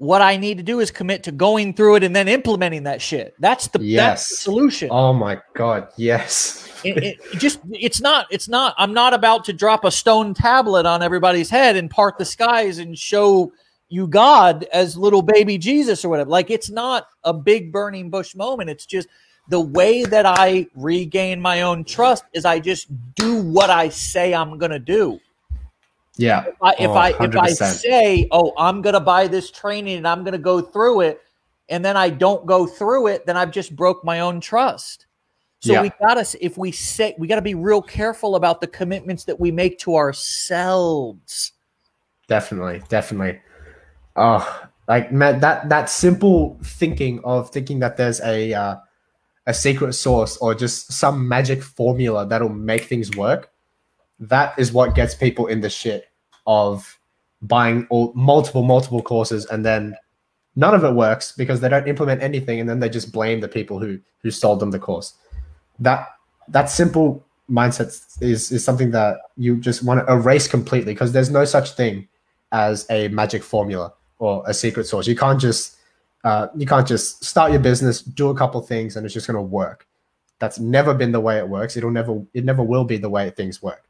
what 0.00 0.22
I 0.22 0.38
need 0.38 0.56
to 0.56 0.64
do 0.64 0.80
is 0.80 0.90
commit 0.90 1.22
to 1.24 1.30
going 1.32 1.74
through 1.74 1.96
it 1.96 2.02
and 2.04 2.16
then 2.16 2.26
implementing 2.26 2.84
that 2.84 3.02
shit. 3.02 3.34
That's 3.38 3.66
the 3.68 3.78
that's 3.78 3.82
the 3.82 3.86
Yes. 3.86 4.38
solution. 4.38 4.88
Oh 4.90 5.12
my 5.12 5.38
god. 5.54 5.88
Yes. 5.98 6.66
it, 6.84 6.96
it 7.04 7.20
just 7.38 7.60
it's 7.70 8.00
not 8.00 8.26
it's 8.30 8.48
not 8.48 8.74
i'm 8.78 8.94
not 8.94 9.12
about 9.12 9.44
to 9.44 9.52
drop 9.52 9.84
a 9.84 9.90
stone 9.90 10.32
tablet 10.32 10.86
on 10.86 11.02
everybody's 11.02 11.50
head 11.50 11.76
and 11.76 11.90
part 11.90 12.16
the 12.16 12.24
skies 12.24 12.78
and 12.78 12.98
show 12.98 13.52
you 13.90 14.06
god 14.08 14.64
as 14.72 14.96
little 14.96 15.20
baby 15.20 15.58
jesus 15.58 16.02
or 16.02 16.08
whatever 16.08 16.30
like 16.30 16.48
it's 16.50 16.70
not 16.70 17.08
a 17.24 17.34
big 17.34 17.70
burning 17.70 18.08
bush 18.08 18.34
moment 18.34 18.70
it's 18.70 18.86
just 18.86 19.08
the 19.50 19.60
way 19.60 20.04
that 20.04 20.24
i 20.24 20.66
regain 20.74 21.38
my 21.38 21.60
own 21.60 21.84
trust 21.84 22.24
is 22.32 22.46
i 22.46 22.58
just 22.58 22.86
do 23.14 23.42
what 23.42 23.68
i 23.68 23.86
say 23.90 24.32
i'm 24.32 24.56
going 24.56 24.72
to 24.72 24.78
do 24.78 25.20
yeah. 26.20 26.44
if 26.46 26.54
I, 26.62 26.70
if 26.72 26.88
Oh, 26.90 26.92
I 26.92 27.08
if 27.20 27.36
I 27.36 27.48
say, 27.50 28.28
"Oh, 28.30 28.52
I'm 28.58 28.82
going 28.82 28.92
to 28.94 29.00
buy 29.00 29.26
this 29.26 29.50
training 29.50 29.96
and 29.96 30.06
I'm 30.06 30.22
going 30.22 30.32
to 30.32 30.38
go 30.38 30.60
through 30.60 31.00
it," 31.02 31.20
and 31.68 31.84
then 31.84 31.96
I 31.96 32.10
don't 32.10 32.44
go 32.46 32.66
through 32.66 33.06
it, 33.08 33.24
then 33.26 33.36
I've 33.36 33.50
just 33.50 33.74
broke 33.74 34.04
my 34.04 34.20
own 34.20 34.40
trust. 34.40 35.06
So 35.60 35.72
Yeah. 35.72 35.82
we 35.82 35.90
got 36.00 36.14
to 36.14 36.44
if 36.44 36.58
we 36.58 36.72
say 36.72 37.14
we 37.18 37.26
got 37.26 37.36
to 37.36 37.42
be 37.42 37.54
real 37.54 37.82
careful 37.82 38.36
about 38.36 38.60
the 38.60 38.66
commitments 38.66 39.24
that 39.24 39.40
we 39.40 39.50
make 39.50 39.78
to 39.80 39.96
ourselves. 39.96 41.52
Definitely, 42.28 42.82
definitely. 42.88 43.40
Oh, 44.16 44.68
like 44.88 45.12
man, 45.12 45.40
that 45.40 45.68
that 45.70 45.88
simple 45.88 46.58
thinking 46.62 47.20
of 47.24 47.50
thinking 47.50 47.78
that 47.80 47.96
there's 47.96 48.20
a 48.20 48.52
uh, 48.52 48.76
a 49.46 49.54
secret 49.54 49.94
source 49.94 50.36
or 50.38 50.54
just 50.54 50.92
some 50.92 51.26
magic 51.26 51.62
formula 51.62 52.26
that'll 52.26 52.48
make 52.50 52.84
things 52.84 53.16
work. 53.16 53.50
That 54.18 54.58
is 54.58 54.70
what 54.70 54.94
gets 54.94 55.14
people 55.14 55.46
in 55.46 55.62
the 55.62 55.70
shit 55.70 56.09
of 56.46 56.98
buying 57.42 57.86
all, 57.90 58.12
multiple 58.14 58.62
multiple 58.62 59.02
courses 59.02 59.46
and 59.46 59.64
then 59.64 59.96
none 60.56 60.74
of 60.74 60.84
it 60.84 60.92
works 60.92 61.32
because 61.32 61.60
they 61.60 61.68
don't 61.68 61.88
implement 61.88 62.22
anything 62.22 62.60
and 62.60 62.68
then 62.68 62.80
they 62.80 62.88
just 62.88 63.12
blame 63.12 63.40
the 63.40 63.48
people 63.48 63.78
who 63.78 63.98
who 64.22 64.30
sold 64.30 64.60
them 64.60 64.70
the 64.70 64.78
course. 64.78 65.14
That 65.78 66.08
that 66.48 66.70
simple 66.70 67.24
mindset 67.50 67.88
is 68.20 68.52
is 68.52 68.64
something 68.64 68.90
that 68.90 69.18
you 69.36 69.56
just 69.56 69.82
want 69.82 70.06
to 70.06 70.12
erase 70.12 70.46
completely 70.46 70.92
because 70.92 71.12
there's 71.12 71.30
no 71.30 71.44
such 71.44 71.72
thing 71.72 72.06
as 72.52 72.86
a 72.90 73.08
magic 73.08 73.42
formula 73.42 73.92
or 74.18 74.42
a 74.46 74.54
secret 74.54 74.86
source. 74.86 75.06
You 75.06 75.16
can't 75.16 75.40
just 75.40 75.76
uh, 76.24 76.48
you 76.56 76.66
can't 76.66 76.86
just 76.86 77.24
start 77.24 77.50
your 77.50 77.60
business, 77.60 78.02
do 78.02 78.28
a 78.28 78.34
couple 78.34 78.60
things, 78.60 78.96
and 78.96 79.06
it's 79.06 79.14
just 79.14 79.26
going 79.26 79.36
to 79.36 79.42
work. 79.42 79.86
That's 80.38 80.58
never 80.58 80.92
been 80.94 81.12
the 81.12 81.20
way 81.20 81.38
it 81.38 81.48
works. 81.48 81.76
It'll 81.76 81.90
never 81.90 82.22
it 82.34 82.44
never 82.44 82.62
will 82.62 82.84
be 82.84 82.98
the 82.98 83.08
way 83.08 83.30
things 83.30 83.62
work. 83.62 83.84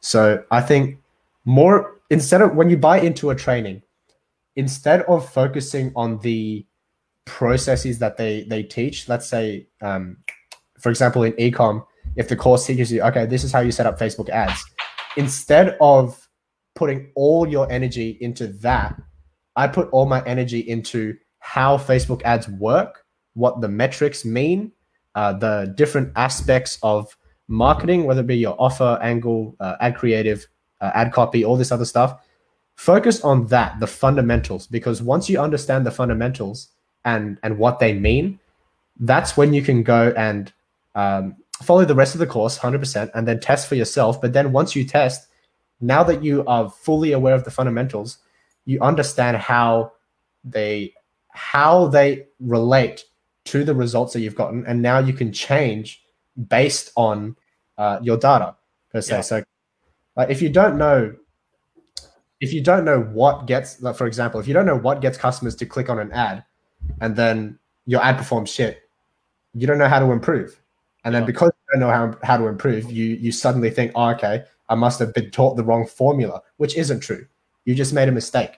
So 0.00 0.44
I 0.50 0.60
think 0.60 0.98
more 1.44 2.00
instead 2.10 2.42
of 2.42 2.54
when 2.54 2.70
you 2.70 2.76
buy 2.76 3.00
into 3.00 3.30
a 3.30 3.34
training, 3.34 3.82
instead 4.56 5.02
of 5.02 5.28
focusing 5.28 5.92
on 5.96 6.18
the 6.20 6.66
processes 7.24 7.98
that 7.98 8.16
they 8.16 8.44
they 8.44 8.62
teach, 8.62 9.08
let's 9.08 9.26
say, 9.26 9.66
um, 9.80 10.18
for 10.78 10.90
example, 10.90 11.22
in 11.22 11.32
ecom, 11.32 11.84
if 12.16 12.28
the 12.28 12.36
course 12.36 12.66
teaches 12.66 12.92
you, 12.92 13.02
okay, 13.02 13.26
this 13.26 13.44
is 13.44 13.52
how 13.52 13.60
you 13.60 13.72
set 13.72 13.86
up 13.86 13.98
Facebook 13.98 14.28
ads, 14.28 14.64
instead 15.16 15.76
of 15.80 16.28
putting 16.74 17.10
all 17.14 17.46
your 17.48 17.70
energy 17.70 18.18
into 18.20 18.48
that, 18.48 19.00
I 19.56 19.68
put 19.68 19.88
all 19.90 20.06
my 20.06 20.22
energy 20.24 20.60
into 20.60 21.16
how 21.38 21.76
Facebook 21.76 22.22
ads 22.22 22.48
work, 22.48 23.04
what 23.34 23.60
the 23.60 23.68
metrics 23.68 24.24
mean, 24.24 24.72
uh, 25.14 25.32
the 25.34 25.72
different 25.76 26.12
aspects 26.16 26.78
of 26.82 27.16
marketing, 27.48 28.04
whether 28.04 28.20
it 28.20 28.26
be 28.26 28.36
your 28.36 28.56
offer, 28.58 28.98
angle, 29.02 29.54
uh, 29.60 29.76
ad 29.80 29.96
creative, 29.96 30.46
uh, 30.84 30.90
ad 30.94 31.12
copy, 31.12 31.44
all 31.44 31.56
this 31.56 31.72
other 31.72 31.84
stuff. 31.84 32.20
Focus 32.74 33.20
on 33.22 33.46
that, 33.46 33.78
the 33.80 33.86
fundamentals, 33.86 34.66
because 34.66 35.00
once 35.00 35.28
you 35.28 35.40
understand 35.40 35.86
the 35.86 35.90
fundamentals 35.90 36.68
and 37.04 37.38
and 37.42 37.58
what 37.58 37.78
they 37.78 37.92
mean, 37.92 38.38
that's 38.98 39.36
when 39.36 39.54
you 39.54 39.62
can 39.62 39.82
go 39.82 40.12
and 40.16 40.52
um, 40.94 41.36
follow 41.62 41.84
the 41.84 41.94
rest 41.94 42.14
of 42.14 42.18
the 42.18 42.26
course 42.26 42.58
100% 42.58 43.10
and 43.14 43.28
then 43.28 43.40
test 43.40 43.68
for 43.68 43.76
yourself. 43.76 44.20
But 44.20 44.32
then 44.32 44.52
once 44.52 44.74
you 44.74 44.84
test, 44.84 45.28
now 45.80 46.02
that 46.04 46.22
you 46.22 46.44
are 46.46 46.70
fully 46.70 47.12
aware 47.12 47.34
of 47.34 47.44
the 47.44 47.50
fundamentals, 47.50 48.18
you 48.64 48.80
understand 48.80 49.36
how 49.36 49.92
they 50.44 50.94
how 51.28 51.88
they 51.88 52.26
relate 52.40 53.04
to 53.44 53.64
the 53.64 53.74
results 53.74 54.12
that 54.12 54.20
you've 54.20 54.36
gotten, 54.36 54.64
and 54.66 54.80
now 54.80 54.98
you 54.98 55.12
can 55.12 55.32
change 55.32 56.02
based 56.48 56.90
on 56.96 57.36
uh, 57.76 57.98
your 58.02 58.16
data 58.16 58.56
per 58.90 59.00
se. 59.00 59.16
Yeah. 59.16 59.20
So, 59.20 59.44
like, 60.16 60.30
if 60.30 60.40
you 60.40 60.48
don't 60.48 60.76
know, 60.78 61.14
if 62.40 62.52
you 62.52 62.62
don't 62.62 62.84
know 62.84 63.00
what 63.00 63.46
gets, 63.46 63.80
like, 63.82 63.96
for 63.96 64.06
example, 64.06 64.40
if 64.40 64.46
you 64.46 64.54
don't 64.54 64.66
know 64.66 64.76
what 64.76 65.00
gets 65.00 65.16
customers 65.16 65.54
to 65.56 65.66
click 65.66 65.88
on 65.88 65.98
an 65.98 66.12
ad, 66.12 66.44
and 67.00 67.16
then 67.16 67.58
your 67.86 68.02
ad 68.02 68.18
performs 68.18 68.50
shit, 68.50 68.82
you 69.54 69.66
don't 69.66 69.78
know 69.78 69.88
how 69.88 69.98
to 69.98 70.12
improve. 70.12 70.60
And 71.04 71.14
then 71.14 71.22
Yeah. 71.22 71.26
because 71.26 71.52
you 71.56 71.72
don't 71.72 71.88
know 71.88 71.94
how, 71.94 72.16
how 72.22 72.36
to 72.36 72.46
improve, 72.46 72.90
you 72.90 73.06
you 73.06 73.32
suddenly 73.32 73.70
think, 73.70 73.92
oh, 73.94 74.10
okay, 74.10 74.44
I 74.68 74.74
must 74.74 74.98
have 74.98 75.12
been 75.14 75.30
taught 75.30 75.56
the 75.56 75.64
wrong 75.64 75.86
formula, 75.86 76.42
which 76.56 76.76
isn't 76.76 77.00
true. 77.00 77.26
You 77.64 77.74
just 77.74 77.92
made 77.92 78.08
a 78.08 78.12
mistake. 78.12 78.52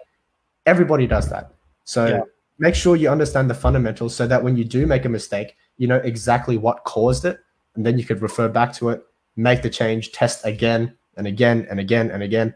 Everybody 0.64 1.06
does 1.06 1.28
that. 1.28 1.52
So 1.84 2.06
Yeah. 2.06 2.22
make 2.58 2.74
sure 2.74 2.96
you 2.96 3.08
understand 3.08 3.50
the 3.50 3.54
fundamentals 3.54 4.14
so 4.14 4.26
that 4.26 4.42
when 4.42 4.56
you 4.56 4.64
do 4.64 4.86
make 4.86 5.04
a 5.04 5.08
mistake, 5.08 5.56
you 5.76 5.86
know 5.86 5.96
exactly 5.96 6.56
what 6.56 6.84
caused 6.84 7.24
it. 7.24 7.38
And 7.74 7.84
then 7.84 7.98
you 7.98 8.04
could 8.04 8.22
refer 8.22 8.48
back 8.48 8.72
to 8.74 8.88
it, 8.90 9.04
make 9.36 9.62
the 9.62 9.70
change, 9.70 10.12
test 10.12 10.44
again 10.46 10.96
and 11.16 11.26
again 11.26 11.66
and 11.70 11.80
again 11.80 12.10
and 12.10 12.22
again. 12.22 12.54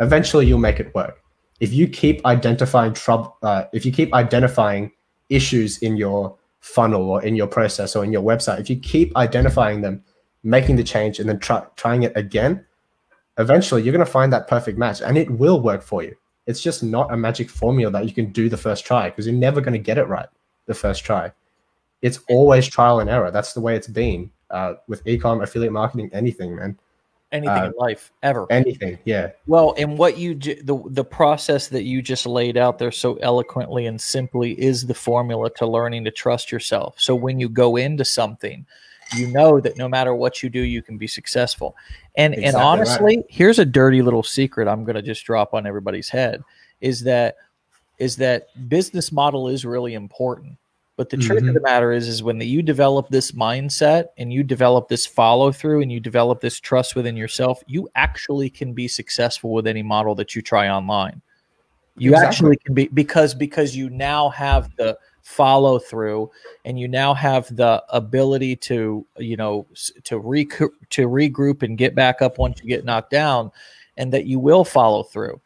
Eventually 0.00 0.46
you'll 0.46 0.58
make 0.58 0.80
it 0.80 0.94
work. 0.94 1.20
If 1.60 1.72
you 1.72 1.86
keep 1.88 2.24
identifying 2.26 2.94
trouble, 2.94 3.36
uh, 3.42 3.64
if 3.72 3.86
you 3.86 3.92
keep 3.92 4.12
identifying 4.12 4.92
issues 5.30 5.78
in 5.78 5.96
your 5.96 6.36
funnel 6.60 7.08
or 7.10 7.22
in 7.22 7.36
your 7.36 7.46
process 7.46 7.94
or 7.94 8.04
in 8.04 8.12
your 8.12 8.22
website, 8.22 8.60
if 8.60 8.68
you 8.68 8.76
keep 8.76 9.16
identifying 9.16 9.80
them, 9.80 10.02
making 10.42 10.76
the 10.76 10.84
change 10.84 11.20
and 11.20 11.28
then 11.28 11.38
try, 11.38 11.62
trying 11.76 12.02
it 12.02 12.12
again, 12.16 12.64
eventually 13.38 13.82
you're 13.82 13.92
going 13.92 14.04
to 14.04 14.10
find 14.10 14.32
that 14.32 14.48
perfect 14.48 14.78
match 14.78 15.00
and 15.00 15.16
it 15.16 15.30
will 15.30 15.60
work 15.60 15.82
for 15.82 16.02
you. 16.02 16.16
it's 16.46 16.60
just 16.60 16.82
not 16.82 17.12
a 17.12 17.16
magic 17.16 17.48
formula 17.48 17.90
that 17.90 18.04
you 18.04 18.12
can 18.12 18.30
do 18.30 18.48
the 18.48 18.56
first 18.56 18.84
try 18.84 19.08
because 19.08 19.26
you're 19.26 19.34
never 19.34 19.60
going 19.60 19.72
to 19.72 19.78
get 19.78 19.98
it 19.98 20.06
right 20.08 20.28
the 20.66 20.74
first 20.74 21.04
try. 21.04 21.32
It's 22.02 22.20
always 22.28 22.66
trial 22.68 23.00
and 23.00 23.08
error. 23.08 23.30
That's 23.30 23.54
the 23.54 23.60
way 23.60 23.76
it's 23.76 23.88
been 23.88 24.30
uh, 24.50 24.74
with 24.88 25.04
ecom, 25.04 25.42
affiliate 25.42 25.72
marketing, 25.72 26.10
anything, 26.12 26.54
man. 26.56 26.78
Anything 27.34 27.58
Uh, 27.58 27.66
in 27.66 27.72
life 27.76 28.12
ever. 28.22 28.46
Anything. 28.48 28.96
Yeah. 29.04 29.30
Well, 29.46 29.74
and 29.76 29.98
what 29.98 30.16
you 30.16 30.34
ju- 30.36 30.62
the 30.62 30.80
the 30.86 31.04
process 31.04 31.68
that 31.68 31.82
you 31.82 32.00
just 32.00 32.24
laid 32.26 32.56
out 32.56 32.78
there 32.78 32.92
so 32.92 33.16
eloquently 33.16 33.86
and 33.86 34.00
simply 34.00 34.52
is 34.52 34.86
the 34.86 34.94
formula 34.94 35.50
to 35.56 35.66
learning 35.66 36.04
to 36.04 36.10
trust 36.10 36.50
yourself. 36.52 36.94
So 36.96 37.14
when 37.14 37.40
you 37.40 37.48
go 37.48 37.76
into 37.76 38.04
something, 38.04 38.64
you 39.16 39.26
know 39.26 39.60
that 39.60 39.76
no 39.76 39.88
matter 39.88 40.14
what 40.14 40.42
you 40.42 40.48
do, 40.48 40.60
you 40.60 40.80
can 40.80 40.96
be 40.96 41.08
successful. 41.08 41.76
And 42.14 42.34
and 42.34 42.44
Exactly 42.44 42.60
right. 42.60 42.66
honestly, 42.66 43.24
here's 43.28 43.58
a 43.58 43.64
dirty 43.64 44.00
little 44.00 44.22
secret 44.22 44.68
I'm 44.68 44.84
going 44.84 44.96
to 44.96 45.02
just 45.02 45.24
drop 45.26 45.52
on 45.54 45.66
everybody's 45.66 46.08
head 46.08 46.42
is 46.80 47.02
that 47.02 47.36
is 47.98 48.16
that 48.16 48.46
business 48.68 49.10
model 49.12 49.48
is 49.48 49.64
really 49.64 49.94
important. 49.94 50.56
But 50.96 51.10
the 51.10 51.16
truth 51.16 51.42
of 51.42 51.48
Mhm. 51.48 51.54
the 51.54 51.60
matter 51.60 51.92
is, 51.92 52.06
is 52.06 52.22
when 52.22 52.40
you 52.40 52.62
develop 52.62 53.08
this 53.08 53.32
mindset 53.32 54.06
and 54.16 54.32
you 54.32 54.44
develop 54.44 54.88
this 54.88 55.04
follow 55.06 55.50
through 55.50 55.82
and 55.82 55.90
you 55.90 55.98
develop 55.98 56.40
this 56.40 56.60
trust 56.60 56.94
within 56.94 57.16
yourself, 57.16 57.62
you 57.66 57.88
actually 57.96 58.48
can 58.48 58.72
be 58.72 58.86
successful 58.86 59.50
with 59.50 59.66
any 59.66 59.82
model 59.82 60.14
that 60.14 60.36
you 60.36 60.42
try 60.42 60.68
online. 60.68 61.20
You 61.96 62.12
Exactly. 62.12 62.28
actually 62.28 62.56
can 62.58 62.74
be 62.74 62.88
because 62.88 63.34
because 63.34 63.76
you 63.76 63.90
now 63.90 64.28
have 64.30 64.70
the 64.76 64.96
follow 65.22 65.78
through 65.78 66.30
and 66.64 66.78
you 66.78 66.86
now 66.86 67.14
have 67.14 67.54
the 67.56 67.82
ability 67.88 68.54
to 68.54 69.06
you 69.16 69.36
know 69.36 69.66
to 70.04 70.18
re 70.18 70.44
to 70.44 71.08
regroup 71.08 71.62
and 71.62 71.78
get 71.78 71.94
back 71.94 72.20
up 72.20 72.36
once 72.38 72.60
you 72.62 72.68
get 72.68 72.84
knocked 72.84 73.10
down 73.10 73.50
and 73.96 74.12
that 74.12 74.26
you 74.26 74.38
will 74.38 74.64
follow 74.64 75.02
through 75.02 75.40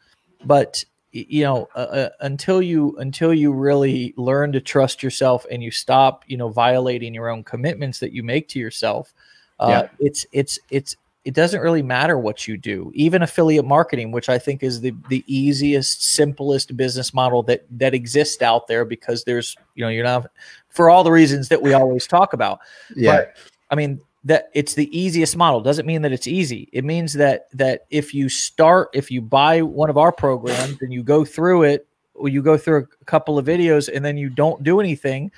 but 0.44 0.84
you 1.12 1.42
know 1.42 1.68
uh, 1.74 1.78
uh, 1.78 2.08
until 2.20 2.60
you 2.60 2.96
until 2.98 3.32
you 3.32 3.52
really 3.52 4.12
learn 4.16 4.52
to 4.52 4.60
trust 4.60 5.02
yourself 5.02 5.46
and 5.50 5.62
you 5.62 5.70
stop 5.70 6.22
you 6.26 6.36
know 6.36 6.48
violating 6.48 7.14
your 7.14 7.28
own 7.28 7.42
commitments 7.42 7.98
that 7.98 8.12
you 8.12 8.22
make 8.22 8.48
to 8.48 8.58
yourself 8.58 9.14
uh, 9.60 9.68
Yeah. 9.68 9.88
it's 10.00 10.26
it's 10.32 10.58
it's 10.70 10.96
it 11.24 11.34
doesn't 11.34 11.60
really 11.60 11.82
matter 11.82 12.18
what 12.18 12.46
you 12.46 12.56
do 12.56 12.92
even 12.94 13.22
affiliate 13.22 13.64
marketing 13.64 14.12
which 14.12 14.28
i 14.28 14.38
think 14.38 14.62
is 14.62 14.80
the 14.80 14.94
the 15.08 15.24
easiest 15.26 16.02
simplest 16.14 16.76
business 16.76 17.12
model 17.14 17.42
that 17.42 17.66
that 17.70 17.94
exists 17.94 18.42
out 18.42 18.66
there 18.66 18.84
because 18.84 19.24
there's 19.24 19.56
you 19.74 19.84
know 19.84 19.88
you're 19.90 20.04
not 20.04 20.30
for 20.68 20.90
all 20.90 21.02
the 21.02 21.10
reasons 21.10 21.48
that 21.48 21.60
we 21.60 21.72
always 21.72 22.06
talk 22.06 22.34
about 22.34 22.60
Yeah. 22.94 23.24
I 23.70 23.74
mean 23.74 24.00
that 24.28 24.50
it's 24.52 24.74
the 24.74 24.96
easiest 24.96 25.38
model 25.38 25.62
doesn't 25.62 25.86
mean 25.86 26.02
that 26.02 26.12
it's 26.12 26.26
easy. 26.26 26.68
It 26.72 26.84
means 26.84 27.14
that 27.14 27.46
that 27.54 27.86
if 27.88 28.12
you 28.12 28.28
start 28.28 28.90
if 28.92 29.10
you 29.10 29.22
buy 29.22 29.62
one 29.62 29.88
of 29.88 29.96
our 29.96 30.12
programs 30.12 30.80
and 30.82 30.92
you 30.92 31.02
go 31.02 31.24
through 31.24 31.62
it 31.62 31.88
or 32.14 32.28
you 32.28 32.42
go 32.42 32.58
through 32.58 32.86
a 33.00 33.04
couple 33.06 33.38
of 33.38 33.46
videos 33.46 33.88
and 33.92 34.04
then 34.04 34.18
you 34.18 34.28
don't 34.28 34.62
do 34.62 34.80
anything 34.80 35.32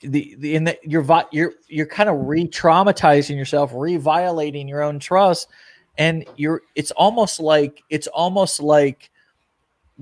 the, 0.00 0.36
the 0.38 0.54
in 0.54 0.62
that 0.64 0.78
you're 0.84 1.04
you're 1.32 1.54
you're 1.66 1.86
kind 1.86 2.08
of 2.08 2.16
re-traumatizing 2.28 3.36
yourself, 3.36 3.72
re-violating 3.74 4.68
your 4.68 4.80
own 4.82 5.00
trust 5.00 5.48
and 5.96 6.24
you're 6.36 6.62
it's 6.76 6.92
almost 6.92 7.40
like 7.40 7.82
it's 7.90 8.06
almost 8.06 8.60
like 8.60 9.10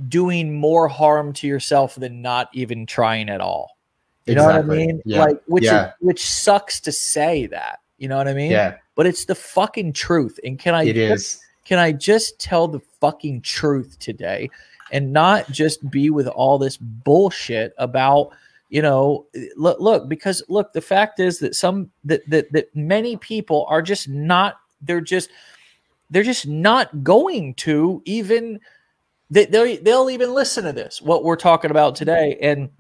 doing 0.09 0.55
more 0.55 0.87
harm 0.87 1.33
to 1.33 1.47
yourself 1.47 1.95
than 1.95 2.21
not 2.21 2.51
even 2.53 2.85
trying 2.85 3.31
at 3.31 3.41
all. 3.41 3.79
You 4.27 4.35
know 4.35 4.45
what 4.45 4.57
I 4.57 4.63
mean? 4.63 5.01
Yeah. 5.07 5.21
Like 5.21 5.43
which 5.47 5.65
Yeah. 5.65 5.87
is, 5.87 5.93
which 6.01 6.27
sucks 6.27 6.81
to 6.81 6.93
say 6.93 7.47
that. 7.47 7.79
You 7.99 8.09
know 8.09 8.17
what 8.17 8.29
I 8.29 8.35
mean? 8.35 8.51
Yeah. 8.51 8.77
But 8.95 9.07
it's 9.07 9.25
the 9.25 9.35
fucking 9.35 9.93
truth. 9.93 10.39
And 10.45 10.59
can 10.59 10.75
I 10.75 10.85
It 10.85 10.95
just, 10.95 11.37
is. 11.37 11.41
can 11.65 11.79
I 11.79 11.93
just 11.93 12.39
tell 12.39 12.69
the 12.69 12.81
fucking 13.01 13.43
truth 13.43 13.99
today 13.99 14.51
and 14.93 15.13
not 15.13 15.51
just 15.51 15.89
be 15.91 16.11
with 16.11 16.29
all 16.29 16.59
this 16.59 16.77
bullshit 16.77 17.75
about 17.79 18.31
you 18.69 18.83
know 18.83 19.27
look 19.57 19.79
look 19.81 20.09
because 20.09 20.43
look 20.49 20.73
the 20.73 20.81
fact 20.81 21.21
is 21.21 21.39
that 21.39 21.55
some 21.55 21.91
that 22.05 22.29
that, 22.29 22.51
that 22.53 22.75
many 22.75 23.17
people 23.17 23.65
are 23.69 23.83
just 23.83 24.09
not 24.09 24.57
they're 24.83 25.01
just 25.01 25.31
they're 26.11 26.23
just 26.23 26.47
not 26.47 27.03
going 27.05 27.55
to 27.55 28.03
even 28.05 28.59
they, 29.31 29.47
they'll, 29.47 29.83
they'll 29.83 30.11
even 30.11 30.35
listen 30.35 30.65
to 30.65 30.73
this 30.73 31.01
what 31.01 31.25
we're 31.25 31.37
talking 31.37 31.71
about 31.71 31.95
today 31.95 32.39
and 32.41 32.71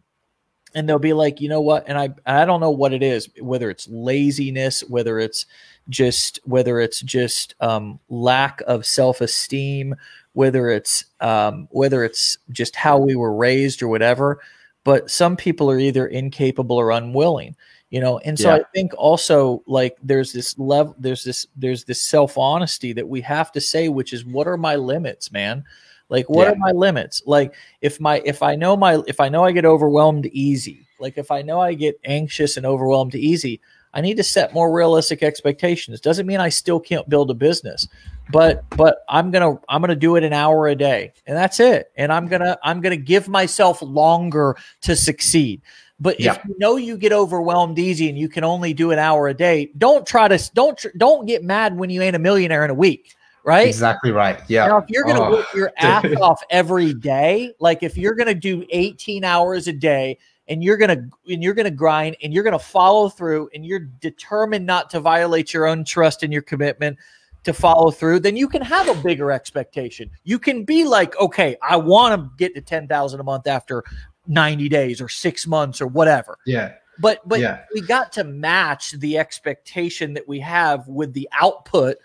and 0.76 0.88
they'll 0.88 0.98
be 1.00 1.12
like 1.12 1.40
you 1.40 1.48
know 1.48 1.60
what? 1.60 1.82
And 1.88 1.98
i 1.98 2.10
i 2.26 2.44
don't 2.44 2.60
know 2.60 2.70
what 2.70 2.92
it 2.92 3.02
is 3.02 3.28
whether 3.40 3.68
it's 3.70 3.88
laziness 3.88 4.82
whether 4.88 5.18
it's 5.18 5.46
just 5.88 6.38
whether 6.44 6.78
it's 6.80 7.00
just 7.00 7.54
um, 7.60 7.98
lack 8.08 8.60
of 8.68 8.86
self-esteem 8.86 9.94
whether 10.34 10.68
it's 10.68 11.04
um, 11.20 11.66
whether 11.70 12.04
it's 12.04 12.38
just 12.50 12.76
how 12.76 12.98
we 12.98 13.16
were 13.16 13.34
raised 13.34 13.82
or 13.82 13.88
whatever. 13.88 14.38
But 14.84 15.10
some 15.10 15.34
people 15.36 15.68
are 15.70 15.78
either 15.80 16.06
incapable 16.06 16.76
or 16.76 16.90
unwilling 16.92 17.56
you 17.90 18.00
know? 18.00 18.18
And 18.18 18.38
so 18.38 18.48
Yeah. 18.48 18.56
i 18.56 18.64
think 18.74 18.92
also 18.98 19.62
like 19.66 19.96
there's 20.02 20.32
this 20.32 20.58
level 20.58 20.94
there's 20.98 21.22
this 21.24 21.46
there's 21.56 21.84
this 21.84 22.02
self-honesty 22.02 22.92
that 22.94 23.08
we 23.08 23.20
have 23.22 23.52
to 23.52 23.60
say 23.60 23.88
which 23.88 24.12
is 24.12 24.24
what 24.24 24.48
are 24.48 24.56
my 24.56 24.74
limits 24.76 25.30
man 25.32 25.64
like 26.08 26.28
what 26.28 26.46
Yeah. 26.46 26.52
are 26.52 26.56
my 26.56 26.70
limits? 26.72 27.22
Like 27.26 27.54
if 27.80 28.00
my 28.00 28.20
if 28.24 28.42
i 28.42 28.54
know 28.54 28.76
my 28.76 29.02
if 29.06 29.20
i 29.20 29.28
know 29.28 29.44
i 29.44 29.52
get 29.52 29.64
overwhelmed 29.64 30.26
easy 30.26 30.86
like 30.98 31.18
if 31.18 31.30
i 31.30 31.42
know 31.42 31.60
i 31.60 31.74
get 31.74 31.98
anxious 32.04 32.56
and 32.56 32.64
overwhelmed 32.64 33.14
easy 33.14 33.60
i 33.92 34.00
need 34.00 34.16
to 34.16 34.22
set 34.22 34.54
more 34.54 34.72
realistic 34.72 35.22
expectations. 35.22 36.00
Doesn't 36.00 36.26
mean 36.26 36.40
i 36.40 36.48
still 36.48 36.78
can't 36.80 37.08
build 37.08 37.30
a 37.30 37.34
business 37.34 37.88
but 38.30 38.64
but 38.76 38.98
i'm 39.08 39.30
gonna 39.30 39.58
i'm 39.68 39.80
gonna 39.80 39.94
do 39.96 40.16
it 40.16 40.24
an 40.24 40.32
hour 40.32 40.68
a 40.68 40.74
day 40.76 41.12
and 41.26 41.36
that's 41.36 41.60
it. 41.60 41.90
And 41.96 42.12
i'm 42.12 42.26
gonna 42.28 42.56
i'm 42.62 42.80
gonna 42.80 42.96
give 42.96 43.28
myself 43.28 43.82
longer 43.82 44.56
to 44.82 44.94
succeed. 44.96 45.60
But 45.98 46.20
Yeah. 46.20 46.34
if 46.34 46.44
you 46.46 46.54
know 46.58 46.76
you 46.76 46.98
get 46.98 47.12
overwhelmed 47.12 47.78
easy 47.78 48.08
and 48.10 48.18
you 48.18 48.28
can 48.28 48.44
only 48.44 48.74
do 48.74 48.90
an 48.90 48.98
hour 48.98 49.28
a 49.28 49.34
day 49.34 49.70
don't 49.78 50.06
try 50.06 50.28
to 50.28 50.38
don't 50.54 50.84
don't 50.98 51.26
get 51.26 51.42
mad 51.42 51.76
when 51.76 51.88
you 51.90 52.02
ain't 52.02 52.14
a 52.14 52.18
millionaire 52.18 52.64
in 52.64 52.70
a 52.70 52.74
week 52.74 53.15
right 53.46 53.66
Exactly 53.68 54.10
right. 54.12 54.40
Yeah. 54.48 54.66
now, 54.66 54.76
if 54.78 54.90
you're 54.90 55.04
going 55.04 55.16
to 55.16 55.22
Oh, 55.24 55.30
work 55.30 55.46
your 55.54 55.72
ass 55.78 56.04
off 56.20 56.42
every 56.50 56.92
day, 56.92 57.52
like 57.60 57.82
if 57.82 57.96
you're 57.96 58.14
going 58.14 58.26
to 58.26 58.34
do 58.34 58.66
18 58.70 59.24
hours 59.24 59.68
a 59.68 59.72
day 59.72 60.18
and 60.48 60.62
you're 60.62 60.76
going 60.76 60.90
to 60.90 61.32
and 61.32 61.42
you're 61.42 61.54
going 61.54 61.64
to 61.64 61.70
grind 61.70 62.16
and 62.22 62.34
you're 62.34 62.42
going 62.44 62.52
to 62.52 62.64
follow 62.64 63.08
through 63.08 63.48
and 63.54 63.64
you're 63.64 63.78
determined 64.00 64.66
not 64.66 64.90
to 64.90 65.00
violate 65.00 65.54
your 65.54 65.66
own 65.66 65.84
trust 65.84 66.22
and 66.22 66.32
your 66.32 66.42
commitment 66.42 66.98
to 67.44 67.52
follow 67.54 67.92
through, 67.92 68.18
then 68.18 68.36
you 68.36 68.48
can 68.48 68.60
have 68.60 68.88
a 68.88 69.02
bigger 69.02 69.30
expectation. 69.30 70.10
You 70.24 70.38
can 70.38 70.64
be 70.64 70.84
like, 70.84 71.16
okay, 71.20 71.56
I 71.62 71.76
want 71.76 72.20
to 72.20 72.28
get 72.36 72.54
to 72.56 72.60
10,000 72.60 73.20
a 73.20 73.22
month 73.22 73.46
after 73.46 73.84
90 74.26 74.68
days 74.68 75.00
or 75.00 75.08
6 75.08 75.46
months 75.46 75.80
or 75.80 75.86
whatever. 75.86 76.38
Yeah. 76.44 76.72
But 76.98 77.20
but 77.28 77.40
Yeah. 77.40 77.60
we 77.74 77.82
got 77.82 78.10
to 78.14 78.24
match 78.24 78.92
the 78.92 79.18
expectation 79.18 80.14
that 80.14 80.26
we 80.26 80.40
have 80.40 80.88
with 80.88 81.12
the 81.12 81.28
output 81.32 81.98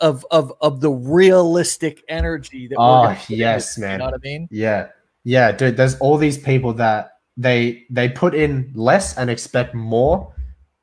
of 0.00 0.26
of 0.30 0.52
of 0.60 0.80
the 0.80 0.90
realistic 0.90 2.04
energy 2.08 2.66
that 2.68 2.76
Oh, 2.78 3.00
we're 3.02 3.06
gonna 3.08 3.18
put 3.18 3.30
yes, 3.30 3.76
it, 3.76 3.80
You 3.80 3.86
man. 3.86 3.98
know 3.98 4.04
what 4.06 4.14
I 4.14 4.18
mean? 4.22 4.48
Yeah. 4.50 4.88
Yeah, 5.24 5.50
dude, 5.50 5.76
there's 5.76 5.98
all 5.98 6.16
these 6.18 6.38
people 6.38 6.72
that 6.74 7.18
they 7.36 7.84
they 7.90 8.08
put 8.08 8.34
in 8.34 8.70
less 8.74 9.16
and 9.18 9.28
expect 9.28 9.74
more. 9.74 10.32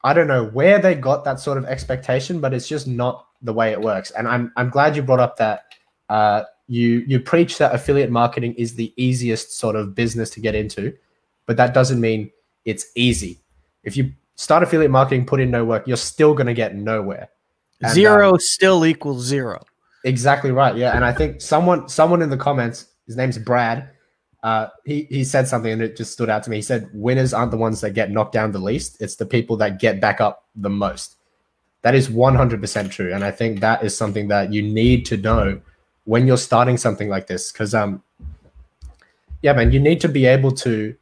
I 0.03 0.13
don't 0.13 0.27
know 0.27 0.45
where 0.45 0.79
they 0.79 0.95
got 0.95 1.23
that 1.23 1.39
sort 1.39 1.57
of 1.57 1.65
expectation, 1.65 2.41
but 2.41 2.53
it's 2.53 2.67
just 2.67 2.87
not 2.87 3.25
the 3.41 3.53
way 3.53 3.71
it 3.71 3.81
works. 3.81 4.11
And 4.11 4.27
I'm 4.27 4.51
I'm 4.57 4.69
glad 4.69 4.95
you 4.95 5.01
brought 5.01 5.21
up 5.21 5.37
that 5.37 5.63
uh 6.09 6.43
you 6.67 7.03
you 7.07 7.19
preach 7.19 7.57
that 7.57 7.73
affiliate 7.73 8.11
marketing 8.11 8.53
is 8.55 8.75
the 8.75 8.93
easiest 8.97 9.57
sort 9.57 9.75
of 9.75 9.95
business 9.95 10.29
to 10.31 10.39
get 10.41 10.55
into, 10.55 10.93
but 11.45 11.55
that 11.57 11.73
doesn't 11.73 12.01
mean 12.01 12.31
it's 12.65 12.87
easy. 12.95 13.39
If 13.83 13.95
you 13.95 14.11
start 14.35 14.63
affiliate 14.63 14.91
marketing, 14.91 15.25
put 15.25 15.39
in 15.39 15.51
no 15.51 15.63
work, 15.65 15.87
you're 15.87 15.97
still 15.97 16.33
going 16.33 16.47
to 16.47 16.53
get 16.53 16.75
nowhere. 16.75 17.29
And, 17.83 17.93
zero 17.93 18.33
um, 18.33 18.39
still 18.39 18.85
equals 18.85 19.23
zero. 19.25 19.63
Exactly 20.03 20.51
right. 20.51 20.75
Yeah, 20.75 20.95
and 20.95 21.05
I 21.05 21.13
think 21.13 21.41
someone 21.41 21.87
someone 21.87 22.21
in 22.21 22.29
the 22.29 22.37
comments, 22.37 22.87
his 23.05 23.15
name's 23.15 23.37
Brad. 23.37 23.89
Uh, 24.43 24.67
he 24.85 25.03
he 25.09 25.23
said 25.23 25.47
something 25.47 25.71
and 25.71 25.81
it 25.81 25.95
just 25.95 26.11
stood 26.11 26.29
out 26.29 26.43
to 26.43 26.49
me. 26.49 26.57
He 26.57 26.61
said, 26.61 26.89
"Winners 26.93 27.33
aren't 27.33 27.51
the 27.51 27.57
ones 27.57 27.79
that 27.81 27.91
get 27.91 28.11
knocked 28.11 28.33
down 28.33 28.51
the 28.51 28.59
least; 28.59 29.01
it's 29.01 29.15
the 29.15 29.25
people 29.25 29.55
that 29.57 29.79
get 29.79 30.01
back 30.01 30.19
up 30.19 30.45
the 30.55 30.69
most." 30.69 31.15
That 31.83 31.95
is 31.95 32.09
one 32.09 32.35
hundred 32.35 32.59
percent 32.59 32.91
true, 32.91 33.13
and 33.13 33.23
I 33.23 33.31
think 33.31 33.61
that 33.61 33.83
is 33.83 33.95
something 33.95 34.27
that 34.27 34.51
you 34.51 34.61
need 34.61 35.05
to 35.07 35.17
know 35.17 35.61
when 36.03 36.27
you're 36.27 36.37
starting 36.37 36.77
something 36.77 37.07
like 37.07 37.27
this. 37.27 37.51
Because 37.51 37.73
um, 37.73 38.03
yeah, 39.41 39.53
man, 39.53 39.71
you 39.71 39.79
need 39.79 40.01
to 40.01 40.09
be 40.09 40.25
able 40.25 40.51
to 40.51 40.95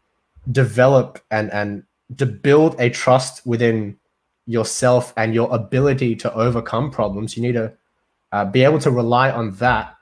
develop 0.51 1.19
and 1.31 1.51
and 1.51 1.83
to 2.17 2.25
build 2.25 2.79
a 2.79 2.89
trust 2.89 3.45
within 3.45 3.97
yourself 4.51 5.13
and 5.17 5.33
your 5.33 5.53
ability 5.53 6.15
to 6.17 6.33
overcome 6.33 6.91
problems. 6.91 7.35
You 7.35 7.43
need 7.43 7.53
to 7.53 7.73
uh, 8.31 8.45
be 8.45 8.63
able 8.63 8.79
to 8.79 8.91
rely 8.91 9.31
on 9.31 9.51
that 9.55 9.95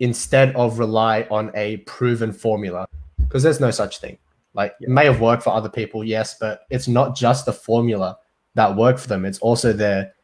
instead 0.00 0.54
of 0.54 0.78
rely 0.78 1.26
on 1.30 1.50
a 1.54 1.78
proven 1.78 2.32
formula 2.32 2.86
because 3.18 3.42
there's 3.42 3.58
no 3.58 3.70
such 3.70 3.98
thing 3.98 4.16
like 4.54 4.72
it 4.80 4.88
may 4.88 5.04
have 5.04 5.20
worked 5.20 5.42
for 5.42 5.52
other 5.52 5.68
people 5.68 6.04
yes 6.04 6.36
but 6.38 6.60
it's 6.70 6.86
not 6.86 7.16
just 7.16 7.46
the 7.46 7.52
formula 7.52 8.16
that 8.54 8.76
worked 8.76 9.00
for 9.00 9.08
them 9.08 9.24
it's 9.24 9.40
also 9.40 9.72
their 9.72 10.14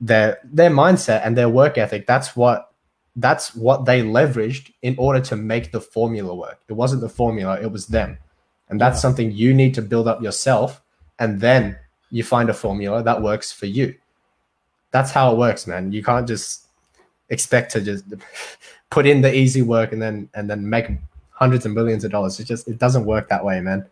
their 0.00 0.38
their 0.44 0.70
mindset 0.70 1.22
and 1.24 1.36
their 1.36 1.48
work 1.48 1.76
ethic 1.76 2.06
that's 2.06 2.36
what 2.36 2.70
that's 3.16 3.54
what 3.54 3.84
they 3.84 4.02
leveraged 4.02 4.72
in 4.82 4.94
order 4.98 5.20
to 5.20 5.36
make 5.36 5.72
the 5.72 5.80
formula 5.80 6.34
work. 6.34 6.60
It 6.68 6.74
wasn't 6.74 7.02
the 7.02 7.08
formula, 7.08 7.60
it 7.60 7.70
was 7.70 7.86
them. 7.86 8.18
And 8.68 8.80
that's 8.80 8.98
yeah. 8.98 9.02
something 9.02 9.32
you 9.32 9.52
need 9.52 9.74
to 9.74 9.82
build 9.82 10.06
up 10.06 10.22
yourself. 10.22 10.82
And 11.18 11.40
then 11.40 11.76
you 12.10 12.22
find 12.22 12.50
a 12.50 12.54
formula 12.54 13.02
that 13.02 13.22
works 13.22 13.52
for 13.52 13.66
you. 13.66 13.94
That's 14.90 15.10
how 15.10 15.32
it 15.32 15.38
works, 15.38 15.66
man. 15.66 15.92
You 15.92 16.02
can't 16.02 16.26
just 16.26 16.66
expect 17.28 17.72
to 17.72 17.80
just 17.80 18.04
put 18.90 19.06
in 19.06 19.20
the 19.20 19.34
easy 19.34 19.62
work 19.62 19.92
and 19.92 20.02
then 20.02 20.28
and 20.34 20.50
then 20.50 20.68
make 20.68 20.90
hundreds 21.30 21.64
and 21.64 21.74
millions 21.74 22.04
of 22.04 22.10
dollars. 22.10 22.40
It 22.40 22.44
just 22.44 22.68
it 22.68 22.78
doesn't 22.78 23.04
work 23.04 23.28
that 23.28 23.44
way, 23.44 23.60
man. 23.60 23.86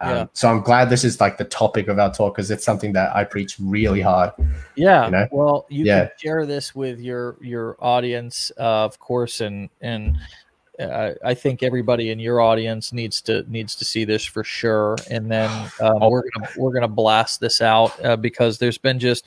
Um, 0.00 0.10
yeah. 0.10 0.26
So 0.34 0.50
I'm 0.50 0.60
glad 0.60 0.90
this 0.90 1.04
is 1.04 1.20
like 1.20 1.38
the 1.38 1.44
topic 1.44 1.88
of 1.88 1.98
our 1.98 2.12
talk 2.12 2.34
because 2.34 2.50
it's 2.50 2.64
something 2.64 2.92
that 2.92 3.16
I 3.16 3.24
preach 3.24 3.56
really 3.58 4.02
hard. 4.02 4.32
Yeah. 4.74 5.06
You 5.06 5.10
know? 5.10 5.28
Well, 5.32 5.66
you 5.70 5.84
yeah. 5.84 6.06
can 6.06 6.10
share 6.18 6.46
this 6.46 6.74
with 6.74 7.00
your 7.00 7.36
your 7.40 7.76
audience, 7.80 8.52
uh, 8.58 8.84
of 8.84 8.98
course, 8.98 9.40
and 9.40 9.70
and 9.80 10.18
I 10.78 11.34
think 11.34 11.62
everybody 11.62 12.10
in 12.10 12.18
your 12.18 12.40
audience 12.40 12.92
needs 12.92 13.20
to 13.22 13.44
needs 13.50 13.74
to 13.76 13.84
see 13.84 14.04
this 14.04 14.24
for 14.24 14.44
sure. 14.44 14.96
And 15.10 15.30
then 15.30 15.50
um, 15.80 16.00
we're 16.10 16.24
gonna 16.34 16.48
we're 16.56 16.72
gonna 16.72 16.88
blast 16.88 17.40
this 17.40 17.62
out 17.62 18.04
uh, 18.04 18.16
because 18.16 18.58
there's 18.58 18.78
been 18.78 18.98
just 18.98 19.24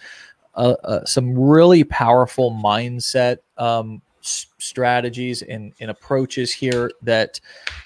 uh, 0.55 0.75
uh, 0.83 1.05
some 1.05 1.37
really 1.37 1.83
powerful 1.83 2.51
mindset 2.51 3.37
um, 3.57 4.01
strategies 4.21 5.41
and, 5.41 5.73
and, 5.79 5.89
approaches 5.89 6.53
here 6.53 6.91
that 7.01 7.39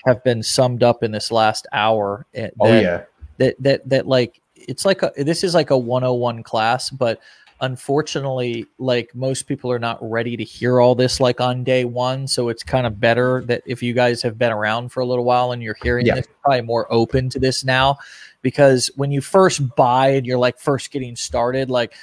have 0.05 0.24
been 0.24 0.41
summed 0.41 0.82
up 0.82 1.03
in 1.03 1.11
this 1.11 1.32
last 1.32 1.68
hour. 1.72 2.26
Eh, 2.34 2.41
that, 2.41 2.53
oh 2.59 2.80
yeah, 2.80 3.03
that 3.38 3.55
that 3.59 3.88
that 3.88 4.07
like 4.07 4.41
it's 4.55 4.86
like 4.86 5.03
a 5.03 5.11
this 5.18 5.43
is 5.43 5.53
like 5.53 5.70
a 5.70 5.78
101 5.78 6.43
class, 6.43 6.89
but 6.89 7.20
unfortunately, 7.62 8.66
like 8.78 9.14
most 9.16 9.43
people 9.43 9.72
are 9.72 9.80
not 9.80 9.97
ready 10.01 10.36
to 10.38 10.43
hear 10.43 10.80
all 10.80 10.95
this 10.95 11.20
like 11.20 11.39
on 11.39 11.64
day 11.64 11.86
one. 11.86 12.28
So 12.28 12.49
it's 12.49 12.64
kind 12.64 12.86
of 12.86 12.99
better 12.99 13.43
that 13.45 13.64
if 13.66 13.82
you 13.82 13.93
guys 13.93 14.22
have 14.22 14.38
been 14.38 14.51
around 14.51 14.89
for 14.89 15.01
a 15.01 15.06
little 15.06 15.26
while 15.26 15.51
and 15.51 15.62
you're 15.62 15.78
hearing 15.82 16.06
yeah. 16.06 16.16
this, 16.16 16.28
probably 16.41 16.62
more 16.62 16.91
open 16.91 17.30
to 17.30 17.39
this 17.39 17.64
now. 17.64 17.97
Because 18.41 18.91
when 18.95 19.12
you 19.12 19.22
first 19.22 19.76
buy 19.76 20.10
and 20.10 20.26
you're 20.26 20.38
like 20.38 20.60
first 20.60 20.91
getting 20.91 21.16
started, 21.16 21.70
like 21.70 21.93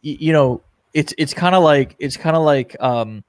you, 0.00 0.16
you 0.18 0.32
know, 0.32 0.62
it's 0.94 1.14
it's 1.18 1.34
kind 1.34 1.54
of 1.54 1.62
like 1.62 1.96
it's 1.98 2.16
kind 2.16 2.36
of 2.36 2.42
like 2.42 2.76
um 2.80 3.24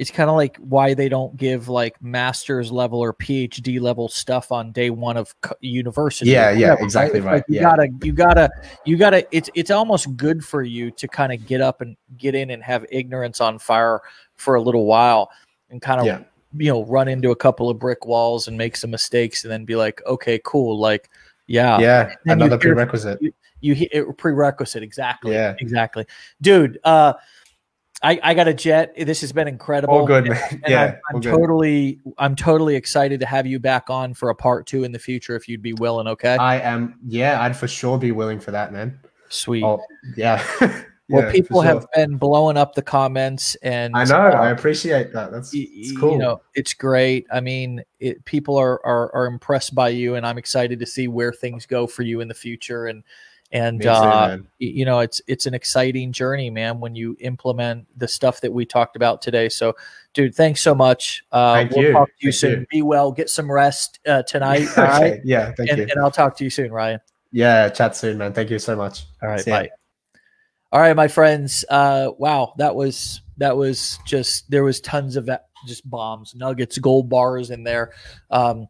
it's 0.00 0.10
kind 0.10 0.30
of 0.30 0.36
like 0.36 0.56
why 0.56 0.94
they 0.94 1.10
don't 1.10 1.36
give 1.36 1.68
like 1.68 2.02
master's 2.02 2.72
level 2.72 3.00
or 3.00 3.12
PhD 3.12 3.78
level 3.78 4.08
stuff 4.08 4.50
on 4.50 4.72
day 4.72 4.88
one 4.88 5.18
of 5.18 5.34
university. 5.60 6.30
Yeah, 6.30 6.52
yeah, 6.52 6.74
exactly 6.80 7.20
right. 7.20 7.32
right. 7.32 7.44
you 7.48 7.56
yeah. 7.56 7.62
gotta, 7.64 7.88
you 8.00 8.12
gotta, 8.12 8.50
you 8.86 8.96
gotta. 8.96 9.26
It's 9.30 9.50
it's 9.54 9.70
almost 9.70 10.16
good 10.16 10.42
for 10.42 10.62
you 10.62 10.90
to 10.92 11.06
kind 11.06 11.34
of 11.34 11.46
get 11.46 11.60
up 11.60 11.82
and 11.82 11.98
get 12.16 12.34
in 12.34 12.48
and 12.48 12.62
have 12.62 12.86
ignorance 12.90 13.42
on 13.42 13.58
fire 13.58 14.00
for 14.36 14.54
a 14.54 14.62
little 14.62 14.86
while 14.86 15.30
and 15.68 15.82
kind 15.82 16.00
of 16.00 16.06
yeah. 16.06 16.20
you 16.56 16.72
know 16.72 16.82
run 16.86 17.06
into 17.06 17.30
a 17.30 17.36
couple 17.36 17.68
of 17.68 17.78
brick 17.78 18.06
walls 18.06 18.48
and 18.48 18.56
make 18.56 18.76
some 18.76 18.90
mistakes 18.90 19.44
and 19.44 19.52
then 19.52 19.66
be 19.66 19.76
like, 19.76 20.00
okay, 20.06 20.40
cool, 20.44 20.78
like 20.78 21.10
yeah, 21.46 21.78
yeah, 21.78 22.14
another 22.24 22.56
prerequisite. 22.56 23.20
You, 23.20 23.34
you, 23.60 23.86
you 23.92 24.14
prerequisite 24.16 24.82
exactly, 24.82 25.34
yeah, 25.34 25.56
exactly, 25.60 26.06
dude. 26.40 26.78
Uh, 26.84 27.12
I, 28.02 28.18
I 28.22 28.34
got 28.34 28.48
a 28.48 28.54
jet. 28.54 28.94
This 28.96 29.20
has 29.20 29.32
been 29.32 29.46
incredible. 29.46 29.94
Oh, 29.94 30.06
good, 30.06 30.28
man. 30.28 30.38
And, 30.50 30.52
and 30.64 30.70
yeah, 30.72 30.96
I'm, 31.10 31.16
I'm 31.16 31.22
totally, 31.22 32.00
I'm 32.18 32.34
totally 32.34 32.74
excited 32.76 33.20
to 33.20 33.26
have 33.26 33.46
you 33.46 33.58
back 33.58 33.90
on 33.90 34.14
for 34.14 34.30
a 34.30 34.34
part 34.34 34.66
two 34.66 34.84
in 34.84 34.92
the 34.92 34.98
future 34.98 35.36
if 35.36 35.48
you'd 35.48 35.62
be 35.62 35.74
willing. 35.74 36.08
Okay. 36.08 36.36
I 36.36 36.60
am. 36.60 36.98
Yeah, 37.06 37.42
I'd 37.42 37.56
for 37.56 37.68
sure 37.68 37.98
be 37.98 38.12
willing 38.12 38.40
for 38.40 38.52
that, 38.52 38.72
man. 38.72 38.98
Sweet. 39.28 39.64
Oh, 39.64 39.80
yeah. 40.16 40.42
well, 41.10 41.24
yeah, 41.24 41.32
people 41.32 41.60
have 41.60 41.86
been 41.94 42.16
blowing 42.16 42.56
up 42.56 42.74
the 42.74 42.82
comments, 42.82 43.54
and 43.56 43.96
I 43.96 44.04
know. 44.04 44.16
Uh, 44.16 44.30
I 44.30 44.50
appreciate 44.50 45.12
that. 45.12 45.30
That's 45.30 45.50
it's 45.52 45.96
cool. 45.98 46.12
You 46.12 46.18
know, 46.18 46.40
it's 46.54 46.72
great. 46.72 47.26
I 47.32 47.40
mean, 47.40 47.82
it, 47.98 48.24
people 48.24 48.56
are, 48.56 48.84
are 48.84 49.14
are 49.14 49.26
impressed 49.26 49.74
by 49.74 49.90
you, 49.90 50.14
and 50.14 50.26
I'm 50.26 50.38
excited 50.38 50.78
to 50.78 50.86
see 50.86 51.06
where 51.06 51.32
things 51.32 51.66
go 51.66 51.86
for 51.86 52.02
you 52.02 52.20
in 52.20 52.28
the 52.28 52.34
future. 52.34 52.86
And 52.86 53.02
and 53.52 53.84
uh, 53.84 54.38
you 54.58 54.84
know 54.84 55.00
it's 55.00 55.20
it's 55.26 55.46
an 55.46 55.54
exciting 55.54 56.12
journey 56.12 56.50
man 56.50 56.78
when 56.80 56.94
you 56.94 57.16
implement 57.20 57.86
the 57.96 58.06
stuff 58.06 58.40
that 58.42 58.52
we 58.52 58.64
talked 58.64 58.96
about 58.96 59.20
today. 59.22 59.48
So 59.48 59.74
dude 60.14 60.34
thanks 60.34 60.60
so 60.60 60.74
much. 60.74 61.24
Uh, 61.32 61.54
thank 61.54 61.72
we'll 61.72 61.84
you. 61.84 61.92
talk 61.92 62.08
to 62.08 62.14
you 62.20 62.32
thank 62.32 62.34
soon. 62.40 62.60
you. 62.60 62.66
be 62.70 62.82
well. 62.82 63.10
Get 63.10 63.28
some 63.28 63.50
rest 63.50 63.98
uh, 64.06 64.22
tonight. 64.22 64.68
Okay. 64.70 64.82
Right? 64.82 65.20
yeah 65.24 65.52
thank 65.56 65.70
and, 65.70 65.78
you. 65.78 65.86
and 65.90 66.00
i'll 66.00 66.10
talk 66.10 66.36
to 66.36 66.44
you 66.44 66.50
soon 66.50 66.72
ryan. 66.72 67.00
Yeah 67.32 67.68
chat 67.70 67.96
soon 67.96 68.18
man. 68.18 68.32
Thank 68.32 68.50
you 68.50 68.58
so 68.58 68.76
much. 68.76 69.04
All 69.22 69.28
right 69.28 69.40
See 69.40 69.50
bye 69.50 69.62
ya. 69.64 69.68
all 70.72 70.80
right 70.80 70.94
my 70.94 71.08
friends 71.08 71.64
uh, 71.68 72.10
wow 72.18 72.54
that 72.58 72.74
was 72.74 73.20
that 73.38 73.56
was 73.56 73.98
just 74.06 74.48
there 74.50 74.62
was 74.62 74.80
tons 74.80 75.16
of 75.16 75.26
that, 75.26 75.46
just 75.66 75.88
bombs 75.88 76.34
nuggets 76.34 76.78
gold 76.78 77.08
bars 77.08 77.50
in 77.50 77.64
there. 77.64 77.92
Um, 78.30 78.68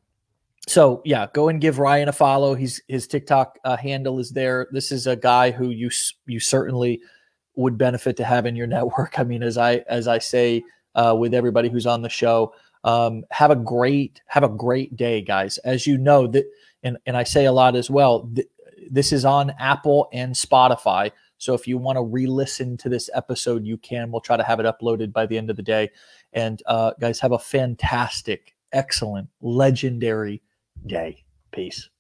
so 0.70 1.02
yeah, 1.04 1.26
go 1.32 1.48
and 1.48 1.60
give 1.60 1.80
Ryan 1.80 2.08
a 2.08 2.12
follow. 2.12 2.54
He's 2.54 2.80
his 2.86 3.08
TikTok 3.08 3.58
uh, 3.64 3.76
handle 3.76 4.20
is 4.20 4.30
there. 4.30 4.68
This 4.70 4.92
is 4.92 5.08
a 5.08 5.16
guy 5.16 5.50
who 5.50 5.70
you 5.70 5.90
you 6.26 6.38
certainly 6.38 7.00
would 7.56 7.76
benefit 7.76 8.16
to 8.18 8.24
have 8.24 8.46
in 8.46 8.54
your 8.54 8.66
network. 8.68 9.18
I 9.18 9.24
mean, 9.24 9.42
as 9.42 9.58
I 9.58 9.78
as 9.88 10.06
I 10.06 10.18
say 10.18 10.62
uh, 10.94 11.16
with 11.18 11.34
everybody 11.34 11.68
who's 11.68 11.86
on 11.86 12.02
the 12.02 12.08
show, 12.08 12.54
um, 12.84 13.24
have 13.32 13.50
a 13.50 13.56
great 13.56 14.22
have 14.26 14.44
a 14.44 14.48
great 14.48 14.96
day, 14.96 15.22
guys. 15.22 15.58
As 15.58 15.88
you 15.88 15.98
know 15.98 16.28
that, 16.28 16.46
and 16.84 16.98
and 17.04 17.16
I 17.16 17.24
say 17.24 17.46
a 17.46 17.52
lot 17.52 17.74
as 17.74 17.90
well. 17.90 18.30
Th- 18.32 18.46
this 18.88 19.12
is 19.12 19.24
on 19.24 19.50
Apple 19.58 20.08
and 20.12 20.34
Spotify. 20.34 21.10
So 21.38 21.52
if 21.54 21.66
you 21.66 21.78
want 21.78 21.96
to 21.96 22.02
re-listen 22.02 22.76
to 22.76 22.88
this 22.88 23.10
episode, 23.12 23.64
you 23.64 23.76
can. 23.76 24.12
We'll 24.12 24.20
try 24.20 24.36
to 24.36 24.44
have 24.44 24.60
it 24.60 24.66
uploaded 24.66 25.12
by 25.12 25.26
the 25.26 25.36
end 25.36 25.50
of 25.50 25.56
the 25.56 25.62
day. 25.62 25.90
And 26.32 26.62
uh, 26.66 26.92
guys, 27.00 27.18
have 27.20 27.32
a 27.32 27.38
fantastic, 27.38 28.54
excellent, 28.72 29.28
legendary 29.40 30.42
day. 30.86 31.24
Peace. 31.52 31.90